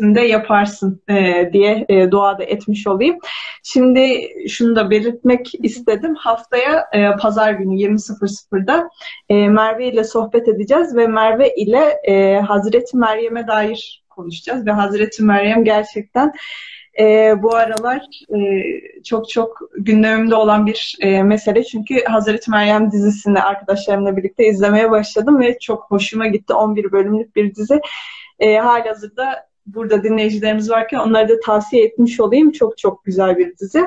de 0.00 0.20
yaparsın 0.20 1.02
e, 1.08 1.50
diye 1.52 1.86
e, 1.88 2.10
dua 2.10 2.38
da 2.38 2.44
etmiş 2.44 2.86
olayım. 2.86 3.18
Şimdi 3.62 4.28
şunu 4.48 4.76
da 4.76 4.90
belirtmek 4.90 5.52
istedim. 5.62 6.14
Haftaya 6.14 6.86
e, 6.92 7.16
pazar 7.16 7.52
günü 7.52 7.74
20.00'da 7.74 8.88
e, 9.28 9.48
Merve 9.48 9.88
ile 9.88 10.04
sohbet 10.04 10.48
edeceğiz 10.48 10.96
ve 10.96 11.06
Merve 11.06 11.54
ile 11.54 11.98
e, 12.04 12.40
Hazreti 12.40 12.96
Meryem'e 12.96 13.46
dair 13.46 14.04
konuşacağız 14.10 14.66
ve 14.66 14.70
Hazreti 14.70 15.22
Meryem 15.22 15.64
gerçekten 15.64 16.32
e, 16.98 17.34
bu 17.42 17.54
aralar 17.54 18.02
e, 18.34 18.38
çok 19.02 19.28
çok 19.28 19.70
gündemimde 19.78 20.34
olan 20.34 20.66
bir 20.66 20.96
e, 21.00 21.22
mesele. 21.22 21.64
Çünkü 21.64 22.04
Hazreti 22.04 22.50
Meryem 22.50 22.90
dizisini 22.92 23.42
arkadaşlarımla 23.42 24.16
birlikte 24.16 24.46
izlemeye 24.46 24.90
başladım 24.90 25.40
ve 25.40 25.58
çok 25.58 25.90
hoşuma 25.90 26.26
gitti. 26.26 26.54
11 26.54 26.92
bölümlük 26.92 27.36
bir 27.36 27.54
dizi. 27.54 27.80
E, 28.38 28.56
halihazırda 28.56 29.48
burada 29.66 30.02
dinleyicilerimiz 30.02 30.70
varken 30.70 30.98
onları 30.98 31.28
da 31.28 31.40
tavsiye 31.40 31.84
etmiş 31.84 32.20
olayım. 32.20 32.52
Çok 32.52 32.78
çok 32.78 33.04
güzel 33.04 33.38
bir 33.38 33.56
dizi. 33.56 33.86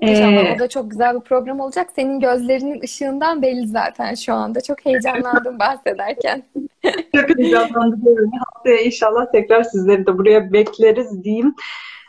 İnşallah 0.00 0.44
E, 0.44 0.54
o 0.56 0.58
da 0.58 0.68
çok 0.68 0.90
güzel 0.90 1.14
bir 1.14 1.20
program 1.20 1.60
olacak. 1.60 1.90
Senin 1.96 2.20
gözlerinin 2.20 2.82
ışığından 2.82 3.42
belli 3.42 3.66
zaten 3.66 4.14
şu 4.14 4.34
anda. 4.34 4.60
Çok 4.60 4.86
heyecanlandım 4.86 5.58
bahsederken. 5.58 6.42
çok 7.16 7.38
heyecanlandırıyorum. 7.38 8.30
Haftaya 8.44 8.80
inşallah 8.80 9.32
tekrar 9.32 9.62
sizleri 9.62 10.06
de 10.06 10.18
buraya 10.18 10.52
bekleriz 10.52 11.24
diyeyim. 11.24 11.54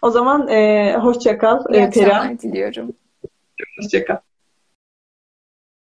O 0.04 0.10
zaman 0.10 0.48
e, 0.48 0.94
hoşça 0.98 1.38
kal 1.38 1.60
İyi 1.74 1.84
akşamlar 1.84 2.40
diliyorum. 2.40 2.94
Hoşça 3.80 4.06
kal. 4.06 4.18